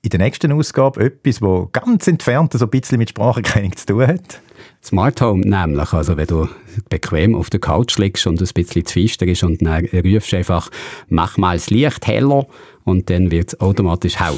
[0.01, 4.07] in der nächsten Ausgabe etwas, das ganz entfernt so ein bisschen mit Spracherkennung zu tun
[4.07, 4.41] hat.
[4.83, 6.47] Smart Home nämlich, also wenn du
[6.89, 10.37] bequem auf der Couch liegst und ein bisschen zu feister ist und dann rufst du
[10.37, 10.69] einfach,
[11.09, 12.45] mach mal das Licht heller
[12.83, 14.37] und dann wird es automatisch hell.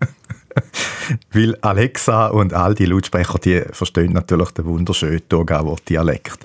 [1.32, 6.44] Weil Alexa und all die Lautsprecher, die verstehen natürlich den wunderschönen Thurgauer Dialekt.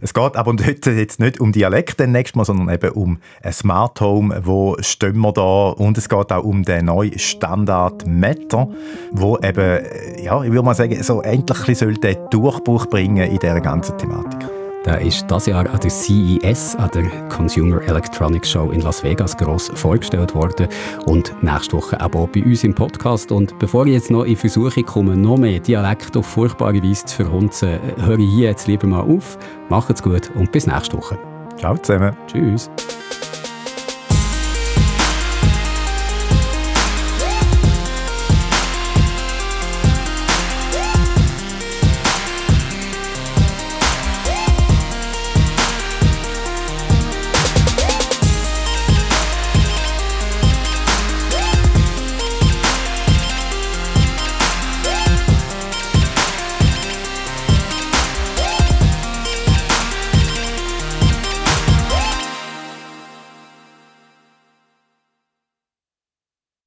[0.00, 4.00] Es geht aber heute jetzt nicht um Dialekt nächstes Mal, sondern eben um ein Smart
[4.00, 8.68] Home, wo stehen wir da und es geht auch um den neuen Standard Meter,
[9.12, 9.84] wo eben,
[10.22, 14.48] ja, ich würde mal sagen, so endlich ein den Durchbruch bringen in dieser ganzen Thematik.
[14.88, 19.36] Der ist das Jahr an der CES, an der Consumer Electronics Show in Las Vegas,
[19.36, 20.66] gross vorgestellt worden
[21.04, 23.30] und nächste Woche auch bei uns im Podcast.
[23.30, 27.16] Und bevor ich jetzt noch in Versuche komme, noch mehr Dialekt auf furchtbare Weise zu
[27.16, 29.36] verhunzen, höre ich hier jetzt lieber mal auf.
[29.68, 31.18] Macht's gut und bis nächste Woche.
[31.58, 32.16] Ciao zusammen.
[32.26, 32.70] Tschüss.